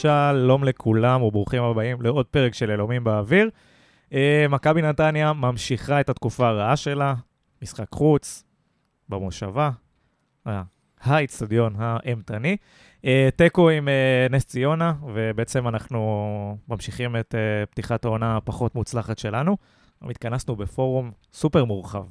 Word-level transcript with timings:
שלום 0.00 0.64
לכולם 0.64 1.22
וברוכים 1.22 1.62
הבאים 1.62 2.02
לעוד 2.02 2.26
פרק 2.26 2.54
של 2.54 2.70
אלומים 2.70 3.04
באוויר. 3.04 3.50
אה, 4.12 4.46
מכבי 4.48 4.82
נתניה 4.82 5.32
ממשיכה 5.32 6.00
את 6.00 6.08
התקופה 6.08 6.48
הרעה 6.48 6.76
שלה, 6.76 7.14
משחק 7.62 7.86
חוץ, 7.94 8.44
במושבה, 9.08 9.70
אה, 10.46 10.62
האיצטדיון 11.00 11.74
האימתני. 11.78 12.56
אה, 13.04 13.28
תיקו 13.36 13.70
עם 13.70 13.88
נס 14.30 14.44
ציונה, 14.44 14.92
ובעצם 15.14 15.68
אנחנו 15.68 16.58
ממשיכים 16.68 17.16
את 17.16 17.34
פתיחת 17.70 18.04
העונה 18.04 18.36
הפחות 18.36 18.74
מוצלחת 18.74 19.18
שלנו. 19.18 19.56
התכנסנו 20.02 20.56
בפורום 20.56 21.10
סופר 21.32 21.64
מורחב, 21.64 22.04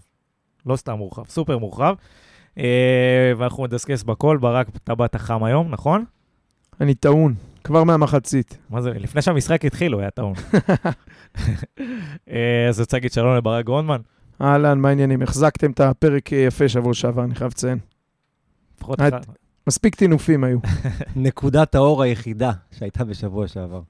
לא 0.65 0.75
סתם 0.75 0.93
מורחב, 0.93 1.25
סופר 1.25 1.57
מורחב, 1.57 1.95
ואנחנו 3.37 3.65
נדסקס 3.65 4.03
בכל. 4.03 4.37
ברק, 4.37 4.67
אתה 4.75 4.95
באת 4.95 5.15
חם 5.15 5.43
היום, 5.43 5.71
נכון? 5.71 6.05
אני 6.81 6.93
טעון, 6.95 7.35
כבר 7.63 7.83
מהמחצית. 7.83 8.57
מה 8.69 8.81
זה, 8.81 8.89
לפני 8.89 9.21
שהמשחק 9.21 9.65
התחיל 9.65 9.93
הוא 9.93 10.01
היה 10.01 10.09
טעון. 10.11 10.33
אה, 12.29 12.67
אז 12.69 12.79
רוצה 12.79 12.97
להגיד 12.97 13.11
שלום 13.11 13.35
לברק 13.35 13.65
גרונדמן. 13.65 14.01
אהלן, 14.41 14.79
מה 14.79 14.89
העניינים? 14.89 15.21
החזקתם 15.21 15.71
את 15.71 15.79
הפרק 15.79 16.31
יפה 16.31 16.69
שבוע 16.69 16.93
שעבר, 16.93 17.23
אני 17.23 17.35
חייב 17.35 17.51
לציין. 17.51 17.77
לפחות 18.77 19.01
אחד- 19.01 19.11
מספיק 19.67 19.95
טינופים 19.95 20.43
היו. 20.43 20.57
נקודת 21.15 21.75
האור 21.75 22.03
היחידה 22.03 22.51
שהייתה 22.71 23.03
בשבוע 23.03 23.47
שעבר. 23.47 23.81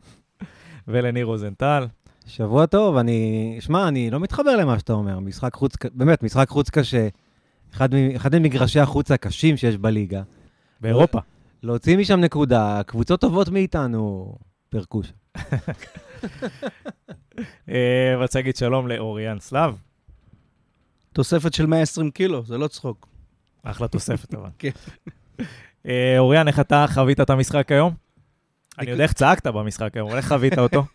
ולניר 0.88 1.26
רוזנטל. 1.26 1.88
שבוע 2.26 2.66
טוב, 2.66 2.98
אני... 2.98 3.58
שמע, 3.60 3.88
אני 3.88 4.10
לא 4.10 4.20
מתחבר 4.20 4.56
למה 4.56 4.80
שאתה 4.80 4.94
אומר. 4.94 5.20
משחק 5.20 5.54
חוץ, 5.54 5.74
באמת, 5.94 6.24
משחק 6.24 6.50
חוץ 6.50 6.70
קשה. 6.70 7.08
אחד, 7.74 7.90
אחד 8.16 8.36
ממגרשי 8.36 8.80
החוץ 8.80 9.12
הקשים 9.12 9.58
שיש 9.58 9.78
בליגה. 9.78 10.22
באירופה. 10.82 11.20
להוציא 11.64 11.98
משם 11.98 12.20
נקודה, 12.20 12.82
קבוצות 12.86 13.22
טובות 13.22 13.50
מאיתנו, 13.50 14.36
פרקוש. 14.70 15.14
אה, 17.70 18.14
רוצה 18.18 18.40
להגיד 18.40 18.56
שלום 18.56 18.88
לאוריאן 18.88 19.40
סלאב. 19.40 19.78
תוספת 21.14 21.54
של 21.54 21.66
120 21.66 22.12
קילו, 22.12 22.46
זה 22.46 22.58
לא 22.58 22.68
צחוק. 22.68 23.08
אחלה 23.64 23.88
תוספת 23.88 24.34
אבל. 24.34 24.50
כן. 24.60 24.70
אה, 25.86 26.16
אוריאן, 26.20 26.48
איך 26.48 26.60
אתה 26.60 26.86
חווית 26.94 27.20
את 27.20 27.30
המשחק 27.30 27.72
היום? 27.72 27.94
אני 28.80 28.92
יודע 28.92 29.04
איך 29.04 29.14
צעקת 29.14 29.48
במשחק 29.48 29.96
היום, 29.96 30.08
אבל 30.08 30.18
איך 30.18 30.28
חווית 30.28 30.60
אותו? 30.60 30.86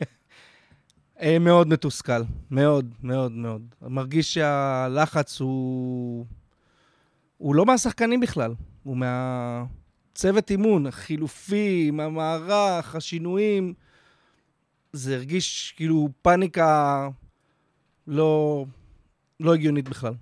אה, 1.22 1.38
מאוד 1.38 1.68
מתוסכל, 1.68 2.22
מאוד, 2.50 2.94
מאוד, 3.02 3.32
מאוד. 3.32 3.62
מרגיש 3.82 4.34
שהלחץ 4.34 5.40
הוא... 5.40 6.26
הוא 7.38 7.54
לא 7.54 7.66
מהשחקנים 7.66 8.20
בכלל, 8.20 8.54
הוא 8.82 8.96
מהצוות 10.12 10.50
אימון, 10.50 10.86
החילופים, 10.86 12.00
המערך, 12.00 12.94
השינויים. 12.94 13.74
זה 14.92 15.14
הרגיש 15.14 15.74
כאילו 15.76 16.08
פאניקה 16.22 17.08
לא, 18.06 18.64
לא 19.40 19.54
הגיונית 19.54 19.88
בכלל. 19.88 20.12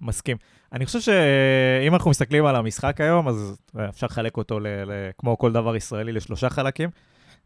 מסכים. 0.00 0.36
אני 0.72 0.86
חושב 0.86 1.00
שאם 1.00 1.94
אנחנו 1.94 2.10
מסתכלים 2.10 2.46
על 2.46 2.56
המשחק 2.56 3.00
היום, 3.00 3.28
אז 3.28 3.56
אפשר 3.88 4.06
לחלק 4.06 4.36
אותו, 4.36 4.60
ל- 4.60 4.66
ל- 4.66 5.10
כמו 5.18 5.38
כל 5.38 5.52
דבר 5.52 5.76
ישראלי, 5.76 6.12
לשלושה 6.12 6.50
חלקים. 6.50 6.90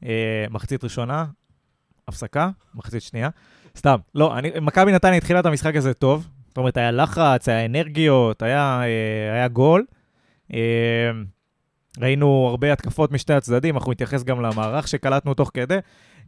אה, 0.04 0.46
מחצית 0.50 0.84
ראשונה, 0.84 1.26
הפסקה, 2.08 2.50
מחצית 2.74 3.02
שנייה. 3.02 3.28
סתם, 3.76 3.96
לא, 4.14 4.34
מכבי 4.62 4.92
נתניה 4.92 5.16
התחילה 5.16 5.40
את 5.40 5.46
המשחק 5.46 5.76
הזה 5.76 5.94
טוב. 5.94 6.28
זאת 6.48 6.56
אומרת, 6.56 6.76
היה 6.76 6.90
לחץ, 6.90 7.48
היה 7.48 7.64
אנרגיות, 7.64 8.42
היה, 8.42 8.80
אה, 8.82 9.34
היה 9.34 9.48
גול. 9.48 9.84
ראינו 12.00 12.46
הרבה 12.50 12.72
התקפות 12.72 13.12
משתי 13.12 13.32
הצדדים, 13.32 13.76
אנחנו 13.76 13.92
נתייחס 13.92 14.24
גם 14.24 14.40
למערך 14.40 14.88
שקלטנו 14.88 15.34
תוך 15.34 15.50
כדי. 15.54 15.78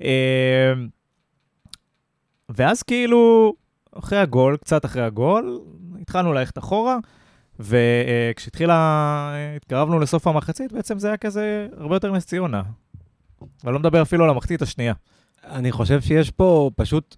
אה, 0.03 0.73
ואז 2.49 2.83
כאילו, 2.83 3.53
אחרי 3.93 4.19
הגול, 4.19 4.57
קצת 4.57 4.85
אחרי 4.85 5.03
הגול, 5.03 5.61
התחלנו 6.01 6.33
ללכת 6.33 6.59
אחורה, 6.59 6.99
וכשהתחילה, 7.61 9.33
התקרבנו 9.57 9.99
לסוף 9.99 10.27
המחצית, 10.27 10.73
בעצם 10.73 10.99
זה 10.99 11.09
היה 11.09 11.17
כזה 11.17 11.69
הרבה 11.77 11.97
יותר 11.97 12.13
נס 12.13 12.27
ציונה. 12.27 12.63
אני 13.65 13.73
לא 13.73 13.79
מדבר 13.79 14.03
אפילו 14.03 14.25
על 14.25 14.31
המחצית 14.31 14.63
השנייה. 14.63 14.95
אני 15.45 15.73
חושב 15.73 16.01
שיש 16.01 16.31
פה 16.31 16.71
פשוט, 16.77 17.17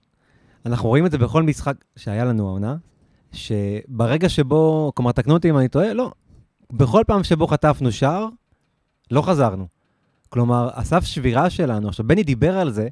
אנחנו 0.67 0.89
רואים 0.89 1.07
את 1.07 1.11
זה 1.11 1.19
בכל 1.19 1.43
משחק 1.43 1.75
שהיה 1.97 2.25
לנו 2.25 2.49
העונה, 2.49 2.77
שברגע 3.33 4.29
שבו, 4.29 4.93
כלומר, 4.95 5.13
תקנו 5.13 5.35
אותי 5.35 5.51
אם 5.51 5.59
אני 5.59 5.69
טועה, 5.69 5.93
לא. 5.93 6.13
בכל 6.73 7.03
פעם 7.07 7.25
שבו 7.25 7.47
חטפנו 7.47 7.93
שער, 7.93 8.29
לא 9.13 9.23
חזרנו. 9.23 9.67
כלומר, 10.29 10.71
הסף 10.75 11.05
שבירה 11.05 11.51
שלנו, 11.51 11.89
עכשיו, 11.89 12.07
בני 12.07 12.23
דיבר 12.23 12.59
על 12.59 12.71
זה, 12.71 12.89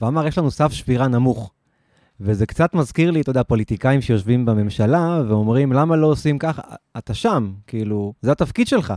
ואמר, 0.00 0.26
יש 0.26 0.38
לנו 0.38 0.50
סף 0.50 0.72
שבירה 0.72 1.08
נמוך. 1.08 1.52
וזה 2.20 2.46
קצת 2.46 2.74
מזכיר 2.74 3.10
לי, 3.10 3.20
אתה 3.20 3.30
יודע, 3.30 3.42
פוליטיקאים 3.42 4.00
שיושבים 4.00 4.46
בממשלה 4.46 5.22
ואומרים, 5.28 5.72
למה 5.72 5.96
לא 5.96 6.06
עושים 6.06 6.38
ככה? 6.38 6.62
אתה 6.98 7.14
שם, 7.14 7.52
כאילו, 7.66 8.12
זה 8.22 8.32
התפקיד 8.32 8.68
שלך. 8.68 8.94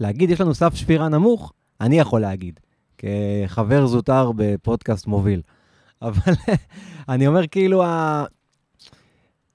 להגיד, 0.00 0.30
יש 0.30 0.40
לנו 0.40 0.54
סף 0.54 0.74
שבירה 0.74 1.08
נמוך, 1.08 1.52
אני 1.80 1.98
יכול 1.98 2.20
להגיד. 2.20 2.60
כחבר 2.98 3.86
זוטר 3.86 4.30
בפודקאסט 4.36 5.06
מוביל. 5.06 5.42
אבל 6.02 6.32
אני 7.08 7.26
אומר, 7.26 7.46
כאילו, 7.46 7.84
ה... 7.84 8.24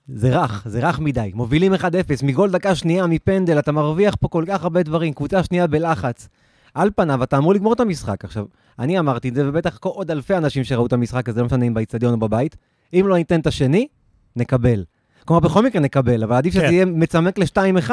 זה 0.08 0.40
רך, 0.40 0.64
זה 0.68 0.90
רך 0.90 1.00
מדי. 1.00 1.32
מובילים 1.34 1.74
1-0, 1.74 1.78
מגול 2.24 2.52
דקה 2.52 2.76
שנייה, 2.76 3.08
מפנדל, 3.08 3.60
אתה 3.60 3.72
מרוויח 3.72 4.16
פה 4.16 4.28
כל 4.28 4.44
כך 4.48 4.64
הרבה 4.64 4.84
דברים, 4.84 5.14
קבוצה 5.14 5.44
שנייה 5.44 5.68
בלחץ. 5.68 6.30
על 6.74 6.90
פניו, 6.96 7.24
אתה 7.24 7.38
אמור 7.38 7.54
לגמור 7.54 7.74
את 7.74 7.80
המשחק. 7.80 8.26
עכשיו, 8.26 8.46
אני 8.80 9.00
אמרתי 9.00 9.30
את 9.30 9.36
זה, 9.36 9.50
ובטח 9.50 9.78
עוד 9.84 10.12
אלפי 10.12 10.38
אנשים 10.38 10.64
שראו 10.64 10.86
את 10.86 10.94
המשחק 10.94 11.30
הזה, 11.30 11.40
לא 11.40 11.46
משנה 11.46 11.66
אם 11.66 11.74
באיצטדיון 11.74 12.14
או 12.14 12.18
בבית, 12.20 12.56
אם 12.94 13.06
לא 13.08 13.16
ניתן 13.18 13.40
את 13.40 13.48
השני, 13.48 13.88
נקבל. 14.36 14.84
כלומר, 15.26 15.40
בכל 15.40 15.64
מקרה 15.66 15.82
נקבל, 15.82 16.24
אבל 16.24 16.36
עדיף 16.36 16.54
שזה 16.54 16.62
כן. 16.64 16.72
יהיה 16.74 16.86
מצמק 16.86 17.38
ל-2-1, 17.40 17.92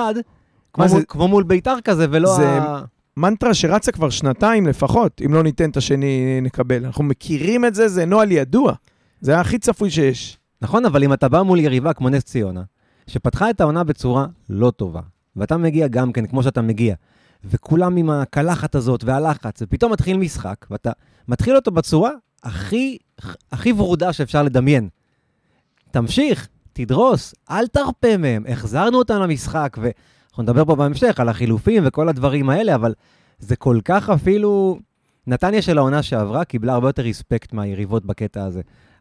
כמו, 0.73 0.89
זה- 0.89 1.05
כמו 1.09 1.29
מול 1.29 1.43
ביתר 1.45 1.77
כזה, 1.85 2.07
ולא 2.11 2.37
זה- 2.37 2.49
ה... 2.63 2.83
מנטרה 3.17 3.55
שרצה 3.55 3.93
כבר 3.93 4.11
שנתיים 4.11 4.67
לפחות, 4.67 5.21
אם 5.27 5.35
לא 5.35 5.43
ניתן 5.43 5.71
את 5.71 5.77
השני 5.77 6.39
נקבל. 6.43 6.85
אנחנו 6.85 7.05
מכירים 7.05 7.65
את 7.65 7.75
זה, 7.75 7.89
זה 7.89 8.05
נוהל 8.05 8.33
ידוע. 8.33 8.73
זה 9.21 9.41
הכי 9.41 9.59
צפוי 9.59 9.91
שיש. 9.91 10.39
נכון, 10.63 10.85
אבל 10.85 11.05
אם 11.05 11.13
אתה 11.13 11.29
בא 11.29 11.43
מול 11.43 11.59
יריבה 11.59 11.93
כמו 11.93 12.09
נס 12.09 12.23
ציונה, 12.25 12.63
שפתחה 13.07 13.51
את 13.51 13.61
העונה 13.61 13.85
בצורה 13.85 14.27
לא 14.51 14.71
טובה, 14.71 15.01
ואתה 15.37 15.57
מגיע 15.57 15.89
גם 15.89 16.13
כן 16.13 16.27
כמו 16.27 16.43
שאתה 16.43 16.63
מגיע, 16.63 16.95
וכולם 17.51 17.97
עם 17.97 18.11
הקלחת 18.11 18.75
הזאת 18.75 19.05
והלחץ, 19.05 19.63
ופתאום 19.63 19.93
מתחיל 19.93 20.17
משחק, 20.17 20.67
ואתה 20.71 20.91
מתחיל 21.29 21.57
אותו 21.57 21.71
בצורה 21.71 22.11
הכי, 22.43 22.99
הכי 23.53 23.73
ורודה 23.73 24.13
שאפשר 24.13 24.43
לדמיין. 24.43 24.89
תמשיך, 25.91 26.49
תדרוס, 26.73 27.35
אל 27.51 27.67
תרפה 27.67 28.17
מהם, 28.17 28.45
החזרנו 28.49 28.99
אותם 28.99 29.21
למשחק, 29.21 29.77
ואנחנו 29.81 30.43
נדבר 30.43 30.65
פה 30.65 30.77
בהמשך 30.77 31.21
על 31.21 31.29
החילופים 31.29 31.83
וכל 31.87 32.09
הדברים 32.09 32.51
האלה, 32.51 32.75
אבל 32.75 32.95
זה 33.39 33.57
כל 33.57 33.79
כך 33.85 34.11
אפילו... 34.11 34.79
נתניה 35.27 35.63
של 35.63 35.79
העונה 35.79 36.03
שעברה 36.03 36.45
קיבלה 36.45 36.73
הרבה 36.73 36.89
יותר 36.89 37.03
ריספקט 37.03 37.53
מהיריבות 37.53 38.07
בקטע 38.07 38.45
הזה. 38.45 38.61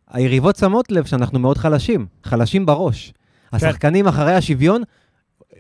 היריבות 0.10 0.56
שמות 0.56 0.92
לב 0.92 1.06
שאנחנו 1.06 1.40
מאוד 1.40 1.58
חלשים, 1.58 2.06
חלשים 2.24 2.66
בראש. 2.66 3.14
השחקנים 3.54 4.08
אחרי 4.08 4.36
השוויון 4.36 4.82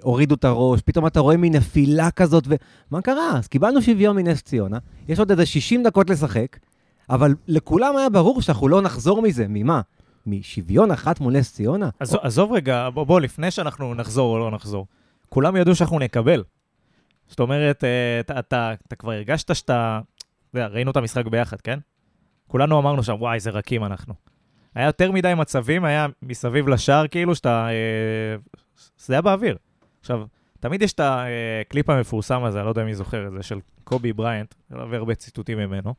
הורידו 0.01 0.35
את 0.35 0.43
הראש, 0.43 0.81
פתאום 0.81 1.07
אתה 1.07 1.19
רואה 1.19 1.37
מין 1.37 1.55
נפילה 1.55 2.11
כזאת, 2.11 2.43
ומה 2.47 3.01
קרה? 3.01 3.37
אז 3.37 3.47
קיבלנו 3.47 3.81
שוויון 3.81 4.15
מנס 4.15 4.41
ציונה, 4.41 4.77
יש 5.07 5.19
עוד 5.19 5.31
איזה 5.31 5.45
60 5.45 5.83
דקות 5.83 6.09
לשחק, 6.09 6.57
אבל 7.09 7.35
לכולם 7.47 7.97
היה 7.97 8.09
ברור 8.09 8.41
שאנחנו 8.41 8.67
לא 8.67 8.81
נחזור 8.81 9.21
מזה. 9.21 9.45
ממה? 9.49 9.81
משוויון 10.27 10.91
אחת 10.91 11.19
מול 11.19 11.33
נס 11.33 11.53
ציונה? 11.53 11.89
עזוב, 11.99 12.19
עזוב 12.23 12.51
רגע, 12.51 12.89
בוא, 12.93 13.03
בוא, 13.03 13.21
לפני 13.21 13.51
שאנחנו 13.51 13.95
נחזור 13.95 14.33
או 14.33 14.39
לא 14.39 14.51
נחזור, 14.51 14.87
כולם 15.29 15.55
ידעו 15.55 15.75
שאנחנו 15.75 15.99
נקבל. 15.99 16.43
זאת 17.27 17.39
אומרת, 17.39 17.83
אה, 17.83 18.19
אתה, 18.19 18.39
אתה, 18.39 18.73
אתה 18.87 18.95
כבר 18.95 19.11
הרגשת 19.11 19.55
שאתה... 19.55 19.99
ראינו 20.55 20.91
את 20.91 20.97
המשחק 20.97 21.25
ביחד, 21.25 21.61
כן? 21.61 21.79
כולנו 22.47 22.79
אמרנו 22.79 23.03
שם, 23.03 23.15
וואי, 23.19 23.35
איזה 23.35 23.49
רכים 23.49 23.83
אנחנו. 23.83 24.13
היה 24.75 24.85
יותר 24.85 25.11
מדי 25.11 25.33
מצבים, 25.33 25.85
היה 25.85 26.07
מסביב 26.21 26.67
לשער, 26.67 27.07
כאילו, 27.07 27.35
שאתה... 27.35 27.67
אה, 27.69 28.35
זה 28.97 29.13
היה 29.13 29.21
באוויר. 29.21 29.57
עכשיו, 30.03 30.23
תמיד 30.59 30.81
יש 30.81 30.93
את 30.93 30.99
הקליפ 31.03 31.89
המפורסם 31.89 32.43
הזה, 32.43 32.57
אני 32.57 32.65
לא 32.65 32.71
יודע 32.71 32.83
מי 32.83 32.95
זוכר 32.95 33.27
את 33.27 33.31
זה, 33.31 33.43
של 33.43 33.59
קובי 33.83 34.13
בריינט, 34.13 34.53
אני 34.71 34.79
לא 34.79 34.83
אוהב 34.83 34.93
הרבה 34.93 35.15
ציטוטים 35.15 35.57
ממנו, 35.57 35.93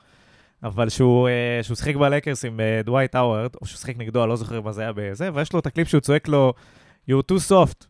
אבל 0.62 0.88
שהוא, 0.88 1.28
אה, 1.28 1.62
שהוא 1.62 1.74
שיחק 1.74 1.96
בלקרס 1.96 2.44
עם 2.44 2.60
דווייט 2.84 3.14
האוורד, 3.14 3.50
או 3.60 3.66
שהוא 3.66 3.78
שיחק 3.78 3.96
נגדו, 3.96 4.22
אני 4.22 4.30
לא 4.30 4.36
זוכר 4.36 4.60
מה 4.60 4.72
זה 4.72 4.82
היה 4.82 4.92
בזה, 4.96 5.30
ויש 5.34 5.52
לו 5.52 5.58
את 5.58 5.66
הקליפ 5.66 5.88
שהוא 5.88 6.00
צועק 6.00 6.28
לו, 6.28 6.52
You're 7.10 7.32
too 7.32 7.50
soft, 7.50 7.86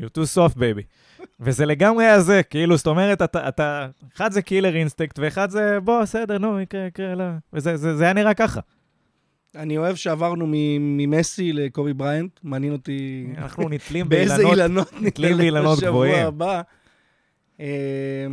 you're 0.00 0.10
too 0.18 0.36
soft, 0.36 0.56
baby. 0.56 0.82
וזה 1.40 1.66
לגמרי 1.66 2.04
היה 2.04 2.20
זה, 2.20 2.42
כאילו, 2.42 2.76
זאת 2.76 2.86
אומרת, 2.86 3.22
אתה, 3.22 3.48
אתה, 3.48 3.88
אחד 4.16 4.32
זה 4.32 4.42
killer 4.42 4.76
instinct, 4.76 5.18
ואחד 5.18 5.50
זה, 5.50 5.80
בוא, 5.80 6.02
בסדר, 6.02 6.38
נו, 6.38 6.60
יקרה, 6.60 6.86
יקרה, 6.86 7.14
לא. 7.14 7.24
וזה 7.52 7.76
זה, 7.76 7.96
זה 7.96 8.04
היה 8.04 8.12
נראה 8.12 8.34
ככה. 8.34 8.60
אני 9.56 9.78
אוהב 9.78 9.96
שעברנו 9.96 10.46
ממסי 10.80 11.52
לקובי 11.52 11.92
בריינט, 11.92 12.40
מעניין 12.42 12.72
אותי 12.72 13.26
אנחנו 13.38 13.68
נתלים 13.68 14.08
באיזה 14.08 14.36
באילנות. 14.36 14.52
אילנות 14.58 14.92
נתלים 15.00 15.36
באילנות 15.36 15.80
גבוהים. 15.80 16.26
הבא. 16.26 16.60
אה, 17.60 18.26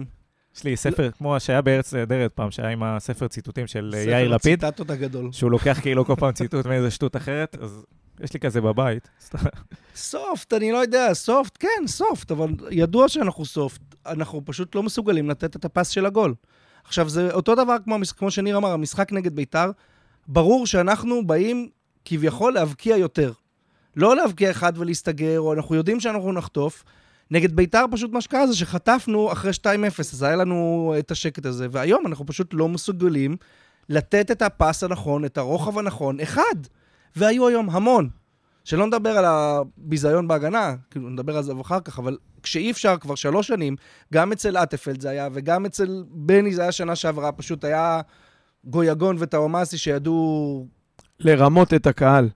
יש 0.55 0.63
לי 0.63 0.77
ספר, 0.77 1.11
כמו 1.11 1.39
שהיה 1.39 1.61
בארץ 1.61 1.93
נהדרת 1.93 2.31
פעם, 2.33 2.51
שהיה 2.51 2.69
עם 2.69 2.83
הספר 2.83 3.27
ציטוטים 3.27 3.67
של 3.67 3.91
אה, 3.93 3.99
יאיר 3.99 4.27
ספר 4.27 4.35
לפיד, 4.35 4.65
הציטטות 4.65 4.89
הגדול. 4.89 5.31
שהוא 5.31 5.51
לוקח 5.51 5.79
כאילו 5.81 6.05
כל 6.05 6.15
פעם 6.15 6.31
ציטוט 6.31 6.65
מאיזה 6.65 6.91
שטות 6.91 7.15
אחרת, 7.15 7.57
אז 7.61 7.85
יש 8.23 8.33
לי 8.33 8.39
כזה 8.39 8.61
בבית. 8.61 9.09
סופט, 9.95 10.53
אני 10.53 10.71
לא 10.71 10.77
יודע, 10.77 11.13
סופט, 11.13 11.57
כן, 11.59 11.87
סופט, 11.87 12.31
אבל 12.31 12.49
ידוע 12.71 13.09
שאנחנו 13.09 13.45
סופט. 13.45 13.81
אנחנו 14.05 14.41
פשוט 14.45 14.75
לא 14.75 14.83
מסוגלים 14.83 15.29
לתת 15.29 15.55
את 15.55 15.65
הפס 15.65 15.89
של 15.89 16.05
הגול. 16.05 16.33
עכשיו, 16.83 17.09
זה 17.09 17.31
אותו 17.31 17.55
דבר 17.55 17.75
כמו, 17.83 17.95
כמו 18.17 18.31
שניר 18.31 18.57
אמר, 18.57 18.71
המשחק 18.71 19.11
נגד 19.11 19.35
ביתר, 19.35 19.71
ברור 20.27 20.67
שאנחנו 20.67 21.27
באים 21.27 21.69
כביכול 22.05 22.53
להבקיע 22.53 22.97
יותר. 22.97 23.31
לא 23.95 24.15
להבקיע 24.15 24.51
אחד 24.51 24.73
ולהסתגר, 24.75 25.39
או 25.39 25.53
אנחנו 25.53 25.75
יודעים 25.75 25.99
שאנחנו 25.99 26.33
נחטוף. 26.33 26.83
נגד 27.31 27.55
ביתר 27.55 27.85
פשוט 27.91 28.11
מה 28.11 28.21
שקרה 28.21 28.47
זה 28.47 28.55
שחטפנו 28.55 29.31
אחרי 29.31 29.51
2-0, 29.61 29.65
אז 29.99 30.23
היה 30.23 30.35
לנו 30.35 30.93
את 30.99 31.11
השקט 31.11 31.45
הזה, 31.45 31.67
והיום 31.71 32.07
אנחנו 32.07 32.25
פשוט 32.25 32.53
לא 32.53 32.69
מסוגלים 32.69 33.37
לתת 33.89 34.31
את 34.31 34.41
הפס 34.41 34.83
הנכון, 34.83 35.25
את 35.25 35.37
הרוחב 35.37 35.79
הנכון, 35.79 36.19
אחד. 36.19 36.55
והיו 37.15 37.47
היום 37.47 37.69
המון. 37.69 38.09
שלא 38.63 38.87
נדבר 38.87 39.17
על 39.17 39.25
הביזיון 39.27 40.27
בהגנה, 40.27 40.75
כאילו 40.91 41.09
נדבר 41.09 41.37
על 41.37 41.43
זה 41.43 41.53
אחר 41.61 41.79
כך, 41.79 41.99
אבל 41.99 42.17
כשאי 42.43 42.71
אפשר 42.71 42.97
כבר 42.97 43.15
שלוש 43.15 43.47
שנים, 43.47 43.75
גם 44.13 44.31
אצל 44.31 44.57
אטפלד 44.57 45.01
זה 45.01 45.09
היה, 45.09 45.29
וגם 45.33 45.65
אצל 45.65 46.03
בני 46.09 46.53
זה 46.53 46.61
היה 46.61 46.71
שנה 46.71 46.95
שעברה, 46.95 47.31
פשוט 47.31 47.63
היה 47.63 48.01
גויגון 48.65 49.15
וטאומאסי 49.19 49.77
שידעו 49.77 50.65
לרמות 51.19 51.73
את 51.73 51.87
הקהל. 51.87 52.29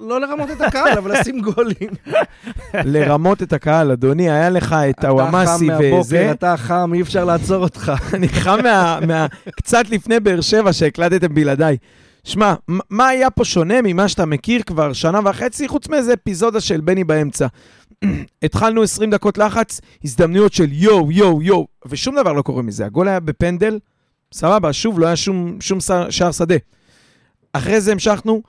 לא 0.00 0.20
לרמות 0.20 0.50
את 0.50 0.60
הקהל, 0.60 0.98
אבל 0.98 1.20
לשים 1.20 1.40
גולים. 1.40 1.90
לרמות 2.74 3.42
את 3.42 3.52
הקהל, 3.52 3.90
אדוני, 3.90 4.30
היה 4.30 4.50
לך 4.50 4.72
את 4.72 4.98
אתה 4.98 5.08
הוואמאסי 5.08 5.58
חם 5.58 5.66
מהבוקר, 5.66 6.00
וזה. 6.00 6.30
אתה 6.30 6.56
חם, 6.56 6.90
אי 6.94 7.02
אפשר 7.02 7.24
לעצור 7.24 7.62
אותך. 7.62 7.92
אני 8.14 8.28
חם 8.28 8.58
מה, 8.62 8.98
מה... 9.06 9.26
קצת 9.56 9.90
לפני 9.90 10.20
באר 10.20 10.40
שבע 10.40 10.72
שהקלטתם 10.72 11.34
בלעדיי. 11.34 11.76
שמע, 12.24 12.54
מה 12.90 13.08
היה 13.08 13.30
פה 13.30 13.44
שונה 13.44 13.82
ממה 13.82 14.08
שאתה 14.08 14.26
מכיר 14.26 14.62
כבר 14.62 14.92
שנה 14.92 15.20
וחצי, 15.24 15.68
חוץ 15.68 15.88
מאיזה 15.88 16.14
אפיזודה 16.14 16.60
של 16.60 16.80
בני 16.80 17.04
באמצע? 17.04 17.46
התחלנו 18.44 18.82
20 18.82 19.10
דקות 19.10 19.38
לחץ, 19.38 19.80
הזדמנויות 20.04 20.52
של 20.52 20.68
יואו, 20.72 21.12
יואו, 21.12 21.42
יואו, 21.42 21.66
ושום 21.86 22.16
דבר 22.16 22.32
לא 22.32 22.42
קורה 22.42 22.62
מזה. 22.62 22.86
הגול 22.86 23.08
היה 23.08 23.20
בפנדל, 23.20 23.78
סבבה, 24.34 24.72
שוב, 24.72 25.00
לא 25.00 25.06
היה 25.06 25.16
שום, 25.16 25.56
שום 25.60 25.78
שער 26.10 26.32
שדה. 26.32 26.54
אחרי 27.52 27.80
זה 27.80 27.92
המשכנו, 27.92 28.42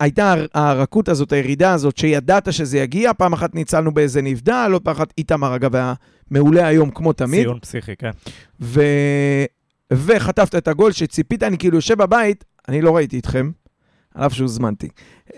הייתה 0.00 0.32
הר- 0.32 0.46
הרכות 0.54 1.08
הזאת, 1.08 1.32
הירידה 1.32 1.72
הזאת, 1.72 1.96
שידעת 1.96 2.52
שזה 2.52 2.78
יגיע, 2.78 3.12
פעם 3.12 3.32
אחת 3.32 3.54
ניצלנו 3.54 3.94
באיזה 3.94 4.22
נבדל, 4.22 4.70
עוד 4.72 4.82
פעם 4.82 4.94
אחת 4.94 5.12
איתמר, 5.18 5.56
אגב, 5.56 5.76
היה 5.76 5.94
מעולה 6.30 6.66
היום 6.66 6.90
כמו 6.90 7.12
תמיד. 7.12 7.42
ציון 7.42 7.58
פסיכי, 7.60 7.96
כן. 7.96 8.10
ו... 8.60 8.82
וחטפת 9.92 10.54
את 10.54 10.68
הגול 10.68 10.92
שציפית, 10.92 11.42
אני 11.42 11.58
כאילו 11.58 11.76
יושב 11.76 11.98
בבית, 11.98 12.44
אני 12.68 12.82
לא 12.82 12.96
ראיתי 12.96 13.18
אתכם, 13.18 13.50
על 14.14 14.26
אף 14.26 14.32
שהוזמנתי. 14.34 14.88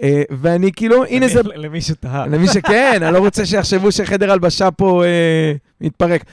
אה, 0.03 0.23
ואני 0.31 0.73
כאילו, 0.73 1.05
הנה 1.05 1.29
זה... 1.29 1.41
למי 1.55 1.81
שתהה. 1.81 2.27
למי 2.27 2.49
שכן, 2.49 3.03
אני 3.03 3.13
לא 3.15 3.19
רוצה 3.19 3.47
שיחשבו 3.47 3.93
שחדר 3.93 4.33
הלבשה 4.33 4.71
פה 4.71 5.05
אה, 5.05 5.53
מתפרק. 5.81 6.25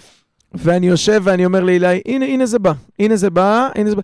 ואני 0.53 0.87
יושב 0.87 1.21
ואני 1.23 1.45
אומר 1.45 1.63
לאילי, 1.63 2.01
הנה, 2.05 2.25
הנה 2.25 2.45
זה 2.45 2.59
בא, 2.59 2.71
הנה 2.99 3.15
זה 3.15 3.29
בא, 3.29 3.69
הנה 3.75 3.89
זה 3.89 3.95
בא. 3.95 4.01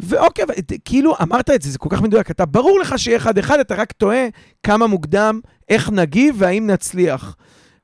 ואוקיי, 0.00 0.44
את- 0.58 0.72
כאילו 0.84 1.14
אמרת 1.22 1.50
את 1.50 1.62
זה, 1.62 1.70
זה 1.70 1.78
כל 1.78 1.88
כך 1.92 2.02
מדויק. 2.02 2.30
אתה, 2.30 2.46
ברור 2.46 2.78
לך 2.80 2.98
שיהיה 2.98 3.16
אחד-אחד, 3.16 3.58
אתה 3.58 3.74
רק 3.74 3.92
תוהה 3.92 4.26
כמה 4.62 4.86
מוקדם, 4.86 5.40
איך 5.68 5.90
נגיב 5.90 6.34
והאם 6.38 6.66
נצליח. 6.66 7.36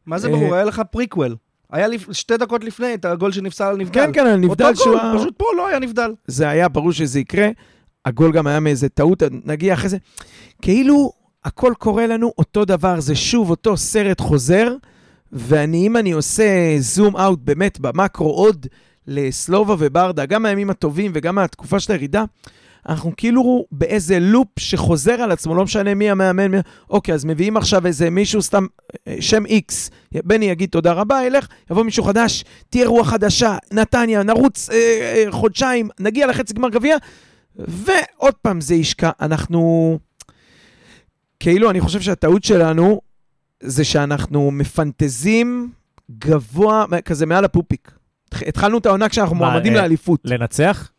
מה 0.06 0.18
זה 0.18 0.28
אה, 0.28 0.32
ברור? 0.32 0.54
היה 0.54 0.64
לך 0.64 0.82
פריקוול. 0.90 1.36
היה 1.72 1.88
לפ- 1.88 2.12
שתי 2.12 2.36
דקות 2.36 2.64
לפני 2.64 2.94
את 2.94 3.04
הגול 3.04 3.32
שנפסל 3.32 3.64
על 3.64 3.76
נבדל. 3.76 3.92
כן, 4.00 4.10
כן, 4.12 4.26
על 4.26 4.36
נבדל 4.36 4.64
אותו 4.64 4.76
שהוא... 4.82 4.96
גול, 4.96 5.00
ה- 5.00 5.14
פשוט 5.18 5.34
פה 5.36 5.44
לא 5.56 5.68
היה 5.68 5.78
נבדל. 5.78 6.12
זה 6.26 6.48
היה 6.48 6.68
ברור 6.68 6.92
שזה 6.92 7.20
יקרה. 7.20 7.48
הגול 8.04 8.32
גם 8.32 8.46
היה 8.46 8.60
מאיזה 8.60 8.88
טעות, 8.88 9.22
נגיע 9.44 9.74
אחרי 9.74 9.88
זה. 9.88 9.96
כאילו, 10.62 11.12
הכל 11.44 11.72
קורה 11.78 12.06
לנו 12.06 12.32
אותו 12.38 12.64
דבר, 12.64 13.00
זה 13.00 13.14
שוב 13.14 13.50
אותו 13.50 13.76
סרט 13.76 14.20
חוזר, 14.20 14.74
ואני, 15.34 15.86
אם 15.86 15.96
אני 15.96 16.12
עושה 16.12 16.76
זום 16.78 17.16
אאוט 17.16 17.38
באמת 17.42 17.80
במקרו 17.80 18.30
עוד 18.30 18.66
לסלובה 19.06 19.74
וברדה, 19.78 20.26
גם 20.26 20.42
מהימים 20.42 20.70
הטובים 20.70 21.10
וגם 21.14 21.34
מהתקופה 21.34 21.80
של 21.80 21.92
הירידה, 21.92 22.24
אנחנו 22.88 23.12
כאילו 23.16 23.64
באיזה 23.72 24.18
לופ 24.18 24.48
שחוזר 24.58 25.12
על 25.12 25.32
עצמו, 25.32 25.54
לא 25.54 25.64
משנה 25.64 25.94
מי 25.94 26.10
המאמן, 26.10 26.50
מי... 26.50 26.56
אוקיי, 26.90 27.14
אז 27.14 27.24
מביאים 27.24 27.56
עכשיו 27.56 27.86
איזה 27.86 28.10
מישהו, 28.10 28.42
סתם 28.42 28.66
אה, 29.08 29.16
שם 29.20 29.46
איקס, 29.46 29.90
בני 30.24 30.44
יגיד 30.44 30.68
תודה 30.68 30.92
רבה, 30.92 31.24
ילך, 31.26 31.46
יבוא 31.70 31.82
מישהו 31.82 32.04
חדש, 32.04 32.44
תהיה 32.70 32.86
רוח 32.88 33.08
חדשה, 33.08 33.56
נתניה, 33.72 34.22
נרוץ 34.22 34.70
אה, 34.70 34.76
אה, 34.76 35.32
חודשיים, 35.32 35.88
נגיע 36.00 36.26
לחצי 36.26 36.54
גמר 36.54 36.68
גביע, 36.68 36.96
ועוד 37.56 38.34
פעם 38.42 38.60
זה 38.60 38.74
ישקע. 38.74 39.10
אנחנו... 39.20 39.98
כאילו, 41.40 41.70
אני 41.70 41.80
חושב 41.80 42.00
שהטעות 42.00 42.44
שלנו 42.44 43.00
זה 43.66 43.84
שאנחנו 43.84 44.50
מפנטזים 44.50 45.70
גבוה, 46.18 46.84
כזה 47.04 47.26
מעל 47.26 47.44
הפופיק. 47.44 47.90
התחלנו 48.46 48.78
את 48.78 48.86
העונה 48.86 49.08
כשאנחנו 49.08 49.36
מועמדים 49.36 49.72
אה, 49.76 49.80
לאליפות. 49.80 50.20
לנצח? 50.24 50.90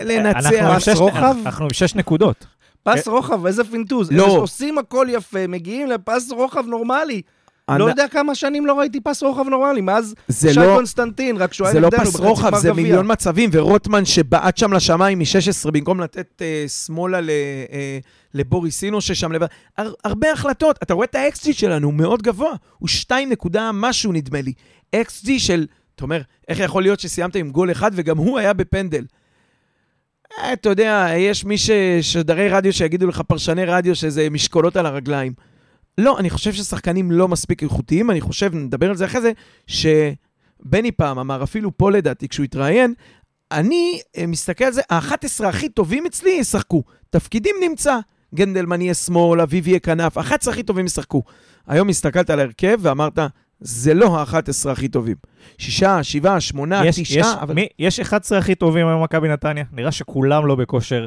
לנצח. 0.00 0.78
שש- 0.78 0.88
רוחב? 0.98 1.36
אנחנו 1.46 1.64
עם 1.64 1.72
שש 1.72 1.94
נקודות. 1.94 2.46
פס 2.82 3.08
רוחב, 3.08 3.46
איזה 3.46 3.64
פנטוז. 3.64 4.12
לא. 4.12 4.26
עושים 4.26 4.78
הכל 4.78 5.06
יפה, 5.10 5.46
מגיעים 5.46 5.86
לפס 5.88 6.30
רוחב 6.32 6.64
נורמלי. 6.66 7.22
אני- 7.68 7.78
לא 7.78 7.84
יודע 7.84 8.08
כמה 8.08 8.34
שנים 8.34 8.66
לא 8.66 8.78
ראיתי 8.78 9.00
פס 9.00 9.22
רוחב 9.22 9.48
נורמלי, 9.48 9.80
מאז 9.80 10.14
שי 10.32 10.46
לא... 10.56 10.74
קונסטנטין, 10.76 11.36
רק 11.36 11.52
שהוא 11.52 11.66
היה 11.66 11.74
זה 11.74 11.80
לא 11.80 11.86
נגדנו 11.88 12.04
פס 12.04 12.14
בחצי 12.14 12.26
רוחב, 12.28 12.48
גמר 12.50 12.58
זה 12.58 12.70
גביע. 12.70 12.82
מיליון 12.82 13.12
מצבים, 13.12 13.50
ורוטמן 13.52 14.04
שבעט 14.04 14.56
שם 14.56 14.72
לשמיים 14.72 15.18
מ-16 15.18 15.70
במקום 15.70 16.00
לתת 16.00 16.42
אה, 16.42 16.64
שמאלה 16.68 17.20
ל, 17.20 17.30
אה, 17.72 17.98
לבוריסינו 18.34 19.00
ששם 19.00 19.32
לבד. 19.32 19.46
הר, 19.78 19.92
הרבה 20.04 20.32
החלטות, 20.32 20.78
אתה 20.82 20.94
רואה 20.94 21.04
את 21.04 21.14
ה-XG 21.14 21.52
שלנו, 21.52 21.86
הוא 21.86 21.94
מאוד 21.94 22.22
גבוה, 22.22 22.50
הוא 22.78 22.88
2 22.88 23.28
נקודה 23.30 23.70
משהו 23.74 24.12
נדמה 24.12 24.40
לי. 24.40 24.52
XG 24.96 25.28
של, 25.38 25.66
אתה 25.94 26.04
אומר, 26.04 26.20
איך 26.48 26.58
יכול 26.60 26.82
להיות 26.82 27.00
שסיימת 27.00 27.36
עם 27.36 27.50
גול 27.50 27.70
אחד 27.72 27.90
וגם 27.94 28.16
הוא 28.18 28.38
היה 28.38 28.52
בפנדל? 28.52 29.04
אה, 30.38 30.52
אתה 30.52 30.68
יודע, 30.68 31.08
יש 31.16 31.44
מי 31.44 31.58
ש... 31.58 31.70
שדרי 32.00 32.48
רדיו 32.48 32.72
שיגידו 32.72 33.06
לך, 33.06 33.20
פרשני 33.20 33.64
רדיו, 33.64 33.94
שזה 33.94 34.30
משקולות 34.30 34.76
על 34.76 34.86
הרגליים. 34.86 35.32
לא, 35.98 36.18
אני 36.18 36.30
חושב 36.30 36.52
ששחקנים 36.52 37.10
לא 37.10 37.28
מספיק 37.28 37.62
איכותיים, 37.62 38.10
אני 38.10 38.20
חושב, 38.20 38.54
נדבר 38.54 38.88
על 38.90 38.96
זה 38.96 39.04
אחרי 39.04 39.20
זה, 39.20 39.32
שבני 39.66 40.92
פעם 40.92 41.18
אמר, 41.18 41.42
אפילו 41.42 41.76
פה 41.76 41.90
לדעתי, 41.90 42.28
כשהוא 42.28 42.44
התראיין, 42.44 42.94
אני 43.52 44.00
אה, 44.18 44.26
מסתכל 44.26 44.64
על 44.64 44.72
זה, 44.72 44.80
ה-11 44.90 45.46
הכי 45.46 45.68
טובים 45.68 46.06
אצלי 46.06 46.30
ישחקו. 46.30 46.82
תפקידים 47.10 47.54
נמצא. 47.68 47.98
גנדלמן 48.34 48.80
יהיה 48.80 48.94
שמאל, 48.94 49.40
אביב 49.40 49.68
יהיה 49.68 49.78
כנף, 49.78 50.18
ה-11 50.18 50.50
הכי 50.50 50.62
טובים 50.62 50.86
ישחקו. 50.86 51.22
היום 51.66 51.88
הסתכלת 51.88 52.30
על 52.30 52.38
ההרכב 52.40 52.78
ואמרת, 52.82 53.18
זה 53.60 53.94
לא 53.94 54.18
ה-11 54.20 54.38
הכי 54.70 54.88
טובים. 54.88 55.16
שישה, 55.58 56.02
שבעה, 56.02 56.40
שמונה, 56.40 56.82
יש- 56.86 56.98
יש- 56.98 57.12
תשעה, 57.16 57.42
אבל... 57.42 57.54
מי- 57.54 57.66
יש 57.78 58.00
11 58.00 58.38
הכי 58.38 58.54
טובים 58.54 58.86
היום 58.86 59.00
במכבי 59.00 59.28
נתניה, 59.28 59.64
נראה 59.72 59.92
שכולם 59.92 60.46
לא 60.46 60.54
בכושר. 60.54 61.06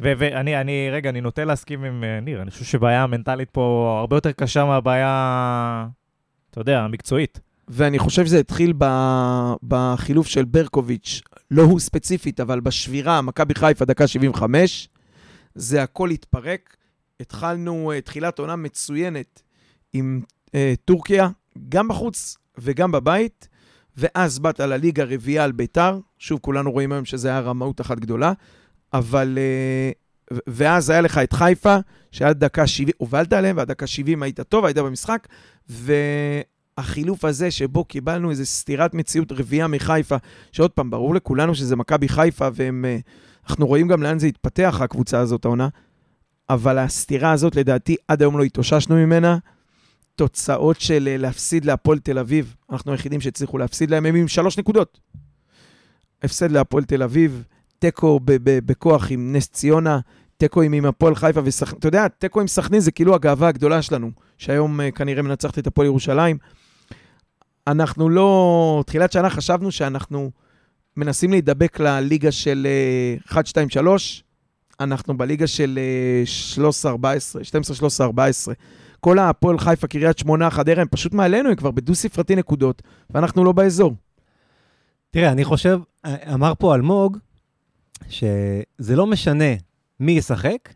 ואני, 0.00 0.60
אני, 0.60 0.88
רגע, 0.92 1.10
אני 1.10 1.20
נוטה 1.20 1.44
להסכים 1.44 1.84
עם 1.84 2.04
אה, 2.04 2.20
ניר, 2.20 2.42
אני 2.42 2.50
חושב 2.50 2.64
שבעיה 2.64 3.02
המנטלית 3.02 3.50
פה 3.50 3.96
הרבה 4.00 4.16
יותר 4.16 4.32
קשה 4.32 4.64
מהבעיה, 4.64 5.86
אתה 6.50 6.60
יודע, 6.60 6.80
המקצועית. 6.80 7.40
ואני 7.68 7.98
חושב 7.98 8.26
שזה 8.26 8.40
התחיל 8.40 8.72
ב... 8.78 8.84
בחילוף 9.62 10.26
של 10.26 10.44
ברקוביץ', 10.44 11.20
לא 11.50 11.62
הוא 11.62 11.80
ספציפית, 11.80 12.40
אבל 12.40 12.60
בשבירה, 12.60 13.22
מכבי 13.22 13.54
חיפה, 13.54 13.84
דקה 13.84 14.06
75, 14.06 14.88
זה 15.54 15.82
הכל 15.82 16.10
התפרק. 16.10 16.76
התחלנו 17.20 17.92
uh, 17.92 18.00
תחילת 18.00 18.38
עונה 18.38 18.56
מצוינת 18.56 19.42
עם 19.92 20.20
uh, 20.46 20.50
טורקיה, 20.84 21.28
גם 21.68 21.88
בחוץ 21.88 22.36
וגם 22.58 22.92
בבית, 22.92 23.48
ואז 23.96 24.38
באת 24.38 24.60
לליגה 24.60 25.04
רביעייה 25.04 25.44
על 25.44 25.52
ביתר, 25.52 25.98
שוב, 26.18 26.40
כולנו 26.42 26.72
רואים 26.72 26.92
היום 26.92 27.04
שזה 27.04 27.28
היה 27.28 27.40
רמאות 27.40 27.80
אחת 27.80 27.98
גדולה, 27.98 28.32
אבל... 28.94 29.38
ו- 30.32 30.38
ואז 30.46 30.90
היה 30.90 31.00
לך 31.00 31.18
את 31.18 31.32
חיפה, 31.32 31.76
שעד 32.10 32.44
דקה 32.44 32.66
70, 32.66 32.94
הובלת 32.98 33.32
עליהם, 33.32 33.56
ועד 33.56 33.68
דקה 33.68 33.86
70 33.86 34.22
היית 34.22 34.40
טוב, 34.40 34.64
היית 34.64 34.78
במשחק, 34.78 35.28
ו... 35.70 35.92
החילוף 36.78 37.24
הזה 37.24 37.50
שבו 37.50 37.84
קיבלנו 37.84 38.30
איזו 38.30 38.46
סתירת 38.46 38.94
מציאות 38.94 39.32
רביעייה 39.32 39.66
מחיפה, 39.66 40.16
שעוד 40.52 40.70
פעם, 40.70 40.90
ברור 40.90 41.14
לכולנו 41.14 41.54
שזה 41.54 41.76
מכבי 41.76 42.08
חיפה, 42.08 42.48
ואנחנו 42.54 43.66
רואים 43.66 43.88
גם 43.88 44.02
לאן 44.02 44.18
זה 44.18 44.26
התפתח, 44.26 44.80
הקבוצה 44.80 45.18
הזאת, 45.18 45.44
העונה, 45.44 45.68
אבל 46.50 46.78
הסתירה 46.78 47.32
הזאת, 47.32 47.56
לדעתי, 47.56 47.96
עד 48.08 48.22
היום 48.22 48.38
לא 48.38 48.44
התאוששנו 48.44 48.94
ממנה. 48.94 49.38
תוצאות 50.16 50.80
של 50.80 51.08
אה, 51.08 51.16
להפסיד 51.16 51.64
להפועל 51.64 51.98
תל 51.98 52.18
אביב, 52.18 52.54
אנחנו 52.72 52.92
היחידים 52.92 53.20
שהצליחו 53.20 53.58
להפסיד 53.58 53.90
להם, 53.90 54.06
הם 54.06 54.14
עם 54.14 54.28
שלוש 54.28 54.58
נקודות. 54.58 55.00
הפסד 56.22 56.50
להפועל 56.50 56.84
תל 56.84 57.02
אביב, 57.02 57.44
תיקו 57.82 58.20
בכוח 58.44 59.06
עם 59.10 59.32
נס 59.32 59.48
ציונה, 59.48 59.98
תיקו 60.36 60.62
עם, 60.62 60.72
עם 60.72 60.84
הפועל 60.84 61.14
חיפה 61.14 61.40
וסכנין, 61.44 61.78
אתה 61.78 61.88
יודע, 61.88 62.08
תיקו 62.08 62.40
עם 62.40 62.46
סכנין 62.46 62.80
זה 62.80 62.92
כאילו 62.92 63.14
הגאווה 63.14 63.48
הגדולה 63.48 63.82
שלנו, 63.82 64.10
שהיום 64.38 64.80
uh, 64.80 64.90
כנראה 64.90 65.22
מנצחת 65.22 65.58
את 65.58 65.66
הפועל 65.66 65.86
ירושלים. 65.86 66.38
אנחנו 67.66 68.08
לא... 68.08 68.82
תחילת 68.86 69.12
שנה 69.12 69.30
חשבנו 69.30 69.70
שאנחנו 69.70 70.30
מנסים 70.96 71.30
להידבק 71.30 71.80
לליגה 71.80 72.32
של 72.32 72.66
אה, 72.70 73.16
1, 73.30 73.46
2, 73.46 73.70
3, 73.70 74.24
אנחנו 74.80 75.18
בליגה 75.18 75.46
של 75.46 75.78
אה, 75.78 76.26
13, 76.26 76.92
14, 76.92 77.44
12, 77.44 77.76
13, 77.76 78.06
14. 78.06 78.54
כל 79.00 79.18
הפועל 79.18 79.58
חיפה, 79.58 79.86
קריית 79.86 80.18
שמונה, 80.18 80.50
חדרה, 80.50 80.82
הם 80.82 80.88
פשוט 80.90 81.14
מעלינו, 81.14 81.48
הם 81.48 81.54
כבר 81.54 81.70
בדו-ספרתי 81.70 82.36
נקודות, 82.36 82.82
ואנחנו 83.10 83.44
לא 83.44 83.52
באזור. 83.52 83.94
תראה, 85.10 85.32
אני 85.32 85.44
חושב, 85.44 85.78
אמר 86.34 86.52
פה 86.58 86.74
אלמוג, 86.74 87.18
שזה 88.08 88.96
לא 88.96 89.06
משנה 89.06 89.54
מי 90.00 90.12
ישחק, 90.12 90.74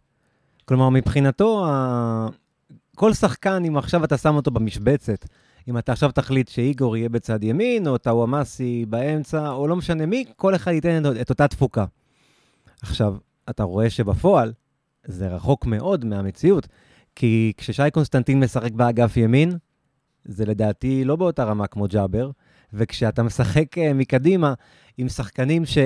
כלומר, 0.64 0.88
מבחינתו. 0.88 1.66
כל 2.96 3.12
שחקן, 3.12 3.64
אם 3.64 3.76
עכשיו 3.76 4.04
אתה 4.04 4.16
שם 4.16 4.36
אותו 4.36 4.50
במשבצת, 4.50 5.26
אם 5.68 5.78
אתה 5.78 5.92
עכשיו 5.92 6.12
תחליט 6.12 6.48
שאיגור 6.48 6.96
יהיה 6.96 7.08
בצד 7.08 7.44
ימין, 7.44 7.88
או 7.88 7.98
טאוואמאסי 7.98 8.84
באמצע, 8.88 9.50
או 9.50 9.68
לא 9.68 9.76
משנה 9.76 10.06
מי, 10.06 10.24
כל 10.36 10.54
אחד 10.54 10.72
ייתן 10.72 11.02
את 11.20 11.30
אותה 11.30 11.48
תפוקה. 11.48 11.84
עכשיו, 12.82 13.16
אתה 13.50 13.62
רואה 13.62 13.90
שבפועל 13.90 14.52
זה 15.04 15.28
רחוק 15.28 15.66
מאוד 15.66 16.04
מהמציאות, 16.04 16.68
כי 17.14 17.52
כששי 17.56 17.90
קונסטנטין 17.92 18.40
משחק 18.40 18.72
באגף 18.72 19.16
ימין, 19.16 19.56
זה 20.24 20.46
לדעתי 20.46 21.04
לא 21.04 21.16
באותה 21.16 21.44
רמה 21.44 21.66
כמו 21.66 21.86
ג'אבר, 21.88 22.30
וכשאתה 22.72 23.22
משחק 23.22 23.78
אה, 23.78 23.92
מקדימה 23.92 24.54
עם 24.98 25.08
שחקנים 25.08 25.64
ש... 25.66 25.78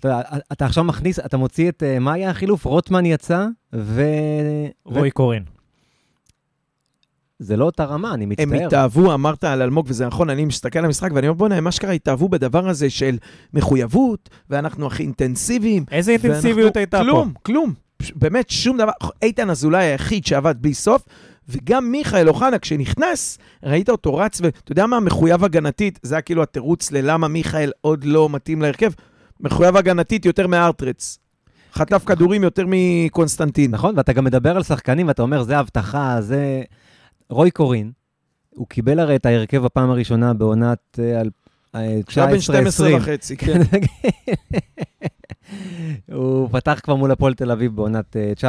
אתה, 0.00 0.08
יודע, 0.08 0.20
אתה 0.52 0.66
עכשיו 0.66 0.84
מכניס, 0.84 1.18
אתה 1.18 1.36
מוציא 1.36 1.68
את, 1.68 1.82
אה, 1.82 1.98
מה 1.98 2.12
היה 2.12 2.30
החילוף? 2.30 2.64
רוטמן 2.64 3.06
יצא, 3.06 3.46
ו... 3.74 4.02
רועי 4.84 5.10
קורין. 5.10 5.42
זה 7.38 7.56
לא 7.56 7.64
אותה 7.64 7.84
רמה, 7.84 8.14
אני 8.14 8.26
מצטער. 8.26 8.46
הם 8.46 8.66
התאהבו, 8.66 9.14
אמרת 9.14 9.44
על 9.44 9.62
אלמוג, 9.62 9.86
וזה 9.88 10.06
נכון, 10.06 10.30
אני 10.30 10.44
מסתכל 10.44 10.78
על 10.78 10.84
המשחק 10.84 11.10
ואני 11.14 11.28
אומר, 11.28 11.38
בוא'נה, 11.38 11.54
הם 11.56 11.66
אשכרה 11.66 11.92
התאהבו 11.92 12.28
בדבר 12.28 12.68
הזה 12.68 12.90
של 12.90 13.18
מחויבות, 13.54 14.30
ואנחנו 14.50 14.86
הכי 14.86 15.02
אינטנסיביים. 15.02 15.84
איזה 15.92 16.12
אינטנסיביות 16.12 16.56
ואנחנו- 16.76 16.78
הייתה 16.80 16.98
פה? 16.98 17.04
כלום, 17.04 17.32
כלום. 17.42 17.72
באמת, 18.14 18.50
שום 18.50 18.76
דבר. 18.78 18.92
איתן 19.22 19.50
אזולאי 19.50 19.84
היחיד 19.84 20.26
שעבד 20.26 20.54
בלי 20.60 20.74
סוף, 20.74 21.02
וגם 21.48 21.90
מיכאל 21.92 22.28
אוחנה, 22.28 22.58
כשנכנס, 22.58 23.38
ראית 23.62 23.90
אותו 23.90 24.14
רץ, 24.14 24.40
ואתה 24.40 24.72
יודע 24.72 24.86
מה, 24.86 25.00
מחויב 25.00 25.44
הגנתית, 25.44 25.98
זה 26.02 26.14
היה 26.14 26.22
כאילו 26.22 26.42
התירוץ 26.42 26.92
ללמה 26.92 27.28
מיכאל 27.28 27.72
עוד 27.80 28.04
לא 28.04 28.28
מתאים 28.30 28.62
להרכב. 28.62 28.90
מחויב 29.40 29.76
הגנתית 29.76 30.26
יותר 30.26 30.46
מארטרץ. 30.46 31.18
חטף 31.72 32.02
כדורים 32.06 32.42
יותר 32.42 32.64
מקונסטנטין. 32.68 33.70
נכון, 33.70 33.94
ואתה 33.96 34.12
גם 34.12 34.24
מדבר 34.24 34.56
על 34.56 34.62
שחקנים, 34.62 35.08
ואתה 35.08 35.22
אומר, 35.22 35.42
זה 35.42 35.58
הבטחה, 35.58 36.16
זה... 36.20 36.62
רוי 37.30 37.50
קורין, 37.50 37.92
הוא 38.50 38.66
קיבל 38.66 39.00
הרי 39.00 39.16
את 39.16 39.26
ההרכב 39.26 39.64
בפעם 39.64 39.90
הראשונה 39.90 40.34
בעונת 40.34 40.98
אה, 40.98 41.20
על- 41.20 41.30
אה, 41.74 42.00
עכשיו 42.06 42.28
בן 42.30 42.40
12 42.40 42.88
19-20. 42.88 42.92
וחצי, 42.96 43.36
כן. 43.36 43.60
הוא 46.12 46.48
פתח 46.52 46.80
כבר 46.82 46.94
מול 46.94 47.10
הפועל 47.10 47.34
תל 47.34 47.50
אביב 47.50 47.76
בעונת 47.76 48.16
אה, 48.16 48.32
19-20. 48.38 48.42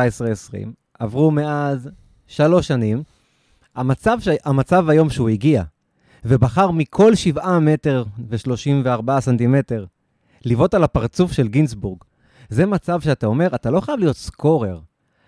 עברו 0.99 1.31
מאז 1.31 1.89
שלוש 2.27 2.67
שנים. 2.67 3.03
המצב, 3.75 4.17
ש... 4.21 4.27
המצב 4.45 4.89
היום 4.89 5.09
שהוא 5.09 5.29
הגיע, 5.29 5.63
ובחר 6.25 6.71
מכל 6.71 7.15
7 7.15 7.59
מטר 7.59 8.03
ו-34 8.29 9.19
סנטימטר 9.19 9.85
לבעוט 10.45 10.73
על 10.73 10.83
הפרצוף 10.83 11.31
של 11.31 11.47
גינזבורג, 11.47 11.97
זה 12.49 12.65
מצב 12.65 13.01
שאתה 13.01 13.27
אומר, 13.27 13.55
אתה 13.55 13.71
לא 13.71 13.81
חייב 13.81 13.99
להיות 13.99 14.17
סקורר. 14.17 14.79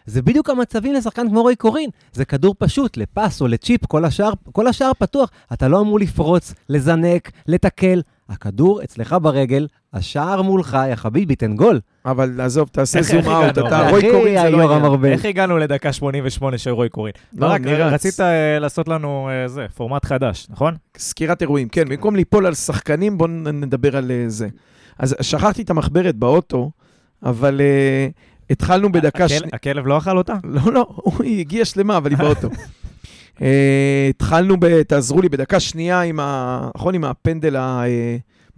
זה 0.05 0.21
בדיוק 0.21 0.49
המצבים 0.49 0.93
לשחקן 0.93 1.29
כמו 1.29 1.41
רועי 1.41 1.55
קורין. 1.55 1.89
זה 2.13 2.25
כדור 2.25 2.55
פשוט, 2.57 2.97
לפס 2.97 3.41
או 3.41 3.47
לצ'יפ, 3.47 3.85
כל 3.85 4.05
השאר, 4.05 4.31
כל 4.51 4.67
השאר 4.67 4.91
פתוח. 4.99 5.29
אתה 5.53 5.67
לא 5.67 5.81
אמור 5.81 5.99
לפרוץ, 5.99 6.53
לזנק, 6.69 7.31
לתקל. 7.47 8.01
הכדור 8.29 8.83
אצלך 8.83 9.15
ברגל, 9.21 9.67
השער 9.93 10.41
מולך, 10.41 10.77
יא 10.89 10.95
חביבי, 10.95 11.35
תן 11.35 11.55
גול. 11.55 11.79
אבל 12.05 12.41
עזוב, 12.41 12.69
תעשה 12.71 13.01
זום 13.01 13.29
אאוט? 13.29 13.57
אתה 13.57 13.89
רוי 13.89 14.11
קורין 14.11 14.41
זה 14.41 14.49
לא. 14.49 14.75
ארבל. 14.75 15.11
איך 15.11 15.25
הגענו 15.25 15.57
לדקה 15.57 15.93
88 15.93 16.57
של 16.57 16.69
רועי 16.69 16.89
קורין? 16.89 17.13
לא, 17.33 17.47
ברק, 17.47 17.61
אני 17.61 17.73
רץ. 17.73 17.93
רצית 17.93 18.19
אה, 18.19 18.59
לעשות 18.59 18.87
לנו 18.87 19.29
אה, 19.31 19.47
זה, 19.47 19.65
פורמט 19.75 20.05
חדש, 20.05 20.47
נכון? 20.49 20.75
סקירת 20.97 21.41
אירועים, 21.41 21.69
כן, 21.69 21.89
במקום 21.89 22.15
ליפול 22.15 22.45
על 22.45 22.53
שחקנים, 22.53 23.17
בואו 23.17 23.29
נדבר 23.53 23.97
על 23.97 24.11
אה, 24.11 24.23
זה. 24.27 24.47
אז 24.99 25.15
שכחתי 25.21 25.61
את 25.61 25.69
המחברת 25.69 26.15
באוטו, 26.15 26.71
אבל 27.23 27.61
אה, 27.61 28.07
התחלנו 28.49 28.91
בדקה 28.91 29.25
הכל- 29.25 29.27
שנייה. 29.27 29.49
הכלב 29.53 29.87
לא 29.87 29.97
אכל 29.97 30.17
אותה? 30.17 30.33
לא, 30.43 30.73
לא, 30.73 30.87
היא 31.23 31.39
הגיעה 31.39 31.65
שלמה, 31.65 31.97
אבל 31.97 32.09
היא 32.11 32.17
באוטו. 32.17 32.49
אה, 33.41 34.07
התחלנו, 34.09 34.57
ב- 34.59 34.81
תעזרו 34.83 35.21
לי, 35.21 35.29
בדקה 35.29 35.59
שנייה 35.59 36.01
עם 36.01 36.19
ה... 36.19 36.69
נכון, 36.75 36.95
עם 36.95 37.03
הפנדל 37.03 37.55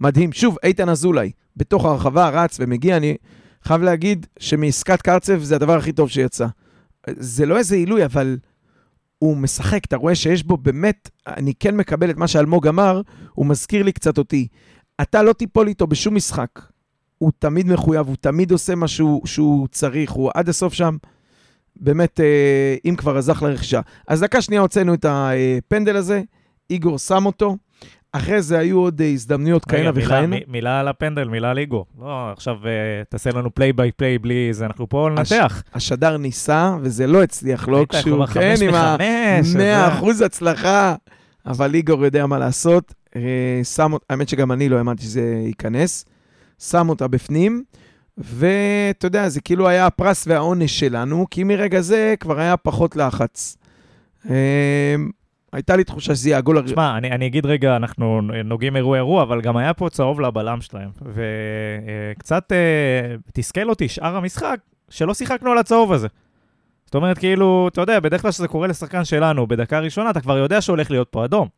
המדהים. 0.00 0.32
שוב, 0.32 0.56
איתן 0.62 0.88
אזולאי, 0.88 1.30
בתוך 1.56 1.84
הרחבה, 1.84 2.28
רץ 2.28 2.56
ומגיע, 2.60 2.96
אני 2.96 3.16
חייב 3.64 3.82
להגיד 3.82 4.26
שמעסקת 4.38 5.02
קרצב 5.02 5.38
זה 5.42 5.56
הדבר 5.56 5.76
הכי 5.78 5.92
טוב 5.92 6.08
שיצא. 6.10 6.46
זה 7.10 7.46
לא 7.46 7.58
איזה 7.58 7.76
עילוי, 7.76 8.04
אבל 8.04 8.38
הוא 9.18 9.36
משחק, 9.36 9.84
אתה 9.84 9.96
רואה 9.96 10.14
שיש 10.14 10.42
בו 10.44 10.56
באמת, 10.56 11.10
אני 11.26 11.52
כן 11.60 11.76
מקבל 11.76 12.10
את 12.10 12.16
מה 12.16 12.28
שאלמוג 12.28 12.66
אמר, 12.68 13.00
הוא 13.32 13.46
מזכיר 13.46 13.82
לי 13.82 13.92
קצת 13.92 14.18
אותי. 14.18 14.48
אתה 15.00 15.22
לא 15.22 15.32
תיפול 15.32 15.68
איתו 15.68 15.86
בשום 15.86 16.14
משחק. 16.14 16.48
הוא 17.18 17.32
תמיד 17.38 17.66
מחויב, 17.72 18.06
הוא 18.06 18.16
תמיד 18.20 18.50
עושה 18.52 18.74
מה 18.74 18.88
שהוא, 18.88 19.26
שהוא 19.26 19.68
צריך, 19.68 20.10
הוא 20.10 20.30
עד 20.34 20.48
הסוף 20.48 20.74
שם. 20.74 20.96
באמת, 21.76 22.20
אה, 22.20 22.76
אם 22.84 22.94
כבר 22.96 23.16
עזח 23.18 23.42
לרכישה. 23.42 23.80
אז 24.08 24.20
דקה 24.20 24.42
שנייה 24.42 24.60
הוצאנו 24.62 24.94
את 24.94 25.06
הפנדל 25.08 25.96
הזה, 25.96 26.22
איגור 26.70 26.98
שם 26.98 27.26
אותו. 27.26 27.56
אחרי 28.12 28.42
זה 28.42 28.58
היו 28.58 28.78
עוד 28.78 29.00
אה, 29.00 29.06
הזדמנויות 29.06 29.64
כהנה 29.64 29.90
וכהנה. 29.94 30.26
מי- 30.26 30.40
מילה 30.48 30.80
על 30.80 30.88
הפנדל, 30.88 31.28
מילה 31.28 31.50
על 31.50 31.58
איגור. 31.58 31.86
לא, 32.00 32.30
עכשיו 32.32 32.56
אה, 32.66 32.70
תעשה 33.08 33.30
לנו 33.30 33.54
פליי 33.54 33.72
ביי 33.72 33.92
פליי 33.92 34.18
בלי 34.18 34.48
זה, 34.52 34.66
אנחנו 34.66 34.88
פה 34.88 35.08
לנתח. 35.10 35.62
השדר 35.74 36.16
ניסה, 36.16 36.76
וזה 36.80 37.06
לא 37.06 37.22
הצליח 37.22 37.68
לו, 37.68 37.76
היית 37.78 37.94
כשהוא, 37.94 38.26
כן, 38.26 38.54
עם 38.68 38.74
ה... 38.74 38.94
מחמש, 38.96 39.48
וזה- 39.48 39.58
100 39.58 39.88
אחוז 39.88 40.20
הצלחה, 40.20 40.94
אבל 41.46 41.74
איגור 41.74 42.04
יודע 42.04 42.26
מה 42.26 42.38
לעשות. 42.38 42.94
אה, 43.16 43.60
שם, 43.64 43.92
האמת 44.10 44.28
שגם 44.28 44.52
אני 44.52 44.68
לא 44.68 44.76
האמנתי 44.76 45.02
שזה 45.02 45.42
ייכנס. 45.46 46.04
שם 46.58 46.88
אותה 46.88 47.08
בפנים, 47.08 47.64
ואתה 48.18 49.06
יודע, 49.06 49.28
זה 49.28 49.40
כאילו 49.40 49.68
היה 49.68 49.86
הפרס 49.86 50.26
והעונש 50.26 50.78
שלנו, 50.78 51.26
כי 51.30 51.44
מרגע 51.44 51.80
זה 51.80 52.14
כבר 52.20 52.40
היה 52.40 52.56
פחות 52.56 52.96
לחץ. 52.96 53.56
אה, 54.30 54.94
הייתה 55.52 55.76
לי 55.76 55.84
תחושה 55.84 56.14
שזה 56.14 56.28
יהיה 56.28 56.38
הגול 56.38 56.56
הראשון. 56.56 56.74
תשמע, 56.74 56.98
אני, 56.98 57.10
אני 57.10 57.26
אגיד 57.26 57.46
רגע, 57.46 57.76
אנחנו 57.76 58.20
נוגעים 58.44 58.76
אירוע 58.76 58.96
אירוע, 58.96 59.22
אבל 59.22 59.40
גם 59.40 59.56
היה 59.56 59.74
פה 59.74 59.88
צהוב 59.90 60.20
לבלם 60.20 60.60
שלהם. 60.60 60.90
וקצת 62.14 62.52
אה, 62.52 63.16
תסכל 63.32 63.70
אותי 63.70 63.88
שאר 63.88 64.16
המשחק, 64.16 64.56
שלא 64.90 65.14
שיחקנו 65.14 65.52
על 65.52 65.58
הצהוב 65.58 65.92
הזה. 65.92 66.08
זאת 66.84 66.94
אומרת, 66.94 67.18
כאילו, 67.18 67.68
אתה 67.72 67.80
יודע, 67.80 68.00
בדרך 68.00 68.22
כלל 68.22 68.30
כשזה 68.30 68.48
קורה 68.48 68.68
לשחקן 68.68 69.04
שלנו, 69.04 69.46
בדקה 69.46 69.80
ראשונה, 69.80 70.10
אתה 70.10 70.20
כבר 70.20 70.38
יודע 70.38 70.60
שהולך 70.60 70.90
להיות 70.90 71.08
פה 71.10 71.24
אדום. 71.24 71.48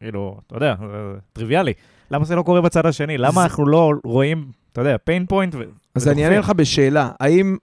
כאילו, 0.00 0.38
אתה 0.46 0.56
יודע, 0.56 0.74
זה 0.80 0.96
טריוויאלי. 1.32 1.72
למה 2.10 2.24
זה 2.24 2.36
לא 2.36 2.42
קורה 2.42 2.60
בצד 2.60 2.86
השני? 2.86 3.18
למה 3.18 3.32
זה- 3.32 3.42
אנחנו 3.42 3.66
לא 3.66 3.92
רואים, 4.04 4.44
אתה 4.72 4.80
יודע, 4.80 4.96
pain 5.10 5.32
point? 5.32 5.56
ו... 5.56 5.62
אז 5.94 6.08
אני 6.08 6.24
אענה 6.24 6.38
לך 6.38 6.50
בשאלה, 6.50 7.10
האם, 7.20 7.56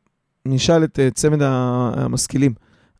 נשאל 0.45 0.83
את 0.83 0.99
אה, 0.99 1.09
צמד 1.13 1.39
המשכילים, 1.41 2.53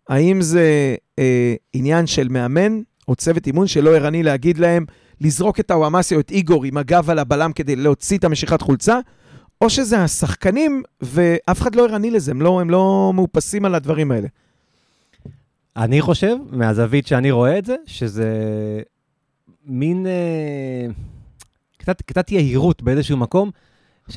האם 0.10 0.42
זה 0.42 0.96
אה, 1.20 1.54
עניין 1.74 2.08
של 2.08 2.28
מאמן 2.30 2.82
או 3.08 3.16
צוות 3.16 3.48
אימון 3.48 3.68
שלא 3.68 3.96
ערני 3.96 4.24
להגיד 4.24 4.58
להם 4.58 4.86
לזרוק 5.22 5.60
את 5.60 5.72
הוואמאסי 5.72 6.16
או 6.16 6.20
את 6.20 6.32
איגור 6.32 6.64
עם 6.66 6.78
הגב 6.78 7.10
על 7.10 7.20
הבלם 7.20 7.52
כדי 7.54 7.76
להוציא 7.76 8.18
את 8.18 8.24
המשיכת 8.24 8.62
חולצה, 8.62 9.00
או 9.62 9.70
שזה 9.70 10.00
השחקנים 10.04 10.84
ואף 11.02 11.62
אחד 11.62 11.76
לא 11.76 11.88
ערני 11.88 12.12
לזה, 12.12 12.32
הם 12.32 12.42
לא, 12.42 12.62
הם 12.62 12.70
לא 12.70 13.12
מאופסים 13.16 13.66
על 13.66 13.76
הדברים 13.76 14.12
האלה. 14.12 14.28
אני 15.78 16.02
חושב, 16.02 16.36
מהזווית 16.52 17.08
שאני 17.08 17.32
רואה 17.32 17.58
את 17.58 17.66
זה, 17.66 17.76
שזה 17.86 18.30
מין 19.66 20.08
אה, 20.08 20.88
קצת, 21.78 22.02
קצת 22.02 22.32
יהירות 22.32 22.82
באיזשהו 22.84 23.18
מקום. 23.18 23.50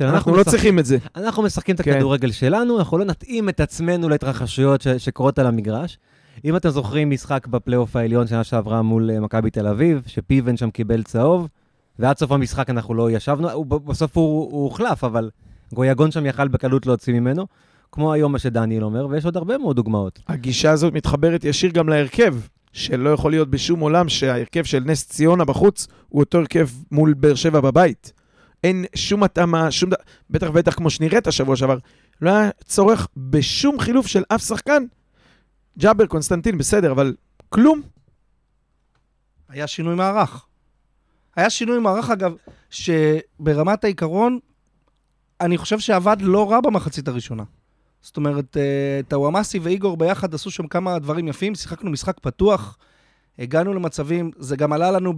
אנחנו 0.00 0.32
לא 0.32 0.38
משחק- 0.40 0.50
צריכים 0.50 0.78
את 0.78 0.86
זה. 0.86 0.98
אנחנו 1.16 1.42
משחקים 1.42 1.74
את 1.74 1.80
כן. 1.80 1.92
הכדורגל 1.92 2.30
שלנו, 2.32 2.78
אנחנו 2.78 2.98
לא 2.98 3.04
נתאים 3.04 3.48
את 3.48 3.60
עצמנו 3.60 4.08
להתרחשויות 4.08 4.82
ש- 4.82 4.88
שקורות 4.88 5.38
על 5.38 5.46
המגרש. 5.46 5.98
אם 6.44 6.56
אתם 6.56 6.68
זוכרים 6.70 7.10
משחק 7.10 7.46
בפלייאוף 7.46 7.96
העליון 7.96 8.26
שנה 8.26 8.44
שעברה 8.44 8.82
מול 8.82 9.10
אה, 9.10 9.20
מכבי 9.20 9.50
תל 9.50 9.66
אביב, 9.66 10.02
שפיבן 10.06 10.56
שם 10.56 10.70
קיבל 10.70 11.02
צהוב, 11.02 11.48
ועד 11.98 12.18
סוף 12.18 12.32
המשחק 12.32 12.70
אנחנו 12.70 12.94
לא 12.94 13.10
ישבנו, 13.10 13.50
הוא, 13.50 13.66
בסוף 13.66 14.16
הוא, 14.16 14.50
הוא 14.52 14.64
הוחלף, 14.64 15.04
אבל 15.04 15.30
גויגון 15.74 16.10
שם 16.10 16.26
יכל 16.26 16.48
בקלות 16.48 16.86
להוציא 16.86 17.12
ממנו, 17.14 17.46
כמו 17.92 18.12
היום 18.12 18.32
מה 18.32 18.38
שדניאל 18.38 18.84
אומר, 18.84 19.06
ויש 19.06 19.24
עוד 19.24 19.36
הרבה 19.36 19.58
מאוד 19.58 19.76
דוגמאות. 19.76 20.20
הגישה 20.28 20.70
הזאת 20.70 20.92
מתחברת 20.94 21.44
ישיר 21.44 21.70
גם 21.70 21.88
להרכב, 21.88 22.34
שלא 22.74 23.10
יכול 23.10 23.32
להיות 23.32 23.50
בשום 23.50 23.80
עולם 23.80 24.08
שההרכב 24.08 24.64
של 24.64 24.82
נס 24.86 25.08
ציונה 25.08 25.44
בחוץ 25.44 25.86
הוא 26.08 26.20
אותו 26.20 26.38
הרכב 26.38 26.68
מול 26.90 27.14
באר 27.14 27.34
שבע 27.34 27.60
בבית. 27.60 28.12
אין 28.64 28.84
שום 28.94 29.22
התאמה, 29.22 29.70
שום 29.70 29.90
דבר, 29.90 30.02
בטח 30.30 30.46
ובטח 30.50 30.74
כמו 30.74 30.90
שנראית 30.90 31.26
השבוע 31.26 31.56
שעבר, 31.56 31.78
לא 32.20 32.30
היה 32.30 32.50
צורך 32.64 33.08
בשום 33.16 33.80
חילוף 33.80 34.06
של 34.06 34.22
אף 34.28 34.42
שחקן. 34.42 34.84
ג'אבר, 35.78 36.06
קונסטנטין, 36.06 36.58
בסדר, 36.58 36.92
אבל 36.92 37.14
כלום. 37.48 37.82
היה 39.48 39.66
שינוי 39.66 39.94
מערך. 39.94 40.46
היה 41.36 41.50
שינוי 41.50 41.78
מערך, 41.78 42.10
אגב, 42.10 42.34
שברמת 42.70 43.84
העיקרון, 43.84 44.38
אני 45.40 45.58
חושב 45.58 45.78
שעבד 45.78 46.16
לא 46.20 46.50
רע 46.50 46.60
במחצית 46.60 47.08
הראשונה. 47.08 47.44
זאת 48.04 48.16
אומרת, 48.16 48.56
אה, 48.56 49.00
טאוואמאסי 49.08 49.58
ואיגור 49.58 49.96
ביחד 49.96 50.34
עשו 50.34 50.50
שם 50.50 50.66
כמה 50.66 50.98
דברים 50.98 51.28
יפים, 51.28 51.54
שיחקנו 51.54 51.90
משחק 51.90 52.20
פתוח, 52.20 52.78
הגענו 53.38 53.74
למצבים, 53.74 54.30
זה 54.38 54.56
גם 54.56 54.72
עלה 54.72 54.90
לנו 54.90 55.12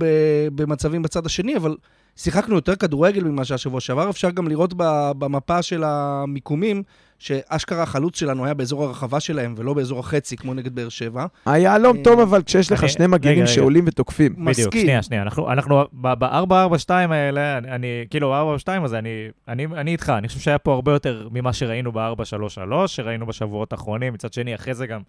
במצבים 0.55 1.03
בצד 1.03 1.27
השני, 1.27 1.57
אבל 1.57 1.77
שיחקנו 2.17 2.55
יותר 2.55 2.77
כדורגל 2.77 3.25
ממה 3.25 3.45
שהיה 3.45 3.59
שבוע 3.59 3.81
שעבר. 3.81 4.11
אפשר 4.11 4.31
גם 4.31 4.49
לראות 4.49 4.75
במפה 5.19 5.63
של 5.63 5.85
המיקומים, 5.87 6.83
שאשכרה 7.19 7.83
החלוץ 7.83 8.19
שלנו 8.19 8.45
היה 8.45 8.55
באזור 8.55 8.85
הרחבה 8.85 9.21
שלהם, 9.21 9.55
ולא 9.59 9.75
באזור 9.75 9.99
החצי, 9.99 10.37
כמו 10.37 10.55
נגד 10.55 10.75
באר 10.75 10.89
שבע. 10.89 11.27
היהלום 11.47 11.97
אה, 11.97 12.03
טוב, 12.05 12.21
אבל 12.21 12.43
כשיש 12.43 12.73
לך 12.73 12.89
שני 12.89 13.07
מגנים. 13.07 13.47
שעולים 13.47 13.85
ותוקפים. 13.87 14.45
בדיוק. 14.45 14.73
שנייה, 14.77 15.03
שנייה. 15.03 15.23
אנחנו, 15.23 15.53
אנחנו 15.53 15.85
ב-442 15.93 16.91
האלה, 16.91 17.59
אני, 17.59 18.05
כאילו, 18.11 18.31
ב-442 18.31 18.85
הזה, 18.85 18.99
אני, 18.99 19.29
אני, 19.49 19.67
אני 19.67 19.93
איתך, 19.93 20.13
אני 20.19 20.29
חושב 20.29 20.41
שהיה 20.41 20.59
פה 20.59 20.75
הרבה 20.75 20.93
יותר 20.93 21.29
ממה 21.33 21.53
שראינו 21.53 21.93
ב-433, 21.93 22.87
שראינו 22.87 23.27
בשבועות 23.27 23.73
האחרונים, 23.73 24.13
מצד 24.13 24.33
שני, 24.33 24.55
אחרי 24.55 24.75
זה 24.75 24.87
גם 24.87 25.01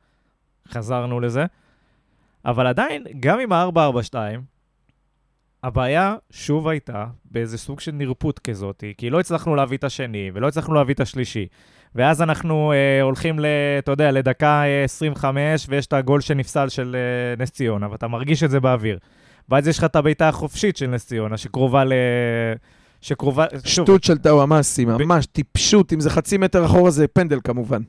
חזרנו 0.72 1.20
לזה. 1.20 1.46
אבל 2.46 2.68
עדיין, 2.68 3.04
גם 3.20 3.40
עם 3.40 3.52
ה-442, 3.52 4.16
הבעיה 5.64 6.16
שוב 6.32 6.68
הייתה 6.68 7.06
באיזה 7.26 7.58
סוג 7.58 7.80
של 7.80 7.92
נרפות 7.92 8.40
כזאת, 8.40 8.84
כי 8.98 9.10
לא 9.10 9.20
הצלחנו 9.20 9.56
להביא 9.56 9.78
את 9.78 9.84
השני, 9.84 10.32
ולא 10.34 10.48
הצלחנו 10.48 10.74
להביא 10.74 10.94
את 10.94 11.00
השלישי. 11.00 11.48
ואז 11.96 12.22
אנחנו 12.22 12.72
אה, 12.72 13.02
הולכים, 13.02 13.40
ל, 13.40 13.46
אתה 13.80 13.92
יודע, 13.92 14.12
לדקה 14.12 14.64
אה, 14.64 14.84
25, 14.84 15.66
ויש 15.70 15.86
את 15.86 15.94
הגול 15.94 16.22
שנפסל 16.22 16.70
של 16.70 16.96
אה, 16.96 17.44
נס 17.44 17.52
ציונה, 17.52 17.92
ואתה 17.92 18.08
מרגיש 18.08 18.44
את 18.44 18.52
זה 18.52 18.60
באוויר. 18.60 19.00
ואז 19.50 19.68
יש 19.68 19.78
לך 19.78 19.84
את 19.84 19.96
הבעיטה 19.96 20.30
החופשית 20.30 20.78
של 20.78 20.88
נס 20.88 21.06
ציונה, 21.06 21.38
שקרובה 21.38 21.84
ל... 21.84 21.94
שקרובה... 23.02 23.46
שוב, 23.66 23.86
שטות 23.86 24.04
של 24.04 24.18
טאוואמאסי, 24.18 24.86
ממש 24.86 25.26
טיפשות. 25.26 25.94
אם 25.94 26.00
זה 26.00 26.10
חצי 26.10 26.38
מטר 26.38 26.66
אחורה 26.66 26.92
זה 26.92 27.08
פנדל 27.08 27.40
כמובן. 27.44 27.82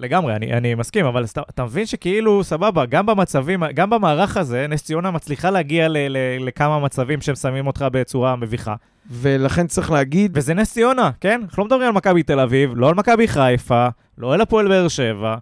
לגמרי, 0.00 0.36
אני, 0.36 0.52
אני 0.52 0.74
מסכים, 0.74 1.06
אבל 1.06 1.24
אתה, 1.24 1.42
אתה 1.50 1.64
מבין 1.64 1.86
שכאילו, 1.86 2.44
סבבה, 2.44 2.86
גם 2.86 3.06
במצבים, 3.06 3.62
גם 3.74 3.90
במערך 3.90 4.36
הזה, 4.36 4.66
נס 4.68 4.82
ציונה 4.82 5.10
מצליחה 5.10 5.50
להגיע 5.50 5.88
ל, 5.88 5.96
ל, 5.98 6.16
לכמה 6.40 6.78
מצבים 6.78 7.20
שהם 7.20 7.34
שמים 7.34 7.66
אותך 7.66 7.86
בצורה 7.92 8.36
מביכה. 8.36 8.74
ולכן 9.10 9.66
צריך 9.66 9.90
להגיד, 9.90 10.30
וזה 10.34 10.54
נס 10.54 10.72
ציונה, 10.72 11.10
כן? 11.20 11.40
אנחנו 11.44 11.60
לא 11.62 11.66
מדברים 11.66 11.88
על 11.88 11.92
מכבי 11.92 12.22
תל 12.22 12.40
אביב, 12.40 12.70
לא 12.74 12.88
על 12.88 12.94
מכבי 12.94 13.28
חיפה, 13.28 13.88
לא 14.18 14.34
על 14.34 14.40
הפועל 14.40 14.68
באר 14.68 14.88
שבע. 14.88 15.36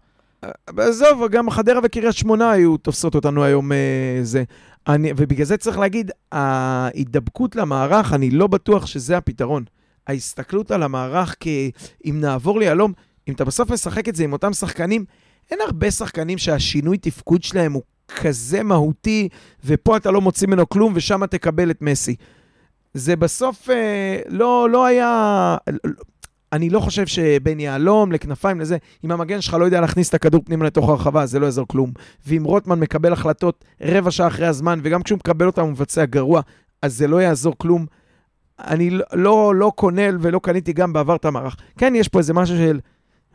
עזוב, 0.76 1.28
גם 1.30 1.50
חדרה 1.50 1.80
וקריית 1.82 2.14
שמונה 2.14 2.50
היו 2.50 2.76
תופסות 2.76 3.14
אותנו 3.14 3.44
היום 3.44 3.72
אה, 3.72 4.18
זה. 4.22 4.44
אני, 4.88 5.12
ובגלל 5.16 5.46
זה 5.46 5.56
צריך 5.56 5.78
להגיד, 5.78 6.10
ההידבקות 6.32 7.56
למערך, 7.56 8.12
אני 8.12 8.30
לא 8.30 8.46
בטוח 8.46 8.86
שזה 8.86 9.16
הפתרון. 9.16 9.64
ההסתכלות 10.06 10.70
על 10.70 10.82
המערך 10.82 11.36
כאם 11.40 12.20
נעבור 12.20 12.58
ליהלום, 12.58 12.92
אם 13.28 13.34
אתה 13.34 13.44
בסוף 13.44 13.70
משחק 13.70 14.08
את 14.08 14.16
זה 14.16 14.24
עם 14.24 14.32
אותם 14.32 14.52
שחקנים, 14.52 15.04
אין 15.50 15.58
הרבה 15.66 15.90
שחקנים 15.90 16.38
שהשינוי 16.38 16.98
תפקוד 16.98 17.42
שלהם 17.42 17.72
הוא 17.72 17.82
כזה 18.16 18.62
מהותי, 18.62 19.28
ופה 19.64 19.96
אתה 19.96 20.10
לא 20.10 20.20
מוציא 20.20 20.46
ממנו 20.46 20.68
כלום, 20.68 20.92
ושם 20.96 21.26
תקבל 21.26 21.70
את 21.70 21.82
מסי. 21.82 22.16
זה 22.94 23.16
בסוף 23.16 23.70
אה, 23.70 24.18
לא, 24.28 24.68
לא 24.70 24.86
היה... 24.86 25.56
אני 26.52 26.70
לא 26.70 26.80
חושב 26.80 27.06
שבין 27.06 27.60
יהלום 27.60 28.12
לכנפיים 28.12 28.60
לזה, 28.60 28.76
אם 29.04 29.10
המגן 29.10 29.40
שלך 29.40 29.54
לא 29.54 29.64
יודע 29.64 29.80
להכניס 29.80 30.08
את 30.08 30.14
הכדור 30.14 30.42
פנימה 30.44 30.64
לתוך 30.64 30.88
הרחבה, 30.88 31.26
זה 31.26 31.38
לא 31.38 31.46
יעזור 31.46 31.66
כלום. 31.68 31.92
ואם 32.26 32.44
רוטמן 32.44 32.80
מקבל 32.80 33.12
החלטות 33.12 33.64
רבע 33.80 34.10
שעה 34.10 34.26
אחרי 34.26 34.46
הזמן, 34.46 34.80
וגם 34.82 35.02
כשהוא 35.02 35.16
מקבל 35.16 35.46
אותם 35.46 35.62
הוא 35.62 35.70
מבצע 35.70 36.04
גרוע, 36.04 36.40
אז 36.82 36.96
זה 36.96 37.06
לא 37.06 37.22
יעזור 37.22 37.54
כלום. 37.58 37.86
אני 38.58 38.90
לא, 38.90 39.04
לא, 39.12 39.54
לא 39.54 39.72
קונה 39.74 40.02
ולא 40.20 40.38
קניתי 40.38 40.72
גם 40.72 40.92
בעבר 40.92 41.16
את 41.16 41.24
המערך. 41.24 41.56
כן, 41.78 41.94
יש 41.96 42.08
פה 42.08 42.18
איזה 42.18 42.34
משהו 42.34 42.56
של, 42.56 42.80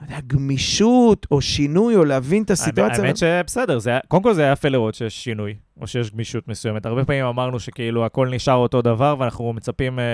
יודע, 0.05 0.19
גמישות, 0.27 1.27
או 1.31 1.41
שינוי, 1.41 1.95
או 1.95 2.05
להבין 2.05 2.43
את 2.43 2.51
הסיטואציה. 2.51 3.03
האמת 3.03 3.17
שבסדר, 3.17 3.79
זה 3.79 3.97
קודם 4.07 4.23
כל 4.23 4.33
זה 4.33 4.43
היה 4.43 4.51
יפה 4.51 4.69
לראות 4.69 4.95
שיש 4.95 5.23
שינוי, 5.23 5.55
או 5.81 5.87
שיש 5.87 6.11
גמישות 6.11 6.47
מסוימת. 6.47 6.85
הרבה 6.85 7.05
פעמים 7.05 7.25
אמרנו 7.25 7.59
שכאילו 7.59 8.05
הכל 8.05 8.29
נשאר 8.29 8.55
אותו 8.55 8.81
דבר, 8.81 9.15
ואנחנו 9.19 9.53
מצפים, 9.53 9.99
אה, 9.99 10.05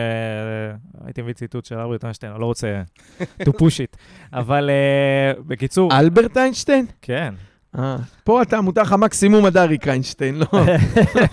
הייתי 1.05 1.21
מביא 1.21 1.33
ציטוט 1.33 1.65
של 1.65 1.75
אלברט 1.75 2.03
איינשטיין, 2.03 2.31
אני 2.31 2.41
לא 2.41 2.45
רוצה 2.45 2.81
to 3.45 3.49
push 3.49 3.77
it. 3.93 3.97
אבל 4.33 4.69
אה, 4.69 5.41
בקיצור, 5.47 5.99
אלברט 5.99 6.37
איינשטיין? 6.37 6.85
כן. 7.01 7.33
אה, 7.75 7.97
פה 8.23 8.41
אתה 8.41 8.61
מותר 8.61 8.81
לך 8.81 8.93
מקסימום 8.93 9.45
עד 9.45 9.57
אריק 9.57 9.87
איינשטיין, 9.87 10.35
לא, 10.35 10.45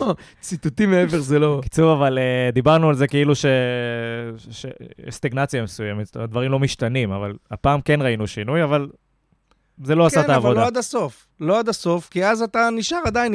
לא, 0.00 0.14
ציטוטים 0.40 0.90
מעבר 0.90 1.20
זה 1.20 1.38
לא... 1.38 1.58
בקיצור, 1.58 1.92
אבל 1.92 2.18
אה, 2.18 2.50
דיברנו 2.52 2.88
על 2.88 2.94
זה 2.94 3.06
כאילו 3.06 3.34
ש... 3.34 3.46
ש... 4.50 4.66
יש 5.06 5.14
סטגנציה 5.14 5.62
מסוימת, 5.62 6.06
זאת 6.06 6.16
אומרת, 6.16 6.30
דברים 6.30 6.50
לא 6.50 6.58
משתנים, 6.58 7.12
אבל 7.12 7.32
הפעם 7.50 7.80
כן 7.80 8.02
ראינו 8.02 8.26
שינוי, 8.26 8.64
אבל 8.64 8.88
זה 9.84 9.94
לא 9.94 10.06
עשה 10.06 10.20
את 10.20 10.26
כן, 10.26 10.30
אבל 10.30 10.34
העבודה. 10.34 10.60
לא 10.60 10.66
עד 10.66 10.76
הסוף. 10.76 11.26
לא 11.40 11.58
עד 11.58 11.68
הסוף, 11.68 12.08
כי 12.08 12.24
אז 12.24 12.42
אתה 12.42 12.68
נשאר 12.72 13.00
עדיין 13.06 13.34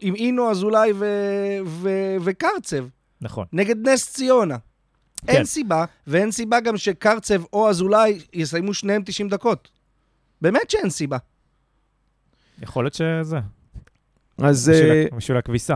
עם 0.00 0.14
אינו, 0.14 0.50
אזולאי. 0.50 0.92
וקרצב, 2.20 2.86
נכון. 3.20 3.46
נגד 3.52 3.88
נס 3.88 4.12
ציונה. 4.12 4.56
כן. 5.26 5.32
אין 5.32 5.44
סיבה, 5.44 5.84
ואין 6.06 6.30
סיבה 6.30 6.60
גם 6.60 6.76
שקרצב 6.76 7.42
או 7.52 7.68
אזולאי 7.70 8.18
יסיימו 8.32 8.74
שניהם 8.74 9.02
90 9.04 9.28
דקות. 9.28 9.68
באמת 10.42 10.70
שאין 10.70 10.90
סיבה. 10.90 11.16
יכול 12.62 12.84
להיות 12.84 12.94
שזה. 12.94 13.38
אז 14.42 14.68
בשביל 14.68 14.90
אה, 14.92 15.04
בשביל 15.16 15.36
הכביסה. 15.38 15.74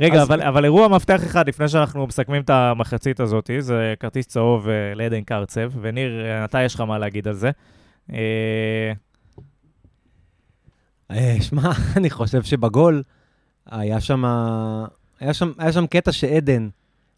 רגע, 0.00 0.22
אז- 0.22 0.28
אבל, 0.28 0.42
אבל 0.42 0.64
אירוע 0.64 0.88
מפתח 0.88 1.24
אחד, 1.26 1.48
לפני 1.48 1.68
שאנחנו 1.68 2.06
מסכמים 2.06 2.42
את 2.42 2.50
המחצית 2.50 3.20
הזאת, 3.20 3.50
זה 3.58 3.94
כרטיס 4.00 4.26
צהוב 4.26 4.68
אה, 4.68 4.94
לעדן 4.94 5.22
קרצב, 5.22 5.70
וניר, 5.80 6.24
אה, 6.24 6.44
אתה 6.44 6.62
יש 6.62 6.74
לך 6.74 6.80
מה 6.80 6.98
להגיד 6.98 7.28
על 7.28 7.34
זה. 7.34 7.50
אה, 8.12 8.92
שמע, 11.40 11.70
אני 11.96 12.10
חושב 12.10 12.42
שבגול 12.42 13.02
היה 13.70 14.00
שם, 14.00 14.24
היה 15.20 15.34
שם, 15.34 15.52
היה 15.58 15.72
שם 15.72 15.86
קטע 15.86 16.12
שעדן, 16.12 16.68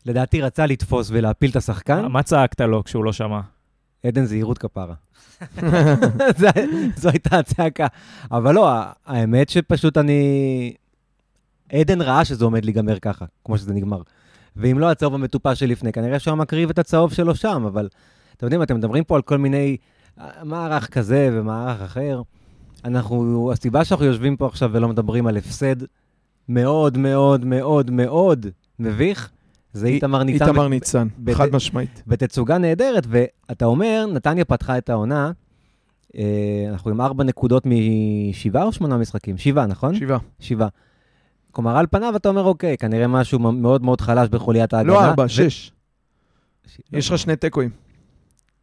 לדעתי, 0.07 0.43
רצה 0.43 0.67
לתפוס 0.67 1.09
ולהפיל 1.13 1.51
את 1.51 1.57
השחקן. 1.57 2.07
מה 2.07 2.23
צעקת 2.23 2.61
לו 2.61 2.85
כשהוא 2.85 3.05
לא 3.05 3.13
שמע? 3.13 3.41
עדן 4.07 4.25
זהירות 4.25 4.59
כפרה. 4.59 4.95
זו 6.97 7.09
הייתה 7.09 7.39
הצעקה. 7.39 7.87
אבל 8.31 8.55
לא, 8.55 8.71
האמת 9.07 9.49
שפשוט 9.49 9.99
אני... 9.99 10.75
עדן 11.73 12.01
ראה 12.01 12.25
שזה 12.25 12.45
עומד 12.45 12.65
להיגמר 12.65 12.99
ככה, 12.99 13.25
כמו 13.45 13.59
שזה 13.59 13.75
נגמר. 13.75 14.03
ואם 14.57 14.79
לא 14.79 14.91
הצהוב 14.91 15.15
המטופש 15.15 15.61
שלפני, 15.61 15.93
כנראה 15.93 16.19
שהוא 16.19 16.35
מקריב 16.35 16.71
את 16.71 16.79
הצהוב 16.79 17.13
שלו 17.13 17.35
שם, 17.35 17.65
אבל 17.67 17.89
אתם 18.37 18.47
יודעים, 18.47 18.63
אתם 18.63 18.77
מדברים 18.77 19.05
פה 19.05 19.17
על 19.17 19.23
כל 19.23 19.39
מיני 19.39 19.77
אה, 20.21 20.45
מערך 20.45 20.89
כזה 20.91 21.31
ומערך 21.33 21.81
אחר. 21.81 22.23
אנחנו, 22.85 23.51
הסיבה 23.53 23.85
שאנחנו 23.85 24.07
יושבים 24.07 24.37
פה 24.37 24.47
עכשיו 24.47 24.71
ולא 24.73 24.89
מדברים 24.89 25.27
על 25.27 25.37
הפסד 25.37 25.77
מאוד 26.49 26.99
מאוד 26.99 27.45
מאוד 27.45 27.91
מאוד 27.91 28.47
מביך, 28.79 29.31
זה 29.73 29.87
איתמר 29.87 30.23
ניצן. 30.23 30.45
איתמר 30.49 30.69
ניצן, 30.69 31.09
בת- 31.19 31.35
חד 31.35 31.49
משמעית. 31.53 32.03
בתצוגה 32.07 32.59
נהדרת, 32.59 33.07
ואתה 33.09 33.65
אומר, 33.65 34.07
נתניה 34.13 34.45
פתחה 34.45 34.79
את 34.79 34.91
העונה, 34.91 35.33
אה, 36.17 36.23
אנחנו 36.69 36.91
עם 36.91 37.01
ארבע 37.01 37.25
נקודות 37.25 37.63
משבעה 37.67 38.63
או 38.65 38.73
שמונה 38.73 38.97
משחקים? 38.97 39.39
שבעה, 39.39 39.67
נכון? 39.67 39.95
שבעה. 39.95 40.19
שבעה. 40.41 40.69
כלומר, 41.51 41.77
על 41.77 41.87
פניו 41.91 42.17
אתה 42.17 42.29
אומר, 42.29 42.43
אוקיי, 42.45 42.77
כנראה 42.77 43.07
משהו 43.07 43.39
מאוד 43.39 43.83
מאוד 43.85 44.01
חלש 44.01 44.29
בחוליית 44.29 44.73
ההגנה. 44.75 44.93
לא 44.93 45.05
ארבע, 45.05 45.25
ו- 45.25 45.29
שש. 45.29 45.73
ש- 46.67 46.81
יש 46.93 47.11
לך 47.11 47.19
שני 47.19 47.37
תיקואים. 47.37 47.71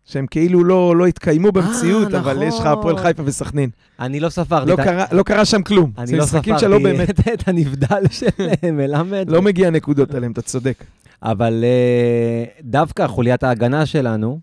שהם 0.10 0.26
כאילו 0.28 0.64
לא, 0.64 0.96
לא 0.96 1.06
התקיימו 1.06 1.52
במציאות, 1.52 2.14
אה, 2.14 2.20
אבל 2.20 2.44
יש 2.44 2.54
לך 2.56 2.66
נכון. 2.66 2.80
הפועל 2.80 2.98
חיפה 2.98 3.24
וסכנין. 3.26 3.70
אני 4.00 4.20
לא 4.20 4.30
ספרתי. 4.30 4.70
לא 4.70 4.74
את 4.74 4.80
קרה- 4.80 5.06
לא 5.12 5.24
קרה 5.24 5.46
שם 5.46 5.62
כלום. 5.64 5.92
אני 5.98 6.18
לא 6.18 6.26
ספרתי 6.26 6.52
שלא 6.60 6.80
באמת, 6.80 7.10
את- 7.34 7.48
הנבדל 7.48 8.04
של 8.12 8.28
מלמד. 8.74 9.26
לא 9.30 9.42
מגיע 9.42 9.70
נקודות 9.70 10.14
עליהם, 10.14 10.32
אתה 10.32 10.42
צודק. 10.42 10.84
אבל 11.24 11.64
אה, 11.64 12.44
דווקא 12.64 13.08
חוליית 13.08 13.44
ההגנה 13.44 13.86
שלנו, 13.86 14.40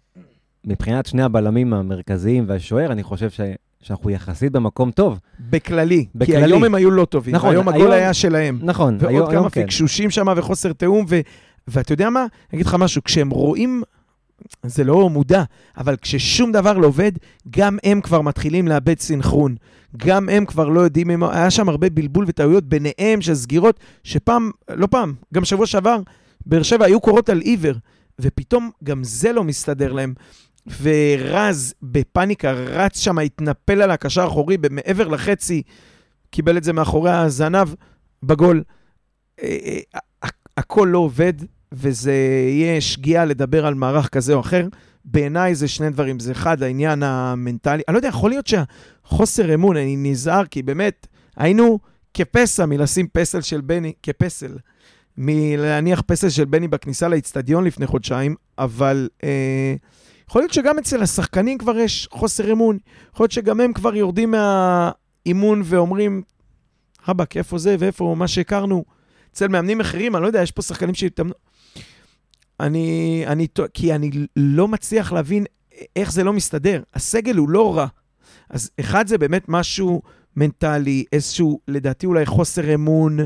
מבחינת 0.66 1.06
שני 1.06 1.22
הבלמים 1.22 1.74
המרכזיים 1.74 2.44
והשוער, 2.48 2.92
אני 2.92 3.02
חושב 3.02 3.30
ש... 3.30 3.40
שאנחנו 3.82 4.10
יחסית 4.10 4.52
במקום 4.52 4.90
טוב. 4.90 5.18
בכללי. 5.50 5.96
כי 6.12 6.18
בכללי. 6.18 6.42
היום 6.44 6.64
הם 6.64 6.74
היו 6.74 6.90
לא 6.90 7.04
טובים. 7.04 7.34
נכון, 7.34 7.50
היום 7.50 7.68
הגול 7.68 7.80
היום- 7.80 7.92
היה 7.92 8.14
שלהם. 8.14 8.58
נכון, 8.62 8.96
ועוד 9.00 9.10
היום- 9.12 9.26
כמה 9.26 9.34
היום 9.38 9.48
כן. 9.48 9.62
פקשושים 9.64 10.10
שם 10.10 10.26
וחוסר 10.36 10.72
תיאום, 10.72 11.06
ו... 11.08 11.20
ואתה 11.68 11.92
יודע 11.92 12.10
מה? 12.10 12.20
אני 12.20 12.28
אגיד 12.54 12.66
לך 12.66 12.74
משהו, 12.74 13.04
כשהם 13.04 13.30
רואים, 13.30 13.82
זה 14.62 14.84
לא 14.84 15.10
מודע, 15.10 15.42
אבל 15.76 15.96
כששום 15.96 16.52
דבר 16.52 16.78
לא 16.78 16.86
עובד, 16.86 17.12
גם 17.50 17.78
הם 17.84 18.00
כבר 18.00 18.20
מתחילים 18.20 18.68
לאבד 18.68 18.98
סינכרון. 18.98 19.56
גם 19.96 20.28
הם 20.28 20.46
כבר 20.46 20.68
לא 20.68 20.80
יודעים, 20.80 21.10
הם... 21.10 21.22
היה 21.22 21.50
שם 21.50 21.68
הרבה 21.68 21.90
בלבול 21.90 22.24
וטעויות 22.28 22.64
ביניהם 22.64 23.20
של 23.20 23.34
סגירות, 23.34 23.80
שפעם, 24.04 24.50
לא 24.70 24.86
פעם, 24.86 25.14
גם 25.34 25.44
שבוע 25.44 25.66
שעבר, 25.66 26.00
באר 26.46 26.62
שבע 26.62 26.84
היו 26.84 27.00
קורות 27.00 27.28
על 27.28 27.40
עיוור, 27.40 27.74
ופתאום 28.20 28.70
גם 28.84 29.04
זה 29.04 29.32
לא 29.32 29.44
מסתדר 29.44 29.92
להם. 29.92 30.14
ורז 30.82 31.74
בפאניקה 31.82 32.52
רץ 32.52 33.00
שם, 33.00 33.18
התנפל 33.18 33.82
על 33.82 33.90
הקשר 33.90 34.22
האחורי 34.22 34.56
מעבר 34.70 35.08
לחצי, 35.08 35.62
קיבל 36.30 36.56
את 36.56 36.64
זה 36.64 36.72
מאחורי 36.72 37.10
הזנב 37.10 37.68
בגול. 38.22 38.62
אה, 39.42 39.78
אה, 39.94 40.28
הכל 40.56 40.88
לא 40.92 40.98
עובד, 40.98 41.32
וזה 41.72 42.12
יהיה 42.48 42.80
שגיאה 42.80 43.24
לדבר 43.24 43.66
על 43.66 43.74
מערך 43.74 44.08
כזה 44.08 44.34
או 44.34 44.40
אחר. 44.40 44.68
בעיניי 45.04 45.54
זה 45.54 45.68
שני 45.68 45.90
דברים. 45.90 46.20
זה 46.20 46.32
אחד, 46.32 46.62
העניין 46.62 47.02
המנטלי. 47.02 47.82
אני 47.88 47.94
לא 47.94 47.98
יודע, 47.98 48.08
יכול 48.08 48.30
להיות 48.30 48.46
שהחוסר 48.46 49.54
אמון, 49.54 49.76
אני 49.76 49.96
נזהר, 49.96 50.44
כי 50.44 50.62
באמת, 50.62 51.06
היינו 51.36 51.78
כפסע 52.14 52.66
מלשים 52.66 53.06
פסל 53.12 53.40
של 53.40 53.60
בני, 53.60 53.92
כפסל, 54.02 54.56
מלהניח 55.16 56.00
פסל 56.06 56.28
של 56.28 56.44
בני 56.44 56.68
בכניסה 56.68 57.08
לאיצטדיון 57.08 57.64
לפני 57.64 57.86
חודשיים, 57.86 58.34
אבל 58.58 59.08
אה, 59.24 59.74
יכול 60.28 60.42
להיות 60.42 60.52
שגם 60.52 60.78
אצל 60.78 61.02
השחקנים 61.02 61.58
כבר 61.58 61.78
יש 61.78 62.08
חוסר 62.10 62.52
אמון. 62.52 62.78
יכול 63.12 63.24
להיות 63.24 63.32
שגם 63.32 63.60
הם 63.60 63.72
כבר 63.72 63.96
יורדים 63.96 64.30
מהאימון 64.30 65.62
ואומרים, 65.64 66.22
רבאק, 67.08 67.36
איפה 67.36 67.58
זה 67.58 67.76
ואיפה 67.78 68.14
מה 68.18 68.28
שהכרנו? 68.28 68.84
אצל 69.32 69.48
מאמנים 69.48 69.80
אחרים, 69.80 70.16
אני 70.16 70.22
לא 70.22 70.26
יודע, 70.26 70.42
יש 70.42 70.50
פה 70.50 70.62
שחקנים 70.62 70.94
שהתאמנו. 70.94 71.34
אני, 72.60 73.24
אני, 73.26 73.46
כי 73.74 73.94
אני 73.94 74.10
לא 74.36 74.68
מצליח 74.68 75.12
להבין 75.12 75.44
איך 75.96 76.12
זה 76.12 76.24
לא 76.24 76.32
מסתדר. 76.32 76.82
הסגל 76.94 77.36
הוא 77.36 77.48
לא 77.48 77.76
רע. 77.76 77.86
אז 78.50 78.70
אחד 78.80 79.06
זה 79.06 79.18
באמת 79.18 79.44
משהו 79.48 80.02
מנטלי, 80.36 81.04
איזשהו, 81.12 81.60
לדעתי 81.68 82.06
אולי 82.06 82.26
חוסר 82.26 82.74
אמון 82.74 83.18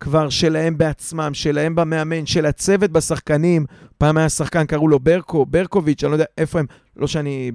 כבר 0.00 0.28
שלהם 0.28 0.78
בעצמם, 0.78 1.30
שלהם 1.34 1.74
במאמן, 1.74 2.26
של 2.26 2.46
הצוות 2.46 2.90
בשחקנים. 2.90 3.66
פעם 3.98 4.16
היה 4.16 4.28
שחקן, 4.28 4.66
קראו 4.66 4.88
לו 4.88 4.98
ברקו, 4.98 5.46
ברקוביץ', 5.46 6.04
אני 6.04 6.10
לא 6.10 6.14
יודע 6.14 6.24
איפה 6.38 6.58
הם, 6.58 6.66
לא 6.96 7.06
שאני 7.06 7.52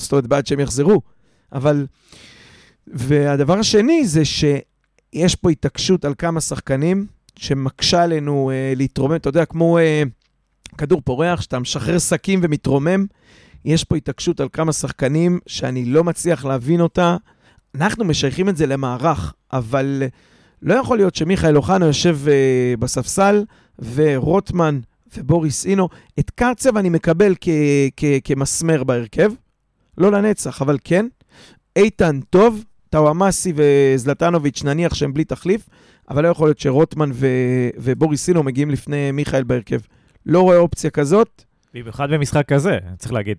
סטוט 0.00 0.26
בעד 0.26 0.46
שהם 0.46 0.60
יחזרו, 0.60 1.02
אבל... 1.52 1.86
והדבר 2.86 3.58
השני 3.58 4.06
זה 4.06 4.24
שיש 4.24 5.34
פה 5.34 5.50
התעקשות 5.50 6.04
על 6.04 6.14
כמה 6.18 6.40
שחקנים 6.40 7.06
שמקשה 7.36 8.02
עלינו 8.02 8.50
אה, 8.50 8.72
להתרומם, 8.76 9.14
אתה 9.14 9.28
יודע, 9.28 9.44
כמו 9.44 9.78
אה, 9.78 10.02
כדור 10.78 11.00
פורח, 11.04 11.40
שאתה 11.40 11.58
משחרר 11.58 11.98
שקים 11.98 12.40
ומתרומם, 12.42 13.06
יש 13.64 13.84
פה 13.84 13.96
התעקשות 13.96 14.40
על 14.40 14.48
כמה 14.52 14.72
שחקנים 14.72 15.38
שאני 15.46 15.84
לא 15.84 16.04
מצליח 16.04 16.44
להבין 16.44 16.80
אותה. 16.80 17.16
אנחנו 17.74 18.04
משייכים 18.04 18.48
את 18.48 18.56
זה 18.56 18.66
למערך, 18.66 19.34
אבל 19.52 20.02
לא 20.62 20.74
יכול 20.74 20.96
להיות 20.96 21.14
שמיכאל 21.14 21.56
אוחנה 21.56 21.86
יושב 21.86 22.18
uh, 22.24 22.80
בספסל, 22.80 23.44
ורוטמן 23.94 24.80
ובוריס 25.16 25.66
אינו, 25.66 25.88
את 26.18 26.30
קרצב 26.30 26.76
אני 26.76 26.88
מקבל 26.88 27.34
כ- 27.40 27.48
כ- 27.96 28.04
כמסמר 28.24 28.84
בהרכב, 28.84 29.32
לא 29.98 30.12
לנצח, 30.12 30.62
אבל 30.62 30.78
כן. 30.84 31.06
איתן 31.76 32.20
טוב, 32.30 32.64
טאוואמאסי 32.90 33.52
וזלטנוביץ', 33.56 34.64
נניח 34.64 34.94
שהם 34.94 35.14
בלי 35.14 35.24
תחליף, 35.24 35.68
אבל 36.10 36.22
לא 36.22 36.28
יכול 36.28 36.48
להיות 36.48 36.58
שרוטמן 36.58 37.10
ו- 37.14 37.68
ובוריס 37.76 38.28
אינו 38.28 38.42
מגיעים 38.42 38.70
לפני 38.70 39.10
מיכאל 39.12 39.44
בהרכב. 39.44 39.78
לא 40.26 40.40
רואה 40.40 40.56
אופציה 40.56 40.90
כזאת. 40.90 41.44
במיוחד 41.74 42.10
במשחק 42.10 42.48
כזה, 42.48 42.78
צריך 42.98 43.12
להגיד. 43.12 43.36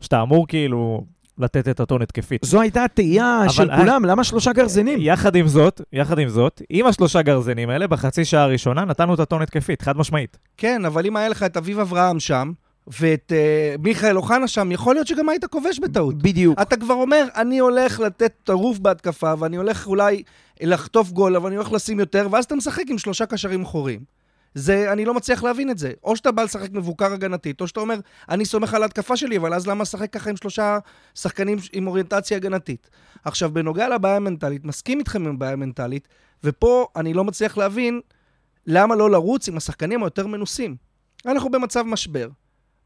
שאתה 0.00 0.22
אמור 0.22 0.48
כאילו 0.48 1.04
לתת 1.38 1.68
את 1.68 1.80
הטון 1.80 2.02
התקפית. 2.02 2.44
זו 2.44 2.60
הייתה 2.60 2.84
התהייה 2.84 3.42
של 3.48 3.70
אה, 3.70 3.76
כולם, 3.76 4.04
למה 4.04 4.24
שלושה 4.24 4.52
גרזינים? 4.52 4.98
יחד 5.02 5.36
עם 5.36 5.48
זאת, 5.48 5.80
יחד 5.92 6.18
עם 6.18 6.28
זאת, 6.28 6.62
עם 6.70 6.86
השלושה 6.86 7.22
גרזנים 7.22 7.70
האלה, 7.70 7.86
בחצי 7.86 8.24
שעה 8.24 8.42
הראשונה 8.42 8.84
נתנו 8.84 9.14
את 9.14 9.20
הטון 9.20 9.42
התקפית, 9.42 9.82
חד 9.82 9.96
משמעית. 9.96 10.38
כן, 10.56 10.84
אבל 10.84 11.06
אם 11.06 11.16
היה 11.16 11.28
לך 11.28 11.42
את 11.42 11.56
אביב 11.56 11.78
אברהם 11.78 12.20
שם, 12.20 12.52
ואת 13.00 13.32
uh, 13.32 13.82
מיכאל 13.82 14.16
אוחנה 14.16 14.48
שם, 14.48 14.72
יכול 14.72 14.94
להיות 14.94 15.06
שגם 15.06 15.28
היית 15.28 15.44
כובש 15.44 15.78
בטעות. 15.78 16.22
בדיוק. 16.22 16.60
אתה 16.62 16.76
כבר 16.76 16.94
אומר, 16.94 17.24
אני 17.36 17.58
הולך 17.58 18.00
לתת 18.00 18.32
טירוף 18.44 18.78
בהתקפה, 18.78 19.32
ואני 19.38 19.56
הולך 19.56 19.86
אולי 19.86 20.22
לחטוף 20.60 21.10
גול, 21.10 21.36
אבל 21.36 21.46
אני 21.46 21.56
הולך 21.56 21.72
לשים 21.72 22.00
יותר, 22.00 22.28
ואז 22.30 22.44
אתה 22.44 22.54
משחק 22.54 22.84
עם 22.88 22.98
שלושה 22.98 23.26
קשרים 23.26 23.62
אחוריים. 23.62 24.00
זה, 24.54 24.92
אני 24.92 25.04
לא 25.04 25.14
מצליח 25.14 25.42
להבין 25.42 25.70
את 25.70 25.78
זה. 25.78 25.92
או 26.04 26.16
שאתה 26.16 26.32
בא 26.32 26.42
לשחק 26.42 26.70
מבוקר 26.72 27.12
הגנתית, 27.12 27.60
או 27.60 27.68
שאתה 27.68 27.80
אומר, 27.80 27.96
אני 28.28 28.44
סומך 28.44 28.74
על 28.74 28.82
ההתקפה 28.82 29.16
שלי, 29.16 29.36
אבל 29.36 29.54
אז 29.54 29.66
למה 29.66 29.82
לשחק 29.82 30.12
ככה 30.12 30.30
עם 30.30 30.36
שלושה 30.36 30.78
שחקנים 31.14 31.58
עם 31.72 31.86
אוריינטציה 31.86 32.36
הגנתית? 32.36 32.90
עכשיו, 33.24 33.50
בנוגע 33.50 33.88
לבעיה 33.88 34.16
המנטלית, 34.16 34.64
מסכים 34.64 34.98
איתכם 34.98 35.26
עם 35.26 35.38
בעיה 35.38 35.56
מנטלית, 35.56 36.08
ופה 36.44 36.86
אני 36.96 37.14
לא 37.14 37.24
מצליח 37.24 37.56
להבין 37.56 38.00
למה 38.66 38.94
לא 38.96 39.10
לרוץ 39.10 39.48
עם 39.48 39.56
השחקנים 39.56 40.02
היותר 40.02 40.26
מנוסים. 40.26 40.76
אנחנו 41.26 41.50
במצב 41.50 41.82
משבר. 41.82 42.28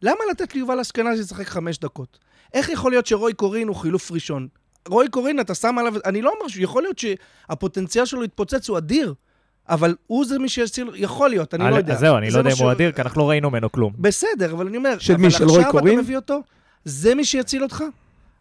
למה 0.03 0.19
לתת 0.31 0.55
ליובל 0.55 0.81
אשכנזי 0.81 1.21
לשחק 1.21 1.47
חמש 1.47 1.79
דקות? 1.79 2.19
איך 2.55 2.69
יכול 2.69 2.93
להיות 2.93 3.07
שרוי 3.07 3.35
קורין 3.35 3.69
הוא 3.69 3.77
חילוף 3.77 4.13
ראשון? 4.13 4.49
רוי 4.89 5.09
קורין, 5.09 5.41
אתה 5.41 5.55
שם 5.55 5.79
עליו... 5.79 5.95
אני 6.05 6.23
לא 6.23 6.33
אומר 6.39 6.49
שיכול 6.49 6.83
להיות 6.83 6.99
שהפוטנציאל 6.99 8.05
שלו 8.05 8.21
להתפוצץ 8.21 8.69
הוא 8.69 8.79
אדיר, 8.79 9.15
אבל 9.69 9.95
הוא 10.07 10.25
זה 10.25 10.39
מי 10.39 10.49
שיציל, 10.49 10.91
יכול 10.95 11.31
להיות, 11.31 11.55
אני 11.55 11.71
לא 11.71 11.77
יודע. 11.77 11.93
אז 11.93 11.99
זהו, 11.99 12.17
אני 12.17 12.31
לא 12.31 12.39
יודע 12.39 12.51
אם 12.51 12.57
מה 12.59 12.65
הוא 12.65 12.73
אדיר, 12.73 12.93
כי 12.93 13.03
אנחנו 13.03 13.21
לא 13.21 13.29
ראינו 13.31 13.51
ממנו 13.51 13.73
כלום. 13.73 13.93
בסדר, 13.99 14.53
אבל 14.53 14.67
אני 14.67 14.77
אומר, 14.77 14.99
של 14.99 15.17
מי, 15.17 15.31
של 15.31 15.37
אבל 15.37 15.51
רוי 15.51 15.61
עכשיו 15.61 15.73
קורין? 15.73 15.95
אתה 15.95 16.03
מביא 16.03 16.17
אותו, 16.17 16.41
זה 16.85 17.15
מי 17.15 17.25
שיציל 17.25 17.63
אותך? 17.63 17.85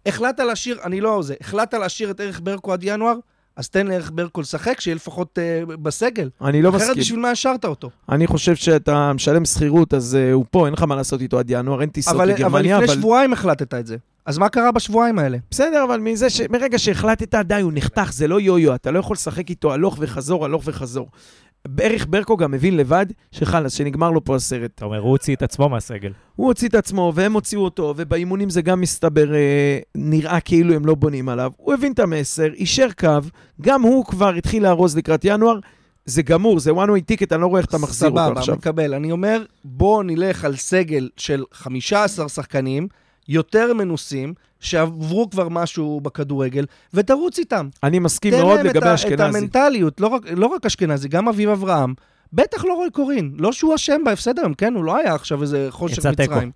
החלטת 0.06 0.40
להשאיר, 0.40 0.80
אני 0.84 1.02
לא 1.02 1.22
זה, 1.22 1.36
החלטת 1.42 1.74
להשאיר 1.74 2.12
את 2.12 2.20
ערך 2.20 2.40
ברקו 2.44 2.74
עד 2.74 2.84
ינואר? 2.84 3.16
אז 3.56 3.70
תן 3.70 3.88
לערך 3.88 4.12
ברקו 4.14 4.42
לשחק, 4.42 4.82
שיהיה 4.82 4.96
לפחות 4.96 5.40
uh, 5.40 5.76
בסגל. 5.76 6.30
אני 6.42 6.62
לא 6.62 6.70
אחרת 6.70 6.82
מסכים. 6.82 6.96
בשביל 6.96 7.20
מה 7.20 7.32
השארת 7.32 7.66
אותו? 7.66 7.90
אני 8.10 8.28
חושב 8.28 8.56
שאתה 8.56 9.14
משלם 9.14 9.46
שכירות, 9.46 9.94
אז 9.94 10.18
uh, 10.18 10.34
הוא 10.34 10.46
פה, 10.52 10.66
אין 10.66 10.74
לך 10.74 10.84
מה 10.84 10.96
לעשות 10.96 11.22
איתו 11.22 11.40
עד 11.40 11.46
ינואר, 11.50 11.82
אין 11.82 11.90
טיסות 11.90 12.16
אבל, 12.16 12.22
אבל 12.22 12.34
לגרמניה, 12.34 12.78
לפני 12.78 12.88
אבל... 12.88 13.00
שבועיים 13.00 13.34
החלטת 13.34 13.74
את 13.74 13.88
זה. 13.88 13.98
אז 14.26 14.38
מה 14.38 14.50
קרה 14.50 14.72
בשבועיים 14.72 15.20
האלה? 15.20 15.38
בסדר, 15.52 15.84
אבל 15.84 16.00
מזה 16.00 16.30
ש... 16.30 16.42
מרגע 16.42 16.80
שהחלטת, 16.80 17.36
די, 17.36 17.62
הוא 17.62 17.72
נחתך, 17.76 18.12
זה 18.14 18.28
לא 18.28 18.40
יו-יו, 18.42 18.76
אתה 18.76 18.92
לא 18.92 19.00
יכול 19.00 19.14
לשחק 19.14 19.50
איתו 19.50 19.74
הלוך 19.74 19.98
וחזור, 20.00 20.46
הלוך 20.46 20.64
וחזור. 20.66 21.10
ערך 21.80 22.06
ברקו 22.10 22.38
גם 22.38 22.52
מבין 22.52 22.78
לבד 22.78 23.06
שחלאס, 23.32 23.74
שנגמר 23.74 24.12
לו 24.12 24.24
פה 24.24 24.36
הסרט. 24.36 24.72
אתה 24.76 24.86
אומר, 24.86 25.00
הוא 25.00 25.10
הוציא 25.10 25.36
את 25.36 25.42
עצמו 25.42 25.70
מהסגל. 25.70 26.12
הוא 26.36 26.48
הוציא 26.48 26.68
את 26.68 26.76
עצמו, 26.76 27.12
והם 27.16 27.34
הוציאו 27.34 27.62
אותו, 27.62 27.94
ובאימונים 27.98 28.50
זה 28.50 28.62
גם 28.62 28.82
מסתבר, 28.82 29.36
אה, 29.36 29.80
נראה 29.96 30.40
כאילו 30.40 30.74
הם 30.74 30.86
לא 30.86 30.96
בונים 30.96 31.30
עליו. 31.30 31.52
הוא 31.58 31.74
הבין 31.74 31.92
את 31.92 32.00
המסר, 32.00 32.54
אישר 32.54 32.88
קו, 33.00 33.10
גם 33.62 33.82
הוא 33.82 34.06
כבר 34.06 34.34
התחיל 34.34 34.64
לארוז 34.64 34.98
לקראת 34.98 35.26
ינואר. 35.26 35.60
זה 36.06 36.22
גמור, 36.22 36.60
זה 36.60 36.72
one 36.72 36.90
way 36.90 37.14
ticket, 37.14 37.28
אני 37.32 37.42
לא 37.42 37.48
רואה 37.48 37.62
איך 37.62 37.70
אתה 37.70 37.78
מחזיר 37.78 38.10
אותו 38.10 38.20
סבבה, 38.20 38.40
עכשיו. 38.40 38.56
מקבל. 38.56 38.94
אני 38.94 39.12
אומר, 39.12 39.44
בוא 39.64 40.04
נלך 40.04 40.46
על 40.46 40.56
סגל 40.56 41.10
של 41.18 41.44
15 41.52 42.30
שחקנים, 42.30 42.88
יותר 43.30 43.74
מנוסים, 43.74 44.34
שעברו 44.60 45.30
כבר 45.30 45.50
משהו 45.50 46.00
בכדורגל, 46.04 46.66
ותרוץ 46.94 47.40
איתם. 47.40 47.70
אני 47.84 48.00
מסכים 48.00 48.32
תן 48.32 48.42
מאוד 48.42 48.58
להם 48.58 48.68
את 48.68 48.76
לגבי 48.76 48.88
ה- 48.88 48.90
את 48.90 48.96
אשכנזי. 48.96 49.24
המנטליות, 49.38 50.02
לא 50.02 50.08
רק, 50.08 50.22
לא 50.36 50.48
רק 50.48 50.66
אשכנזי, 50.66 51.08
גם 51.08 51.28
אביב 51.28 51.50
אברהם. 51.50 51.94
בטח 52.34 52.66
לא 52.66 52.74
רוי 52.74 52.90
קורין. 52.90 53.34
לא 53.38 53.52
שהוא 53.52 53.76
אשם 53.76 54.02
בהפסד 54.06 54.40
היום, 54.40 54.54
כן? 54.54 54.74
הוא 54.76 54.84
לא 54.84 54.98
היה 54.98 55.14
עכשיו 55.16 55.42
איזה 55.42 55.68
חושך 55.70 55.98
יצא 55.98 56.12
תיקו. 56.12 56.34
מצרים. 56.34 56.52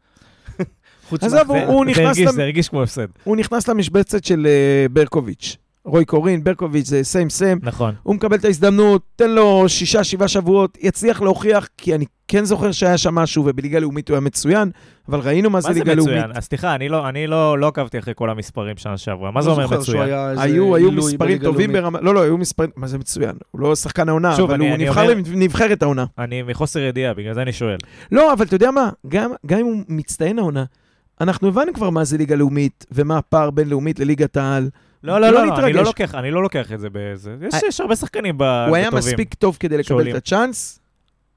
חוץ 1.09 1.23
עזוב, 1.23 1.51
הוא- 1.51 1.85
נכנס 1.85 2.17
זה 2.33 2.43
הרגיש 2.43 2.69
כמו 2.69 2.83
הפסד. 2.83 3.07
הוא 3.23 3.35
נכנס 3.37 3.67
למשבצת 3.67 4.23
של 4.23 4.47
אה, 4.47 4.85
ברקוביץ'. 4.89 5.57
רוי 5.85 6.05
קורין, 6.05 6.43
ברקוביץ' 6.43 6.87
זה 6.87 7.03
סיים 7.03 7.29
סיים. 7.29 7.59
נכון. 7.63 7.93
הוא 8.03 8.15
מקבל 8.15 8.35
את 8.37 8.45
ההזדמנות, 8.45 9.01
תן 9.15 9.29
לו 9.31 9.63
שישה, 9.69 10.03
שבעה 10.03 10.27
שבועות, 10.27 10.77
יצליח 10.81 11.21
להוכיח, 11.21 11.67
כי 11.77 11.95
אני 11.95 12.05
כן 12.27 12.45
זוכר 12.45 12.71
שהיה 12.71 12.97
שם 12.97 13.15
משהו, 13.15 13.43
ובליגה 13.45 13.79
לאומית 13.79 14.09
הוא 14.09 14.15
היה 14.15 14.21
מצוין, 14.21 14.71
אבל 15.09 15.19
ראינו 15.19 15.49
מה 15.49 15.61
זה 15.61 15.67
מה 15.67 15.73
זה 15.73 15.79
ליגה 15.79 15.93
לאומית. 15.93 16.15
מצוין? 16.15 16.31
אז 16.35 16.43
סליחה, 16.45 16.75
אני 16.75 16.89
לא- 16.89 17.09
אני 17.09 17.27
לא 17.27 17.59
לא 17.59 17.67
עקבתי 17.67 17.99
אחרי 17.99 18.13
כל 18.15 18.29
המספרים 18.29 18.77
שנה 18.77 18.97
שעברה. 18.97 19.31
מה 19.31 19.41
זה 19.41 19.47
לא 19.49 19.53
אומר 19.53 19.67
זוכר 19.67 19.81
שהוא 19.83 19.95
מצוין? 20.01 20.37
היו, 20.39 20.75
היו 20.75 20.91
מספרים 20.91 21.37
טובים. 21.37 21.73
ברמה... 21.73 21.99
לא, 22.01 22.13
לא, 22.13 22.21
היו 22.21 22.37
מספרים... 22.37 22.69
מה 22.75 22.87
זה 22.87 22.97
מצוין? 22.97 23.35
הוא 23.51 23.61
לא 23.61 23.75
שחקן 23.75 24.09
העונה, 24.09 24.35
שוב, 24.35 24.45
אבל 24.51 24.53
אני- 24.53 24.67
הוא 24.67 24.75
אני 24.75 24.85
נבחר 24.85 25.01
אומר- 25.01 25.13
לנבחרת 25.33 25.81
העונה. 25.81 26.05
אני 26.19 26.41
מחוסר 26.43 26.79
ידיעה, 26.79 27.13
בגלל 27.13 27.33
זה 27.33 27.41
אני 27.41 27.53
שואל. 27.53 27.77
לא, 28.11 28.33
אבל 28.33 28.45
אתה 28.45 28.55
יודע 28.55 28.71
מה? 28.71 28.89
גם, 29.07 29.31
גם 29.45 29.59
אם 29.59 29.65
הוא 29.65 29.81
מצטיין 29.87 30.39
העונה, 30.39 30.63
אנחנו 31.21 31.47
הבנו 31.47 31.73
כבר 31.73 31.89
מה 31.89 32.03
זה 32.03 32.17
ליגה 32.17 32.35
לאומית, 32.35 32.85
ומה 32.91 33.17
הפער 33.17 33.49
בין 33.51 33.69
לאומית 33.69 33.99
לליגת 33.99 34.37
העל. 34.37 34.69
לא, 35.03 35.21
לא 35.21 35.29
לא, 35.31 35.45
לא, 35.47 35.59
אני. 35.59 35.73
לא 35.73 35.83
לוקח, 35.83 36.15
אני 36.15 36.31
לא 36.31 36.43
לוקח 36.43 36.71
את 36.71 36.79
זה 36.79 36.89
באיזה... 36.89 37.35
יש- 37.41 37.53
I- 37.53 37.67
יש 37.67 37.79
הרבה 37.81 37.95
שחקנים 37.95 38.37
ב- 38.37 38.65
הוא 38.67 38.75
היה. 38.75 38.89
מספיק 38.91 39.33
טוב 39.33 39.57
כדי 39.59 39.75
לקבל 39.77 39.83
שעולים. 39.87 40.15
את 40.15 40.21
הצ'אנס, 40.21 40.79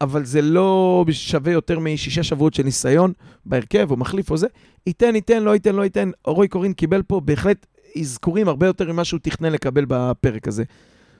אבל 0.00 0.24
זה 0.24 0.42
לא 0.42 1.04
שווה 1.10 1.52
יותר 1.52 1.78
משישה 1.78 2.22
שבועות 2.22 2.54
של 2.54 2.62
ניסיון 2.62 3.12
בהרכב, 3.46 3.90
או 3.90 3.96
מחליף 3.96 4.30
או 4.30 4.36
זה. 4.36 4.46
ייתן, 4.86 5.14
ייתן, 5.14 5.42
לא 5.42 5.50
ייתן, 5.54 5.74
לא 5.74 5.82
ייתן. 5.82 6.10
רוי 6.26 6.48
קורין 6.48 6.72
קיבל 6.72 7.02
פה 7.02 7.20
בהחלט 7.20 7.66
אזכורים 8.00 8.48
הרבה 8.48 8.66
יותר 8.66 8.92
ממה 8.92 9.04
שהוא 9.04 9.20
תכנן 9.22 9.52
לקבל 9.52 9.84
בפרק 9.88 10.48
הזה. 10.48 10.64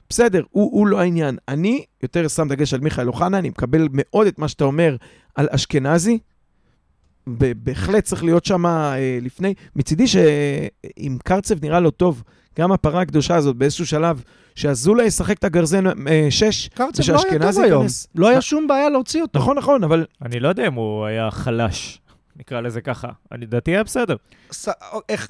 בסדר, 0.09 0.43
הוא, 0.51 0.71
הוא 0.79 0.87
לא 0.87 1.01
העניין. 1.01 1.37
אני 1.49 1.85
יותר 2.03 2.29
שם 2.29 2.49
דגש 2.49 2.75
על 2.75 2.81
מיכאל 2.81 3.09
אוחנה, 3.09 3.39
אני 3.39 3.49
מקבל 3.49 3.89
מאוד 3.93 4.27
את 4.27 4.39
מה 4.39 4.49
שאתה 4.49 4.65
אומר 4.65 4.97
על 5.35 5.49
אשכנזי. 5.51 6.19
בהחלט 7.27 8.05
צריך 8.05 8.25
להיות 8.25 8.45
שם 8.45 8.67
אה, 8.67 9.19
לפני. 9.23 9.55
מצידי 9.77 10.07
שאם 10.07 11.17
קרצב 11.25 11.65
נראה 11.65 11.81
לו 11.81 11.91
טוב, 11.91 12.23
גם 12.59 12.73
הפרה 12.73 13.03
הקדושה 13.03 13.35
הזאת 13.37 13.57
באיזשהו 13.57 13.87
שלב, 13.87 14.23
שאזולאי 14.55 15.05
ישחק 15.07 15.39
את 15.39 15.45
הגרזן 15.45 15.85
6, 16.31 16.69
קרצב 16.69 16.83
לא 16.83 17.19
היה 17.19 17.23
טוב 17.23 17.29
ושאשכנזי 17.31 17.63
היום. 17.63 17.83
ייכנס. 17.83 18.07
לא 18.15 18.29
היה? 18.29 18.41
שום 18.41 18.67
בעיה 18.67 18.89
להוציא 18.89 19.23
אותו. 19.23 19.39
נכון, 19.39 19.59
נכון, 19.59 19.85
אבל 19.85 20.07
אני 20.23 20.41
לא 20.41 20.49
יודע 20.49 20.67
אם 20.67 20.75
הוא 20.75 21.05
היה 21.07 21.31
חלש, 21.31 22.01
נקרא 22.37 22.61
לזה 22.61 22.81
ככה. 22.81 23.09
אני 23.33 23.47
לדעתי 23.47 23.71
היה 23.71 23.85
בסדר. 23.85 24.17
ס- 24.53 24.69
או- 24.69 25.01
איך- 25.09 25.29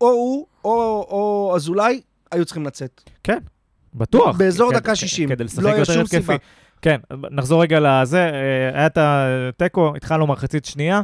או 0.00 0.06
הוא, 0.10 0.46
או 0.64 0.70
או 1.10 1.52
אזולאי, 1.56 2.00
היו 2.32 2.44
צריכים 2.44 2.66
לצאת. 2.66 3.10
בטוח. 3.94 4.36
באזור 4.36 4.72
דקה 4.72 4.94
60. 4.94 5.28
כדי 5.28 5.44
לשחק 5.44 5.62
לא 5.62 5.68
יותר 5.68 6.00
התקפי. 6.00 6.32
כן, 6.84 7.00
נחזור 7.30 7.62
רגע 7.62 7.80
לזה. 7.80 8.20
אה, 8.20 8.78
היה 8.78 8.86
את 8.86 8.98
התיקו, 9.00 9.92
התחלנו 9.96 10.26
מחצית 10.26 10.64
שנייה. 10.64 11.02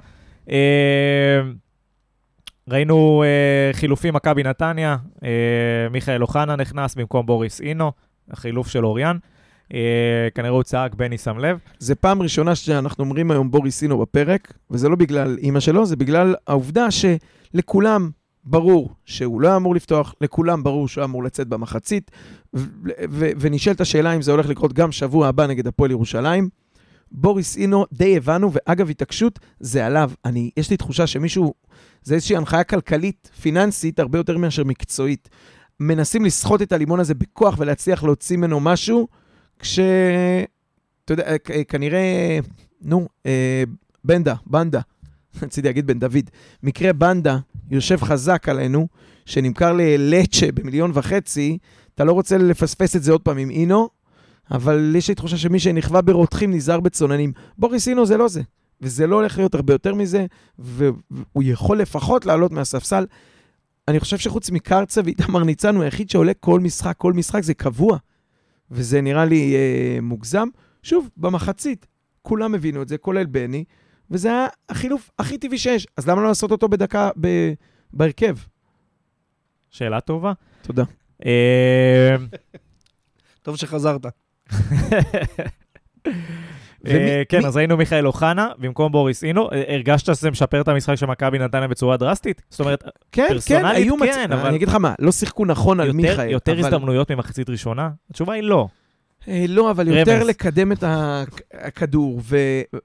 אה, 0.51 1.41
ראינו 2.69 3.23
אה, 3.27 3.73
חילופים 3.73 4.15
מכבי 4.15 4.43
נתניה, 4.43 4.97
מיכאל 5.91 6.23
אוחנה 6.23 6.57
נכנס 6.57 6.95
במקום 6.95 7.27
בוריס 7.27 7.61
אינו, 7.61 7.93
החילוף 8.31 8.69
של 8.69 8.87
אוריאן. 8.87 9.17
אה, 9.75 10.29
כנראה 10.35 10.51
הוא 10.51 10.63
צעק, 10.63 10.95
בני 10.95 11.19
שם 11.19 11.39
לב. 11.39 11.59
זה 11.79 11.95
פעם 11.95 12.23
ראשונה 12.23 12.55
שאנחנו 12.55 13.05
אומרים 13.05 13.31
היום 13.31 13.51
בוריס 13.51 13.83
אינו 13.83 13.99
בפרק, 13.99 14.53
וזה 14.71 14.89
לא 14.89 14.97
בגלל 14.97 15.37
אימא 15.39 15.61
שלו, 15.61 15.87
זה 15.87 15.97
בגלל 15.97 16.35
העובדה 16.47 16.87
שלכולם 16.91 18.11
ברור 18.45 18.91
שהוא 19.05 19.41
לא 19.41 19.49
היה 19.49 19.57
אמור 19.57 19.75
לפתוח, 19.75 20.15
לכולם 20.21 20.63
ברור 20.63 20.89
שהוא 20.89 21.05
אמור 21.05 21.25
לצאת 21.25 21.49
במחצית, 21.49 22.11
ו- 22.55 22.65
ו- 23.11 23.31
ונשאלת 23.41 23.81
השאלה 23.81 24.13
אם 24.13 24.23
זה 24.23 24.31
הולך 24.31 24.49
לקרות 24.49 24.73
גם 24.73 24.93
שבוע 24.93 25.29
הבא 25.29 25.47
נגד 25.47 25.67
הפועל 25.67 25.91
ירושלים. 25.91 26.49
בוריס 27.13 27.57
אינו, 27.57 27.87
די 27.93 28.17
הבנו, 28.17 28.51
ואגב, 28.53 28.91
התעקשות, 28.91 29.39
זה 29.61 29.87
עליו. 29.87 30.11
אני, 30.25 30.51
יש 30.57 30.71
לי 30.71 30.77
תחושה 30.77 31.07
שמישהו, 31.07 31.55
זה 32.03 32.15
איזושהי 32.15 32.37
הנחיה 32.37 32.65
כלכלית, 32.65 33.31
פיננסית, 33.41 33.99
הרבה 33.99 34.19
יותר 34.19 34.39
מאשר 34.39 34.65
מקצועית. 34.65 35.29
מנסים 35.81 36.25
לסחוט 36.25 36.63
את 36.63 36.73
הלימון 36.73 37.01
הזה 37.01 37.15
בכוח 37.15 37.55
ולהצליח 37.59 38.05
להוציא 38.05 38.37
ממנו 38.37 38.61
משהו, 38.61 39.09
כש... 39.59 39.79
אתה 41.05 41.13
יודע, 41.13 41.39
כנראה, 41.69 42.39
נו, 42.83 43.09
אה, 43.27 43.65
בנדה, 44.05 44.35
בנדה, 44.47 44.81
רציתי 45.43 45.69
להגיד 45.69 45.87
בן 45.87 45.99
דוד, 45.99 46.31
מקרה 46.63 46.93
בנדה 46.93 47.39
יושב 47.71 47.97
חזק 47.97 48.49
עלינו, 48.49 48.89
שנמכר 49.27 49.73
ללצ'ה 49.73 50.53
במיליון 50.55 50.91
וחצי, 50.95 51.59
אתה 51.95 52.05
לא 52.05 52.13
רוצה 52.13 52.39
לפספס 52.39 52.97
את 52.97 53.03
זה 53.03 53.13
עוד 53.13 53.21
פעם 53.21 53.39
עם 53.39 53.51
אינו, 53.51 53.89
אבל 54.51 54.97
יש 54.97 55.09
לי 55.09 55.15
תחושה 55.15 55.37
שמי 55.37 55.59
שנכווה 55.59 56.03
ברותחים 56.03 56.55
נזהר 56.55 56.81
בצוננים. 56.81 57.33
בוריס 57.59 57.89
אינו 57.89 58.07
זה 58.07 58.17
לא 58.17 58.29
זה, 58.29 58.43
וזה 58.81 59.07
לא 59.07 59.17
הולך 59.17 59.39
להיות 59.39 59.55
הרבה 59.55 59.75
יותר 59.75 59.95
מזה, 59.95 60.27
והוא 60.59 61.43
יכול 61.43 61.79
לפחות 61.81 62.27
לעלות 62.27 62.53
מהספסל. 62.53 63.07
אני 63.89 64.01
חושב 64.01 64.19
שחוץ 64.19 64.51
מקרצה 64.51 65.01
ואיתמר 65.05 65.45
ניצן, 65.45 65.77
הוא 65.77 65.85
היחיד 65.85 66.11
שעולה 66.11 66.35
כל 66.35 66.61
משחק, 66.61 66.95
כל 66.99 67.13
משחק, 67.13 67.43
זה 67.43 67.55
קבוע. 67.55 67.99
וזה 68.71 69.01
נראה 69.01 69.25
לי 69.25 69.55
אה, 69.55 70.01
מוגזם. 70.03 70.49
שוב, 70.83 71.11
במחצית, 71.17 71.87
כולם 72.23 72.55
הבינו 72.55 72.83
את 72.83 72.89
זה, 72.89 72.99
כולל 72.99 73.27
בני, 73.27 73.65
וזה 74.11 74.29
היה 74.29 74.47
החילוף 74.69 75.11
הכי 75.19 75.39
טבעי 75.39 75.59
שיש. 75.59 75.87
אז 75.97 76.09
למה 76.09 76.23
לא 76.23 76.29
לעשות 76.29 76.51
אותו 76.51 76.69
בדקה 76.69 77.11
ב... 77.21 77.29
בהרכב? 77.93 78.37
שאלה 79.71 80.01
טובה. 80.01 80.33
תודה. 80.63 80.85
אה, 81.27 82.17
טוב 83.43 83.57
שחזרת. 83.57 84.07
אה, 86.87 87.23
כן, 87.29 87.45
אז 87.45 87.57
ראינו 87.57 87.77
מיכאל 87.77 88.07
אוחנה 88.07 88.49
במקום 88.59 88.93
בוריס 88.93 89.25
אינו. 89.25 89.51
אה, 89.53 89.75
הרגשת 89.75 90.15
שזה 90.15 90.31
משפר 90.31 90.61
את 90.61 90.69
המשחק 90.69 90.95
של 90.95 91.07
מכבי 91.07 91.39
נתניה 91.39 91.69
בצורה 91.69 91.97
דרסטית? 91.97 92.43
זאת 92.51 92.61
אומרת, 92.61 92.83
כן, 92.83 92.91
כן, 93.13 93.29
פרסונלית. 93.29 93.89
כן, 94.05 94.33
אבל- 94.33 94.47
אני 94.47 94.57
אגיד 94.57 94.69
לך 94.69 94.75
מה, 94.75 94.95
לא 94.99 95.13
שיחקו 95.13 95.45
נכון 95.45 95.81
על 95.81 95.93
מיכאל. 95.93 96.31
יותר. 96.31 96.59
הזדמנויות 96.59 97.11
ממחצית 97.11 97.51
ראשונה? 97.51 97.91
התשובה 98.11 98.33
היא 98.33 98.43
לא. 98.43 98.67
אה, 99.29 99.45
לא, 99.49 99.71
אבל 99.71 99.89
יותר 99.89 100.17
רמז. 100.17 100.27
לקדם 100.27 100.73
את 100.73 100.85
הכדור, 101.55 102.21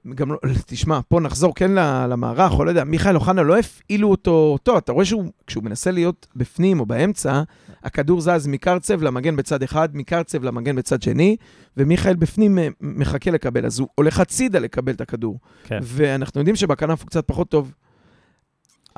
וגם 0.06 0.32
לא, 0.32 0.38
תשמע, 0.66 1.00
פה 1.08 1.20
נחזור 1.20 1.54
כן 1.54 1.70
למערך, 2.10 2.52
או 2.52 2.64
לא 2.64 2.70
יודע, 2.70 2.84
מיכאל 2.84 3.14
אוחנה 3.14 3.42
לא 3.42 3.58
הפעילו 3.58 4.10
אותו, 4.10 4.58
טוב, 4.62 4.76
אתה 4.76 4.92
רואה 4.92 5.04
שהוא, 5.04 5.24
כשהוא 5.46 5.64
מנסה 5.64 5.90
להיות 5.90 6.26
בפנים 6.36 6.80
או 6.80 6.86
באמצע, 6.86 7.42
הכדור 7.82 8.20
זז 8.20 8.46
מקרצב 8.46 9.02
למגן 9.02 9.36
בצד 9.36 9.62
אחד, 9.62 9.88
מקרצב 9.96 10.44
למגן 10.44 10.76
בצד 10.76 11.02
שני, 11.02 11.36
ומיכאל 11.76 12.16
בפנים 12.16 12.58
אה, 12.58 12.68
מחכה 12.80 13.30
לקבל, 13.30 13.66
אז 13.66 13.78
הוא 13.78 13.88
הולך 13.94 14.20
הצידה 14.20 14.58
לקבל 14.58 14.92
את 14.92 15.00
הכדור. 15.00 15.38
כן. 15.64 15.78
ואנחנו 15.82 16.40
יודעים 16.40 16.56
שבכנף 16.56 17.00
הוא 17.00 17.08
קצת 17.08 17.26
פחות 17.26 17.48
טוב. 17.48 17.72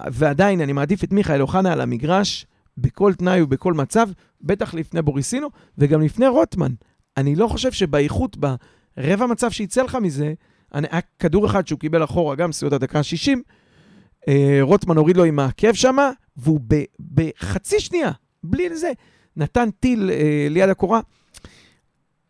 ועדיין, 0.06 0.60
אני 0.60 0.72
מעדיף 0.72 1.04
את 1.04 1.12
מיכאל 1.12 1.42
אוחנה 1.42 1.72
על 1.72 1.80
המגרש, 1.80 2.46
בכל 2.78 3.14
תנאי 3.14 3.42
ובכל 3.42 3.74
מצב, 3.74 4.08
בטח 4.40 4.74
לפני 4.74 5.02
בוריסינו, 5.02 5.48
וגם 5.78 6.00
לפני 6.00 6.26
רוטמן. 6.28 6.72
אני 7.18 7.36
לא 7.36 7.48
חושב 7.48 7.72
שבאיכות, 7.72 8.36
ברבע 8.36 9.26
מצב 9.26 9.50
שיצא 9.50 9.82
לך 9.82 9.94
מזה, 9.94 10.32
אני, 10.74 10.86
היה 10.90 11.00
כדור 11.18 11.46
אחד 11.46 11.66
שהוא 11.66 11.78
קיבל 11.78 12.04
אחורה, 12.04 12.36
גם 12.36 12.52
סביבות 12.52 12.72
הדקה 12.72 12.98
ה-60, 12.98 13.38
אה, 14.28 14.58
רוטמן 14.60 14.96
הוריד 14.96 15.16
לו 15.16 15.24
עם 15.24 15.38
העקב 15.38 15.72
שמה, 15.72 16.10
והוא 16.36 16.60
ב, 16.68 16.82
בחצי 17.14 17.80
שנייה, 17.80 18.10
בלי 18.44 18.76
זה, 18.76 18.92
נתן 19.36 19.70
טיל 19.70 20.10
אה, 20.10 20.46
ליד 20.50 20.68
הקורה. 20.68 21.00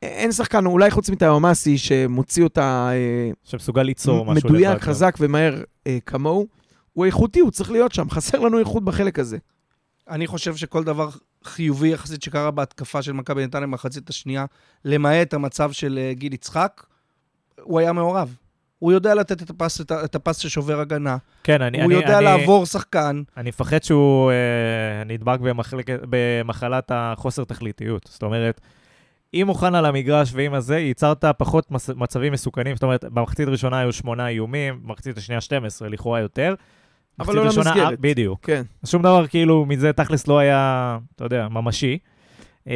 אין 0.03 0.33
שחקן, 0.33 0.67
אולי 0.67 0.91
חוץ 0.91 1.11
מטאומאסי, 1.11 1.79
שמוציא 1.79 2.45
אותה 2.45 2.91
אה, 2.93 3.31
שמסוגל 3.45 3.83
ליצור 3.83 4.25
משהו 4.25 4.49
מדויק, 4.49 4.71
לבד. 4.71 4.81
חזק 4.81 5.17
ומהר 5.21 5.63
אה, 5.87 5.99
כמוהו. 6.07 6.47
הוא 6.93 7.05
איכותי, 7.05 7.41
הוא 7.41 7.51
צריך 7.51 7.71
להיות 7.71 7.93
שם. 7.93 8.11
חסר 8.11 8.39
לנו 8.39 8.59
איכות 8.59 8.85
בחלק 8.85 9.19
הזה. 9.19 9.39
אני 10.09 10.27
חושב 10.27 10.57
שכל 10.57 10.85
דבר 10.85 11.09
חיובי 11.45 11.89
יחסית 11.89 12.23
שקרה 12.23 12.51
בהתקפה 12.51 13.03
של 13.03 13.13
מכבי 13.13 13.47
נתניה 13.47 13.67
במחצית 13.67 14.11
השנייה, 14.11 14.45
למעט 14.85 15.35
המצב 15.35 15.73
של 15.73 15.99
אה, 16.03 16.13
גיל 16.15 16.35
יצחק, 16.35 16.83
הוא 17.61 17.79
היה 17.79 17.93
מעורב. 17.93 18.37
הוא 18.79 18.93
יודע 18.93 19.15
לתת 19.15 19.43
את 19.43 19.51
הפס, 19.51 19.81
את 19.81 20.15
הפס 20.15 20.39
ששובר 20.39 20.81
הגנה, 20.81 21.17
כן, 21.45 21.63
אני, 21.63 21.79
הוא 21.83 21.87
אני, 21.87 21.95
יודע 21.95 22.19
אני, 22.19 22.25
לעבור 22.25 22.67
שחקן. 22.67 23.23
אני 23.37 23.49
מפחד 23.49 23.83
שהוא 23.83 24.31
אה, 24.31 25.05
נדבק 25.05 25.41
במחלקת, 25.41 26.01
במחלת 26.11 26.91
החוסר 26.95 27.45
תכליתיות. 27.45 28.09
זאת 28.11 28.23
אומרת, 28.23 28.61
אם 29.35 29.43
מוכן 29.47 29.75
על 29.75 29.87
המגרש 29.87 30.31
ועם 30.35 30.55
הזה, 30.55 30.79
ייצרת 30.79 31.25
פחות 31.39 31.71
מס, 31.71 31.91
מצבים 31.91 32.33
מסוכנים. 32.33 32.77
זאת 32.77 32.83
אומרת, 32.83 33.05
במחצית 33.05 33.49
הראשונה 33.49 33.79
היו 33.79 33.93
שמונה 33.93 34.29
איומים, 34.29 34.81
במחצית 34.83 35.19
השנייה 35.19 35.41
12, 35.41 35.89
לכאורה 35.89 36.21
יותר. 36.21 36.55
אבל 37.21 37.37
לא 37.37 37.41
ראשונה, 37.41 37.71
למסגרת. 37.71 37.91
אה, 37.91 37.97
בדיוק. 38.01 38.39
כן. 38.47 38.63
אז 38.83 38.89
שום 38.91 39.03
דבר 39.03 39.27
כאילו 39.27 39.65
מזה 39.67 39.93
תכלס 39.93 40.29
לא 40.29 40.39
היה, 40.39 40.99
אתה 41.17 41.25
יודע, 41.25 41.49
ממשי. 41.49 41.99
אה, 42.69 42.75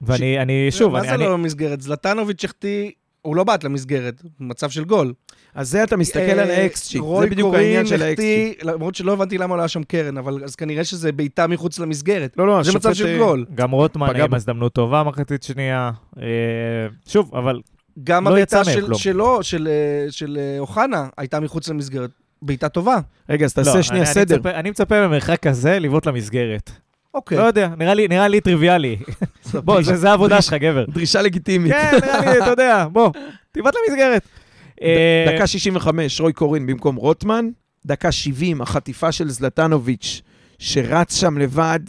ואני, 0.00 0.38
אני, 0.42 0.66
שוב, 0.70 0.92
מה 0.92 0.98
אני, 0.98 1.08
זה 1.08 1.14
אני, 1.14 1.24
לא 1.24 1.32
במסגרת? 1.32 1.80
זלטנוביץ' 1.80 2.44
החטיא, 2.44 2.90
הוא 3.22 3.36
לא 3.36 3.44
בעט 3.44 3.64
למסגרת, 3.64 4.22
מצב 4.40 4.70
של 4.70 4.84
גול. 4.84 5.12
אז 5.54 5.70
זה 5.70 5.84
אתה 5.84 5.96
מסתכל 5.96 6.18
אה, 6.20 6.32
על 6.42 6.50
ה-XG. 6.50 7.02
זה 7.20 7.26
בדיוק 7.30 7.54
העניין 7.54 7.86
של. 7.86 8.02
החטיא, 8.02 8.52
למרות 8.62 8.94
שלא 8.94 9.12
הבנתי 9.12 9.38
למה 9.38 9.56
לא 9.56 9.60
היה 9.60 9.68
שם 9.68 9.82
קרן, 9.82 10.18
אבל 10.18 10.44
אז 10.44 10.56
כנראה 10.56 10.84
שזה 10.84 11.12
בעיטה 11.12 11.46
מחוץ 11.46 11.78
למסגרת. 11.78 12.34
לא, 12.36 12.46
לא, 12.46 12.62
זה 12.62 12.72
מצב 12.72 12.94
של 12.94 13.06
אה, 13.06 13.18
גול. 13.18 13.46
גם 13.54 13.70
רוטמן 13.70 14.20
עם. 14.20 14.34
הזדמנות 14.34 14.72
טובה 14.72 15.02
מחצית 15.02 15.42
שנייה. 15.42 15.90
אה, 16.18 16.22
שוב, 17.06 17.34
אבל 17.34 17.60
גם 18.04 18.28
לא 18.28 18.38
יצא 18.38 18.56
הבעיטה 18.60 18.70
מהם 18.70 18.80
של- 18.80 18.86
כלום. 18.86 18.98
שלו, 18.98 19.42
של, 19.42 19.68
של 20.10 20.38
אה, 20.40 20.58
אוחנה, 20.58 21.08
הייתה 21.16 21.40
מחוץ 21.40 21.68
למסגרת. 21.68 22.10
בעיטה 22.42 22.68
טובה. 22.68 22.98
רגע, 23.28 23.44
אז 23.44 23.58
לא, 23.58 23.64
תעשה 23.64 23.82
שנייה 23.82 24.04
אני, 24.04 24.12
סדר. 24.12 24.34
אני 24.34 24.38
מצפה, 24.38 24.50
אני 24.60 24.70
מצפה 24.70 25.02
במרחק 25.06 25.42
כזה 25.42 25.78
לבעוט 25.78 26.06
למסגרת. 26.06 26.70
אוקיי. 27.14 27.38
לא 27.38 27.42
יודע, 27.42 27.68
נראה 27.78 27.94
לי, 27.94 28.08
נראה 28.08 28.28
לי 28.28 28.40
טריוויאלי. 28.40 28.96
בוא, 29.64 29.82
זה, 29.82 29.96
זה 29.96 30.10
העבודה 30.10 30.42
שלך, 30.42 30.54
גבר. 30.54 30.84
דרישה 30.88 31.22
לגיטימית. 31.22 31.72
כן, 31.72 31.98
נראה 32.02 32.20
לי, 32.20 32.38
אתה 32.38 32.50
יודע, 32.50 32.86
בוא, 32.92 33.10
תבעט 33.52 33.74
למסגרת. 33.88 34.22
אה, 34.82 35.32
דקה 35.34 35.46
65, 35.46 36.20
רוי 36.20 36.32
קורין 36.32 36.66
במקום 36.66 36.96
רוטמן. 36.96 37.48
דקה 37.86 38.12
70, 38.12 38.60
החטיפה 38.60 39.12
של 39.12 39.28
זלטנוביץ', 39.28 40.22
שרץ 40.58 41.20
שם 41.20 41.38
לבד. 41.38 41.80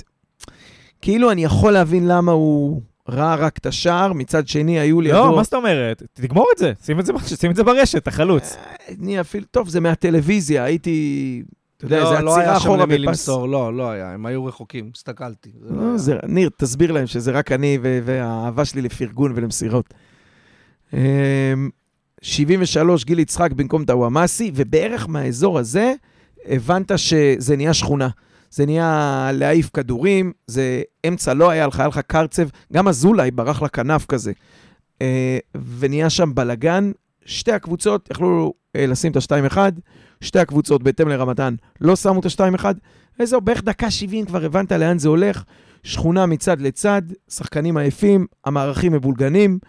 כאילו, 1.02 1.32
אני 1.32 1.44
יכול 1.44 1.74
להבין 1.74 2.08
למה 2.08 2.32
הוא 2.32 2.82
ראה 3.10 3.36
רק 3.36 3.58
את 3.58 3.66
השער, 3.66 4.14
מצד 4.14 4.48
שני, 4.48 4.80
היו 4.80 5.02
לידו... 5.02 5.16
לא, 5.16 5.36
מה 5.36 5.44
זאת 5.44 5.54
אומרת? 5.54 6.04
תגמור 6.14 6.48
את 6.54 6.58
זה, 6.58 6.74
שים 6.86 7.00
את 7.00 7.06
זה, 7.06 7.14
שים 7.40 7.52
את 7.52 7.56
זה 7.56 7.64
ברשת, 7.64 7.98
אתה 7.98 8.12
חלוץ. 8.12 8.58
אני 9.00 9.22
אפילו, 9.22 9.46
טוב, 9.52 9.70
זה 9.70 9.80
מהטלוויזיה, 9.80 10.64
הייתי, 10.64 11.44
אתה 11.78 11.86
יודע, 11.86 12.04
לא, 12.04 12.16
זה 12.16 12.22
לא 12.22 12.32
עצירה 12.32 12.52
היה 12.52 12.60
שם 12.60 12.66
אחורה 12.66 12.86
למי 12.86 12.98
בפס. 12.98 13.08
למסור, 13.08 13.50
לא, 13.50 13.74
לא 13.78 13.90
היה, 13.90 14.14
הם 14.14 14.26
היו 14.26 14.46
רחוקים, 14.46 14.92
הסתכלתי. 14.96 15.50
לא 15.62 15.92
לא. 15.92 15.98
זה, 15.98 16.18
ניר, 16.24 16.50
תסביר 16.58 16.92
להם 16.92 17.08
שזה 17.08 17.32
רק 17.32 17.52
אני 17.52 17.80
והאהבה 17.82 18.66
שלי 18.66 18.82
לפרגון 18.82 19.32
ולמסירות. 19.36 19.94
אמ, 20.94 21.00
73, 22.22 23.06
גיל 23.06 23.20
יצחק 23.20 23.52
במקום 23.52 23.84
דוואמאסי, 23.84 24.52
ובערך 24.56 25.10
מהאזור 25.10 25.60
הזה 25.60 25.94
הבנת 26.46 26.92
שזה 27.00 27.56
נהיה 27.56 27.74
שכונה. 27.74 28.10
זה 28.52 28.66
נהיה 28.66 29.30
להעיף 29.34 29.70
כדורים, 29.74 30.32
זה 30.48 30.82
אמצע 31.08 31.34
לא 31.34 31.50
היה 31.50 31.68
לך, 31.68 31.80
היה 31.80 31.88
לך 31.88 32.00
קרצב, 32.00 32.48
גם 32.74 32.88
אזולאי 32.88 33.32
ברח 33.32 33.62
לכנף 33.62 34.06
כזה. 34.06 34.32
אה, 35.02 35.38
ונהיה 35.80 36.10
שם 36.10 36.36
בלגן. 36.36 36.92
שתי 37.26 37.52
הקבוצות 37.52 38.10
יכלו 38.12 38.54
אה, 38.76 38.86
לשים 38.86 39.12
את 39.12 39.18
ה-2-1, 39.18 39.58
שתי 40.22 40.40
הקבוצות 40.40 40.84
בהתאם 40.84 41.08
לרמתן 41.08 41.56
לא 41.82 41.96
שמו 41.96 42.20
את 42.20 42.26
ה-2-1. 42.26 42.66
וזהו, 43.20 43.42
בערך 43.42 43.64
דקה 43.64 43.92
70 43.92 44.26
כבר 44.26 44.46
הבנת 44.46 44.72
לאן 44.72 45.00
זה 45.00 45.10
הולך. 45.10 45.44
שכונה 45.84 46.26
מצד 46.26 46.62
לצד, 46.62 47.02
שחקנים 47.30 47.78
עייפים, 47.78 48.26
המערכים 48.46 48.94
מבולגנים, 48.94 49.60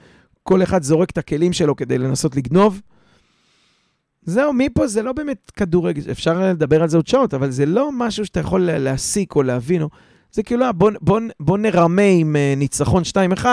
כל 0.43 0.62
אחד 0.62 0.83
זורק 0.83 1.11
את 1.11 1.19
הכלים 1.19 1.53
שלו 1.53 1.77
כדי 1.77 1.99
לנסות 1.99 2.37
לגנוב. 2.37 2.81
זהו, 4.29 4.53
מפה 4.53 4.87
זה 4.87 5.03
לא 5.03 5.12
באמת 5.12 5.51
כדורגל, 5.57 6.11
אפשר 6.11 6.41
לדבר 6.51 6.83
על 6.83 6.88
זה 6.88 6.97
עוד 6.97 7.07
שעות, 7.07 7.35
אבל 7.35 7.51
זה 7.51 7.67
לא 7.67 7.91
משהו 7.93 8.25
שאתה 8.27 8.41
יכול 8.41 8.61
לה- 8.61 8.79
להסיק 8.79 9.37
או 9.37 9.43
להבין. 9.43 9.83
או... 9.83 9.88
זה 10.33 10.43
כאילו, 10.43 10.64
אה, 10.64 10.73
בוא, 10.73 10.91
בוא, 11.01 11.21
בוא 11.41 11.59
נרמה 11.59 12.03
עם 12.03 12.37
אה, 12.37 12.55
ניצחון 12.57 13.03
2-1, 13.38 13.45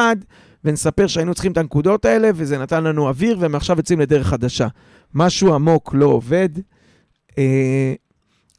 ונספר 0.64 1.08
שהיינו 1.08 1.34
צריכים 1.34 1.52
את 1.52 1.58
הנקודות 1.58 2.06
האלה, 2.06 2.30
וזה 2.36 2.58
נתן 2.58 2.84
לנו 2.84 3.08
אוויר, 3.08 3.38
ומעכשיו 3.40 3.78
יוצאים 3.78 4.00
לדרך 4.00 4.28
חדשה. 4.28 4.68
משהו 5.14 5.54
עמוק 5.54 5.94
לא 5.94 6.06
עובד. 6.06 6.50
אה, 7.38 7.94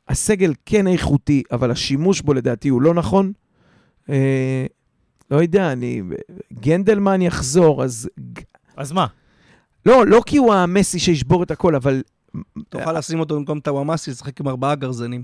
הסגל 0.09 0.53
כן 0.67 0.87
איכותי, 0.87 1.43
אבל 1.53 1.71
השימוש 1.71 2.21
בו 2.21 2.35
לדעתי 2.35 2.69
הוא 2.69 2.83
לא 2.83 2.95
נכון. 2.95 3.33
אה, 4.11 4.67
לא 5.31 5.43
יודע, 5.43 5.73
אני... 5.73 6.03
גנדלמן 6.53 7.23
יחזור, 7.23 7.85
אז... 7.85 8.09
אז 8.77 8.93
מה? 8.93 9.07
לא, 9.87 10.07
לא 10.07 10.23
כי 10.27 10.37
הוא 10.37 10.55
המסי 10.55 10.99
שישבור 10.99 11.43
את 11.43 11.51
הכל, 11.51 11.75
אבל... 11.75 12.03
תוכל 12.69 12.93
לשים 12.99 13.21
אותו 13.21 13.37
במקום 13.37 13.61
טוואמאסי, 13.61 14.11
לשחק 14.11 14.41
עם 14.41 14.49
ארבעה 14.49 14.75
גרזנים. 14.75 15.23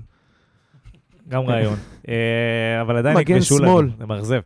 גם 1.27 1.41
רעיון. 1.41 1.75
אה, 2.07 2.81
אבל 2.81 2.97
עדיין 2.97 3.17
נכבשו 3.17 3.59
לנו, 3.59 3.67
שמאל. 3.67 3.89
זה 3.97 4.05
מאכזב. 4.05 4.39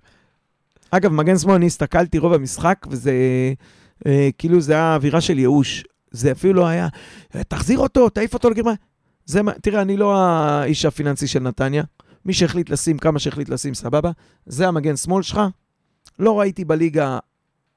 אגב, 0.91 1.11
מגן 1.11 1.37
שמאל, 1.37 1.55
אני 1.55 1.65
הסתכלתי 1.65 2.17
רוב 2.17 2.33
המשחק, 2.33 2.85
וזה 2.89 3.11
אה, 4.07 4.29
כאילו 4.37 4.61
זה 4.61 4.73
היה 4.73 4.95
אווירה 4.95 5.21
של 5.21 5.39
ייאוש. 5.39 5.83
זה 6.11 6.31
אפילו 6.31 6.53
לא 6.53 6.67
היה, 6.67 6.87
"אה, 7.35 7.43
תחזיר 7.43 7.79
אותו, 7.79 8.09
תעיף 8.09 8.33
אותו 8.33 8.49
לגרמניה. 8.49 8.75
זה 9.25 9.41
מה, 9.41 9.51
תראה, 9.61 9.81
אני 9.81 9.97
לא 9.97 10.17
האיש 10.17 10.85
הפיננסי 10.85 11.27
של 11.27 11.39
נתניה. 11.39 11.83
מי 12.25 12.33
שהחליט 12.33 12.69
לשים 12.69 12.97
כמה 12.97 13.19
שהחליט 13.19 13.49
לשים, 13.49 13.73
סבבה. 13.73 14.11
זה 14.45 14.67
המגן 14.67 14.95
שמאל 14.95 15.23
שלך. 15.23 15.41
לא 16.19 16.39
ראיתי 16.39 16.65
בליגה, 16.65 17.19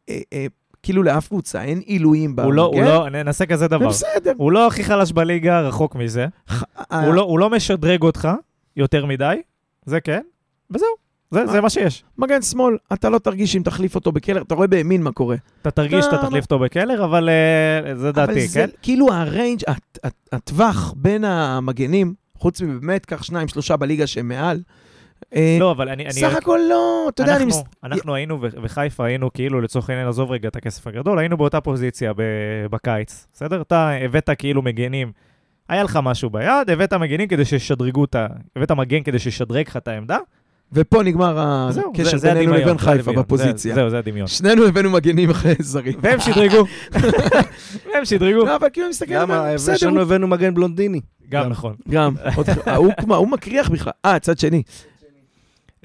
אה, 0.09 0.21
אה, 0.33 0.47
כאילו 0.83 1.03
לאף 1.03 1.29
קבוצה, 1.29 1.63
אין 1.63 1.79
עילויים 1.79 2.37
במגן. 2.37 2.47
הוא 2.47 2.55
לא, 2.55 2.63
הוא 2.63 2.83
לא, 2.83 3.09
ננסה 3.09 3.47
כזה 3.47 3.69
דבר. 3.69 3.89
בסדר. 3.89 4.33
הוא 4.37 4.53
לא 4.53 4.67
הכי 4.67 4.85
חלש 4.85 5.13
בליגה, 5.13 5.61
רחוק 5.61 5.95
מזה. 5.97 6.27
אה, 6.93 7.05
הוא 7.07 7.15
לא- 7.15 7.23
הוא 7.23 7.39
לא 7.39 7.51
משדרג 7.51 8.03
אותך 8.03 8.29
יותר 8.77 9.07
מדי, 9.07 9.37
זה 9.87 10.01
כן, 10.01 10.21
וזהו. 10.71 10.89
זה- 11.31 11.47
זה 11.47 11.61
מה 11.61 11.71
שיש. 11.71 12.05
מגן 12.19 12.43
שמאל, 12.43 12.77
אתה 12.93 13.09
לא 13.11 13.19
תרגיש 13.19 13.57
אם 13.57 13.63
תחליף 13.65 13.95
אותו 13.95 14.13
בקלר, 14.13 14.43
אתה 14.43 14.55
רואה 14.55 14.67
בימין 14.67 15.03
מה 15.03 15.13
קורה. 15.13 15.37
אתה 15.63 15.71
תרגיש 15.71 16.05
שאתה 16.05 16.17
לא, 16.17 16.23
תחליף 16.23 16.45
אותו 16.45 16.59
בקלר, 16.59 17.05
אבל 17.05 17.29
אה, 17.29 17.95
זה 17.97 18.13
דעתי, 18.13 18.49
כן? 18.49 18.69
כאילו 18.83 19.13
הריינג', 19.13 19.61
הט- 19.67 19.99
הט- 20.05 20.29
הטווח 20.33 20.95
בין 20.97 21.25
המגנים, 21.25 22.15
חוץ 22.39 22.61
מבאמת, 22.61 23.07
קח 23.07 23.23
שניים, 23.23 23.49
שלושה 23.49 23.77
בליגה 23.77 24.07
שהם 24.07 24.29
מעל, 24.29 24.61
לא, 25.61 25.71
אבל 25.71 25.89
אני... 25.89 26.05
אני 26.05 26.13
סך 26.13 26.23
רק- 26.33 26.37
הכל 26.43 26.61
לא, 26.71 27.07
אתה 27.09 27.23
יודע, 27.23 27.37
אני... 27.37 27.45
אנחנו- 27.45 27.61
מס- 27.61 27.69
אנחנו 27.85 28.15
היינו, 28.15 28.39
וחיפה 28.63 29.07
היינו, 29.07 29.33
כאילו, 29.33 29.61
לצורך 29.61 29.91
העניין, 29.91 30.09
עזוב 30.09 30.31
רגע 30.31 30.49
את 30.49 30.57
הכסף 30.57 30.87
הגדול, 30.87 31.19
היינו 31.19 31.37
באותה 31.37 31.61
פוזיציה 31.61 32.13
ב- 32.13 32.23
בקיץ, 32.71 33.27
בסדר? 33.33 33.61
אתה 33.63 33.91
הבאת 34.05 34.31
כאילו 34.39 34.63
מגנים, 34.63 35.13
היה 35.69 35.83
לך 35.83 35.99
משהו 36.03 36.31
ביד, 36.31 36.71
הבאת 36.73 36.93
מגנים 36.93 37.29
כדי 37.29 37.45
שישדרגו 37.45 38.05
את 38.05 38.15
ה... 38.15 38.27
הבאת 38.57 38.71
מגן 38.71 39.03
כדי 39.03 39.19
שישדרג 39.19 39.67
לך 39.69 39.77
את 39.77 39.89
העמדה, 39.89 40.19
ופה 40.73 41.03
נגמר 41.03 41.39
הקשר 41.39 42.17
בינינו 42.35 42.53
לבין 42.55 42.79
חיפה 42.79 43.13
בפוזיציה. 43.13 43.75
זה- 43.75 43.81
זהו, 43.81 43.91
זה 43.91 43.99
הדמיון. 43.99 44.27
שנינו 44.27 44.67
הבאנו 44.67 44.91
מגנים 44.91 45.31
אחרי 45.35 45.55
זרים. 45.61 45.95
והם 46.03 46.21
שדרגו. 46.21 46.65
והם 47.95 48.05
שדרגו. 48.05 48.47
לא, 48.47 48.57
אבל 48.57 48.69
כאילו 48.73 48.87
אני 48.87 48.91
מסתכל, 48.91 49.15
למה? 49.15 49.41
אבל 49.41 49.55
בסדר, 49.55 49.89
הוא- 49.89 50.01
הבאנו 50.01 50.27
מגן 50.27 50.55
בלונדיני. 50.55 51.01
גם. 51.29 51.49
נכון. 51.49 51.75
גם, 51.89 52.15
כמו- 53.01 53.17
הוא 53.17 53.29
מקריח 53.29 53.69
בכלל. 53.71 53.93
אה, 54.05 54.19
צד 54.19 54.39
שני. 54.39 54.63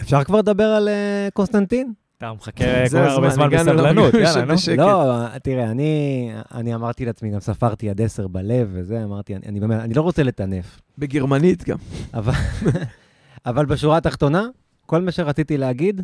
אפשר 0.01 0.23
כבר 0.23 0.37
לדבר 0.37 0.63
על 0.63 0.87
אה, 0.87 1.27
קונסטנטין? 1.33 1.93
אתה 2.17 2.33
מחכה 2.33 2.89
כל 2.89 2.97
כך 2.97 3.11
הרבה 3.11 3.29
זמן 3.29 3.49
בסבלנות, 3.49 4.13
יאללה, 4.13 4.45
נו. 4.45 4.75
לא, 4.77 5.37
תראה, 5.43 5.71
אני, 5.71 6.31
אני 6.53 6.75
אמרתי 6.75 7.05
לעצמי, 7.05 7.29
גם 7.29 7.39
ספרתי 7.39 7.89
עד 7.89 8.01
עשר 8.01 8.27
בלב 8.27 8.69
וזה, 8.71 9.03
אמרתי, 9.03 9.35
אני, 9.35 9.47
אני 9.47 9.59
באמת, 9.59 9.79
אני 9.81 9.93
לא 9.93 10.01
רוצה 10.01 10.23
לטנף. 10.23 10.81
בגרמנית 10.97 11.63
גם. 11.63 11.77
אבל, 12.13 12.33
אבל 13.45 13.65
בשורה 13.65 13.97
התחתונה, 13.97 14.47
כל 14.85 15.01
מה 15.01 15.11
שרציתי 15.11 15.57
להגיד, 15.57 16.01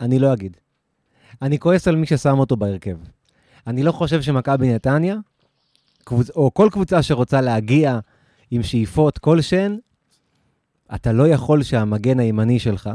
אני 0.00 0.18
לא 0.18 0.32
אגיד. 0.32 0.56
אני 1.42 1.58
כועס 1.58 1.88
על 1.88 1.96
מי 1.96 2.06
ששם 2.06 2.38
אותו 2.38 2.56
בהרכב. 2.56 2.96
אני 3.66 3.82
לא 3.82 3.92
חושב 3.92 4.22
שמכבי 4.22 4.74
נתניה, 4.74 5.16
קבוצ... 6.04 6.30
או 6.30 6.54
כל 6.54 6.68
קבוצה 6.72 7.02
שרוצה 7.02 7.40
להגיע 7.40 7.98
עם 8.50 8.62
שאיפות 8.62 9.18
כלשהן, 9.18 9.78
אתה 10.94 11.12
לא 11.12 11.28
יכול 11.28 11.62
שהמגן 11.62 12.20
הימני 12.20 12.58
שלך, 12.58 12.90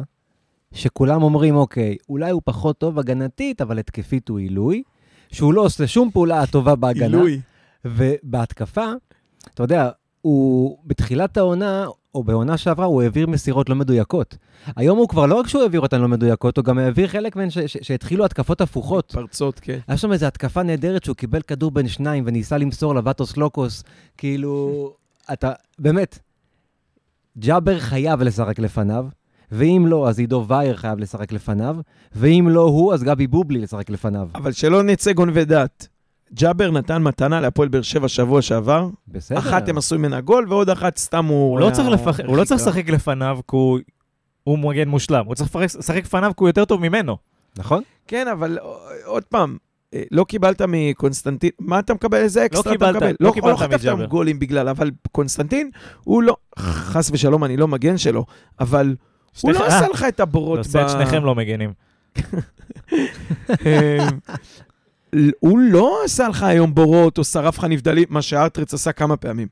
שכולם 0.76 1.24
אומרים, 1.24 1.56
אוקיי, 1.56 1.96
אולי 2.10 2.32
הוא 2.32 2.42
פחות 2.46 2.78
טוב 2.78 3.00
הגנתית, 3.00 3.62
אבל 3.62 3.80
התקפית 3.80 4.30
הוא 4.30 4.40
עילוי, 4.40 4.84
שהוא 5.32 5.54
לא 5.54 5.62
עושה 5.62 5.88
שום 5.88 6.12
פעולה 6.12 6.46
טובה 6.48 6.76
בהגנה. 6.76 7.06
עילוי. 7.06 7.42
ובהתקפה, 7.86 8.86
אתה 9.54 9.64
יודע, 9.64 9.90
הוא 10.22 10.78
בתחילת 10.86 11.38
העונה, 11.38 11.86
או 12.16 12.24
בעונה 12.24 12.58
שעברה, 12.58 12.86
הוא 12.86 13.02
העביר 13.02 13.28
מסירות 13.28 13.70
לא 13.70 13.76
מדויקות. 13.76 14.38
היום 14.76 14.98
הוא 14.98 15.10
כבר 15.10 15.26
לא 15.26 15.36
רק 15.36 15.48
שהוא 15.48 15.62
העביר 15.62 15.82
אותן 15.82 16.02
לא 16.02 16.08
מדויקות, 16.08 16.58
הוא 16.58 16.66
גם 16.66 16.78
העביר 16.78 17.08
חלק 17.08 17.36
מהן 17.36 17.50
ש- 17.50 17.58
ש- 17.58 17.78
שהתחילו 17.82 18.26
התקפות 18.26 18.62
הפוכות. 18.62 19.12
פרצות, 19.12 19.60
כן. 19.60 19.80
היה 19.88 19.98
שם 19.98 20.12
איזו 20.12 20.26
התקפה 20.26 20.64
נהדרת 20.64 21.04
שהוא 21.04 21.16
קיבל 21.16 21.42
כדור 21.42 21.72
בין 21.72 21.88
שניים 21.88 22.24
וניסה 22.28 22.58
למסור 22.58 22.96
לבטוס 22.96 23.38
לוקוס, 23.38 23.84
כאילו, 24.18 24.94
אתה, 25.34 25.52
באמת, 25.80 26.20
ג'אבר 27.38 27.80
חייב 27.80 28.22
לשחק 28.22 28.60
לפניו, 28.60 29.06
ואם 29.58 29.86
לא, 29.88 30.10
אז 30.10 30.20
עידו 30.20 30.46
וייר 30.48 30.76
חייב 30.76 31.00
לשחק 31.00 31.32
לפניו, 31.32 31.78
ואם 32.16 32.48
לא 32.52 32.62
הוא, 32.62 32.94
אז 32.94 33.04
גבי 33.04 33.28
בובלי 33.28 33.60
לשחק 33.62 33.90
לפניו. 33.90 34.28
אבל 34.36 34.52
שלא 34.52 34.84
נצא 34.84 35.14
גונבי 35.14 35.46
דעת. 35.46 35.88
ג'אבר 36.34 36.72
נתן 36.72 37.04
מתנה 37.04 37.42
להפועל 37.42 37.68
באר 37.70 37.82
שבע 37.82 38.08
שבוע 38.08 38.42
שעבר. 38.42 38.90
בסדר. 39.08 39.38
אחת 39.40 39.70
הם 39.70 39.78
עשו 39.78 39.98
ממנה 40.00 40.22
גול, 40.22 40.46
ועוד 40.50 40.70
אחת 40.70 40.98
סתם 40.98 41.26
הוא... 41.26 41.60
לא 41.60 41.66
היה- 41.66 41.76
צריך 41.76 41.88
לפח- 41.90 42.20
הוא 42.28 42.38
לא 42.38 42.44
צריך. 42.44 42.62
לשחק 42.62 42.90
לפניו 42.90 43.38
כי 43.52 43.56
הוא- 43.56 43.80
הוא 44.44 44.60
מגן 44.60 44.88
מושלם, 44.88 45.26
הוא 45.26 45.36
צריך 45.36 45.56
לשחק 45.56 46.04
לפניו 46.04 46.30
כי 46.38 46.44
הוא 46.44 46.50
יותר 46.50 46.66
טוב 46.66 46.82
ממנו. 46.82 47.18
נכון? 47.58 47.84
כן, 48.08 48.28
אבל 48.28 48.58
אה, 48.62 48.66
עוד 49.06 49.24
פעם, 49.24 49.58
אה, 49.94 50.04
לא 50.12 50.24
קיבלת 50.24 50.62
מקונסטנטין, 50.68 51.50
מה 51.60 51.80
אתה 51.80 51.94
מקבל? 51.94 52.18
איזה 52.18 52.46
אקסטרה 52.46 52.62
אתה 52.62 52.72
קיבלת- 52.72 52.96
מקבל? 52.96 53.16
לא 53.20 53.28
לא 53.28 53.34
קיבלת 53.34 53.52
לא 53.52 53.58
חטפת 53.58 53.80
מג'אבר. 53.82 54.06
גולים 54.06 54.40
בגלל, 54.40 54.70
אבל 54.70 54.92
קונסטנטין, 55.12 55.70
הוא 56.04 56.24
לא, 56.24 56.36
חס 56.60 57.10
ושלום, 57.14 57.44
אני 57.44 57.58
לא 57.58 57.68
מגן 57.68 57.98
שלו, 57.98 58.26
אבל 58.60 58.96
הוא 59.42 59.52
לא 59.52 59.60
אה, 59.60 59.68
עשה 59.68 59.88
לך 59.88 60.06
את 60.08 60.20
הבורות 60.20 60.58
עושה 60.58 60.86
את 60.86 60.90
שניכם 60.90 61.24
לא 61.24 61.36
מגנים. 61.36 61.74
אה, 63.66 64.08
הוא 65.40 65.60
לא 65.60 66.02
עשה 66.06 66.28
לך 66.28 66.44
היום 66.44 66.76
בורות 66.76 67.18
או 67.18 67.24
שרף 67.24 67.58
לך 67.58 67.64
נבדלים, 67.64 68.06
מה 68.10 68.22
שארטרץ 68.22 68.74
עשה 68.74 68.92
כמה 68.92 69.18
פעמים. 69.18 69.48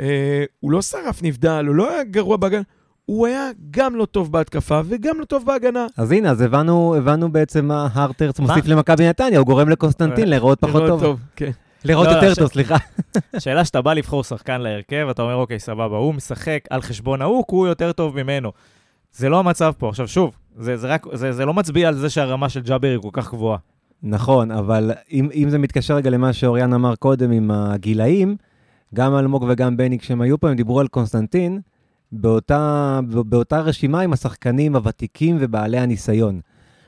אה, 0.00 0.44
הוא 0.60 0.72
לא 0.72 0.82
שרף 0.82 1.22
נבדל, 1.22 1.64
הוא 1.66 1.74
לא 1.74 1.90
היה 1.90 2.04
גרוע 2.04 2.36
בהגנה, 2.36 2.62
הוא 3.06 3.26
היה 3.26 3.50
גם 3.70 3.96
לא 3.96 4.04
טוב 4.04 4.32
בהתקפה 4.32 4.80
וגם 4.84 5.20
לא 5.20 5.24
טוב 5.24 5.46
בהגנה. 5.46 5.86
אז 5.96 6.12
הנה, 6.12 6.30
אז 6.30 6.40
הבנו, 6.40 6.94
הבנו 6.98 7.32
בעצם 7.32 7.66
מה 7.66 7.88
הרטרץ? 7.92 8.40
מוסיף 8.40 8.66
למכבי 8.66 9.08
נתניה, 9.08 9.38
הוא 9.38 9.46
גורם 9.46 9.68
לקונסטנטין 9.68 10.28
להיראות 10.28 10.60
פחות 10.60 10.82
לראות 10.82 11.00
טוב. 11.00 11.20
כן. 11.36 11.50
לראות 11.84 12.06
לא, 12.06 12.12
יותר 12.12 12.34
ש- 12.34 12.38
טוב, 12.38 12.48
סליחה. 12.48 12.76
השאלה 13.34 13.64
שאתה 13.64 13.82
בא 13.82 13.94
לבחור 13.94 14.24
שחקן 14.24 14.60
להרכב, 14.60 15.06
אתה 15.10 15.22
אומר, 15.22 15.34
אוקיי, 15.34 15.58
סבבה, 15.58 15.96
הוא 15.96 16.14
משחק 16.14 16.64
על 16.70 16.82
חשבון 16.82 17.22
ההוא, 17.22 17.44
כי 17.48 17.54
הוא 17.54 17.66
יותר 17.66 17.92
טוב 17.92 18.22
ממנו. 18.22 18.52
זה 19.12 19.28
לא 19.28 19.38
המצב 19.38 19.72
פה. 19.78 19.88
עכשיו, 19.88 20.08
שוב, 20.08 20.36
זה, 20.58 20.76
זה, 20.76 20.88
רק, 20.88 21.06
זה, 21.12 21.32
זה 21.32 21.44
לא 21.44 21.54
מצביע 21.54 21.88
על 21.88 21.94
זה 21.94 22.10
שהרמה 22.10 22.48
של 22.48 22.60
ג'אבר 22.60 22.88
היא 22.88 22.98
כל 23.02 23.08
כך 23.12 23.30
גבוהה. 23.30 23.58
נכון, 24.02 24.50
אבל 24.50 24.90
אם, 25.12 25.28
אם 25.34 25.50
זה 25.50 25.58
מתקשר 25.58 25.94
רגע 25.94 26.10
למה 26.10 26.32
שאוריאן 26.32 26.72
אמר 26.72 26.96
קודם 26.96 27.30
עם 27.30 27.50
הגילאים, 27.50 28.36
גם 28.94 29.14
אלמוג 29.14 29.44
וגם 29.48 29.76
בני, 29.76 29.98
כשהם 29.98 30.20
היו 30.20 30.40
פה, 30.40 30.50
הם 30.50 30.56
דיברו 30.56 30.80
על 30.80 30.88
קונסטנטין, 30.88 31.60
באותה, 32.12 33.00
באותה 33.08 33.60
רשימה 33.60 34.00
עם 34.00 34.12
השחקנים 34.12 34.76
הוותיקים 34.76 35.36
ובעלי 35.40 35.78
הניסיון. 35.78 36.40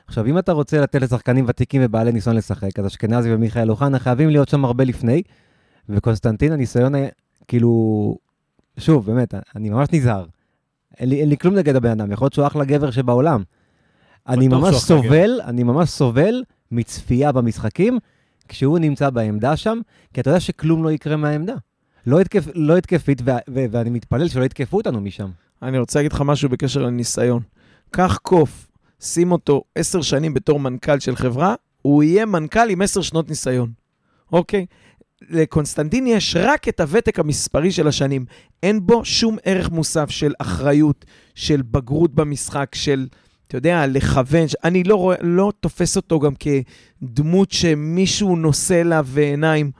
עכשיו, 0.07 0.25
אם 0.25 0.37
אתה 0.37 0.51
רוצה 0.51 0.81
לתת 0.81 1.01
לשחקנים 1.01 1.45
ותיקים 1.47 1.81
ובעלי 1.85 2.11
ניסיון 2.11 2.35
לשחק, 2.35 2.79
אז 2.79 2.87
אשכנזי 2.87 3.33
ומיכאל 3.33 3.71
אוחנה 3.71 3.99
חייבים 3.99 4.29
להיות 4.29 4.49
שם 4.49 4.65
הרבה 4.65 4.83
לפני, 4.83 5.21
וקונסטנטין, 5.89 6.51
הניסיון 6.51 6.95
היה, 6.95 7.09
כאילו, 7.47 8.17
שוב, 8.77 9.05
באמת, 9.05 9.33
אני 9.55 9.69
ממש 9.69 9.87
נזהר. 9.91 10.25
אין 10.99 11.09
לי, 11.09 11.21
אין 11.21 11.29
לי 11.29 11.37
כלום 11.37 11.55
נגד 11.55 11.75
הבן 11.75 11.89
אדם, 11.89 12.11
יכול 12.11 12.25
להיות 12.25 12.33
שהוא 12.33 12.47
אחלה 12.47 12.65
גבר 12.65 12.91
שבעולם. 12.91 13.43
אני 14.27 14.47
ממש 14.47 14.75
סובל, 14.75 15.41
אני 15.43 15.63
ממש 15.63 15.89
סובל 15.89 16.43
מצפייה 16.71 17.31
במשחקים 17.31 17.99
כשהוא 18.47 18.79
נמצא 18.79 19.09
בעמדה 19.09 19.57
שם, 19.57 19.79
כי 20.13 20.21
אתה 20.21 20.29
יודע 20.29 20.39
שכלום 20.39 20.83
לא 20.83 20.91
יקרה 20.91 21.15
מהעמדה. 21.15 21.55
לא, 22.07 22.19
התקף, 22.19 22.43
לא 22.55 22.77
התקפית, 22.77 23.21
ו- 23.25 23.31
ו- 23.49 23.65
ואני 23.71 23.89
מתפלל 23.89 24.27
שלא 24.27 24.43
יתקפו 24.43 24.77
אותנו 24.77 25.01
משם. 25.01 25.29
אני 25.61 25.79
רוצה 25.79 25.99
להגיד 25.99 26.13
לך 26.13 26.21
משהו 26.21 26.49
בקשר 26.49 26.81
לניסיון. 26.81 27.41
קח 27.91 28.17
קוף, 28.17 28.67
שים 28.99 29.31
אותו 29.31 29.63
עשר 29.75 30.01
שנים 30.01 30.33
בתור 30.33 30.59
מנכ"ל 30.59 30.99
של 30.99 31.15
חברה, 31.15 31.55
הוא 31.81 32.03
יהיה 32.03 32.25
מנכ"ל 32.25 32.69
עם 32.69 32.81
עשר 32.81 33.01
שנות 33.01 33.29
ניסיון, 33.29 33.71
אוקיי? 34.31 34.65
לקונסטנטין 35.29 36.07
יש 36.07 36.35
רק 36.39 36.67
את 36.67 36.79
הוותק 36.79 37.19
המספרי 37.19 37.71
של 37.71 37.87
השנים. 37.87 38.25
אין 38.63 38.79
בו 38.85 39.05
שום 39.05 39.37
ערך 39.45 39.69
מוסף 39.69 40.09
של 40.09 40.33
אחריות, 40.39 41.05
של 41.35 41.61
בגרות 41.71 42.13
במשחק, 42.15 42.75
של, 42.75 43.07
אתה 43.47 43.57
יודע, 43.57 43.87
לכוון. 43.87 44.45
אני 44.63 44.83
לא, 44.83 44.95
רואה, 44.95 45.15
לא 45.21 45.51
תופס 45.59 45.95
אותו 45.97 46.19
גם 46.19 46.33
כדמות 46.35 47.51
שמישהו 47.51 48.35
נושא 48.35 48.81
לה 48.85 49.01
ועיניים. 49.05 49.71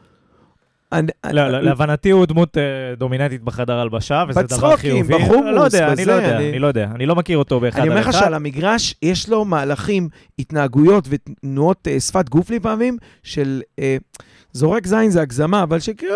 אני- 0.91 1.11
לא, 1.31 1.47
לא, 1.47 1.59
להבנתי 1.61 2.09
הוא 2.09 2.25
דמות 2.25 2.57
אה, 2.57 2.63
דומיננטית 2.97 3.41
בחדר 3.43 3.73
הלבשה, 3.73 4.23
וזה 4.29 4.41
דבר 4.43 4.45
בצחוקים, 4.73 4.77
חיובי. 5.05 5.13
בחומוס, 5.23 5.45
לא 5.55 5.61
יודע, 5.61 5.93
אני 5.93 6.05
לא 6.05 6.11
יודע, 6.11 6.37
אני- 6.37 6.49
אני 6.49 6.59
לא 6.59 6.67
יודע. 6.67 6.89
אני 6.95 7.05
לא 7.05 7.15
מכיר 7.15 7.37
אותו 7.37 7.59
באחד 7.59 7.79
אני 7.79 7.87
על 7.87 7.91
אומר 7.91 8.01
לך 8.01 8.07
אחד. 8.09 8.19
שעל 8.19 8.33
המגרש 8.33 8.95
יש 9.01 9.29
לו 9.29 9.45
מהלכים, 9.45 10.09
התנהגויות 10.39 11.07
ותנועות 11.09 11.87
אה, 11.87 11.99
שפת 11.99 12.29
גוף 12.29 12.49
לפעמים, 12.49 12.97
של 13.23 13.61
אה, 13.79 13.97
זורק 14.55 14.87
זין 14.87 15.09
זה 15.09 15.21
הגזמה, 15.21 15.63
אבל 15.63 15.79
שכאילו, 15.79 16.15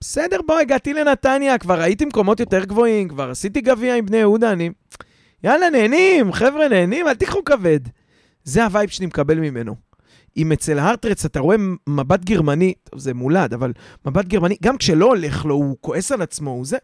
בסדר, 0.00 0.40
בוא, 0.46 0.58
הגעתי 0.58 0.94
לנתניה, 0.94 1.58
כבר 1.58 1.80
הייתי 1.80 2.04
מקומות 2.04 2.40
יותר 2.40 2.64
גבוהים, 2.64 3.08
כבר 3.08 3.30
עשיתי 3.30 3.60
גביע 3.60 3.94
עם 3.96 4.06
בני 4.06 4.16
יהודה, 4.16 4.52
אני... 4.52 4.70
יאללה, 5.44 5.70
נהנים, 5.70 6.32
חבר'ה, 6.32 6.68
נהנים, 6.68 7.08
אל 7.08 7.14
תיקחו 7.14 7.44
כבד. 7.44 7.80
זה 8.44 8.64
ה 8.64 8.69
vibe 8.69 8.90
שאני 8.90 9.06
מקבל 9.06 9.38
ממנו. 9.38 9.74
אם 10.36 10.52
אצל 10.52 10.78
הרטהרץ 10.78 11.24
אתה 11.24 11.40
רואה 11.40 11.56
מבט 11.86 12.24
גרמני, 12.24 12.74
טוב, 12.90 13.00
זה 13.00 13.14
מולד, 13.14 13.54
אבל 13.54 13.72
מבט 14.06 14.24
גרמני, 14.24 14.56
גם 14.62 14.76
כשלא 14.76 15.06
הולך 15.06 15.44
לו, 15.44 15.54
הוא 15.54 15.76
כועס 15.80 16.12
על 16.12 16.22
עצמו, 16.22 16.50
הוא 16.50 16.66
זה. 16.66 16.78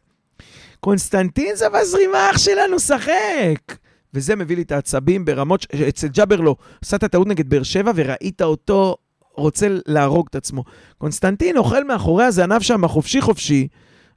קונסטנטין 0.80 1.56
זה 1.56 1.68
בזרימה, 1.68 2.30
אח 2.30 2.38
שלנו, 2.38 2.80
שחק. 2.80 3.76
וזה 4.14 4.36
מביא 4.36 4.56
לי 4.56 4.62
את 4.62 4.72
העצבים 4.72 5.24
ברמות, 5.24 5.62
ש- 5.62 5.66
אצל 5.74 6.08
ג'אבר 6.08 6.40
לא. 6.40 6.56
עשה 6.84 6.96
את 6.96 7.02
הטעות 7.02 7.26
נגד 7.26 7.48
באר 7.50 7.62
שבע 7.62 7.92
וראית 7.94 8.42
אותו 8.42 8.96
רוצה 9.40 9.66
להרוג 9.86 10.26
את 10.30 10.34
עצמו. 10.36 10.64
קונסטנטין 10.98 11.56
אוכל 11.56 11.84
מאחורי 11.84 12.24
הזנב 12.24 12.60
שם 12.60 12.88
חופשי 12.88 13.20
חופשי, 13.20 13.68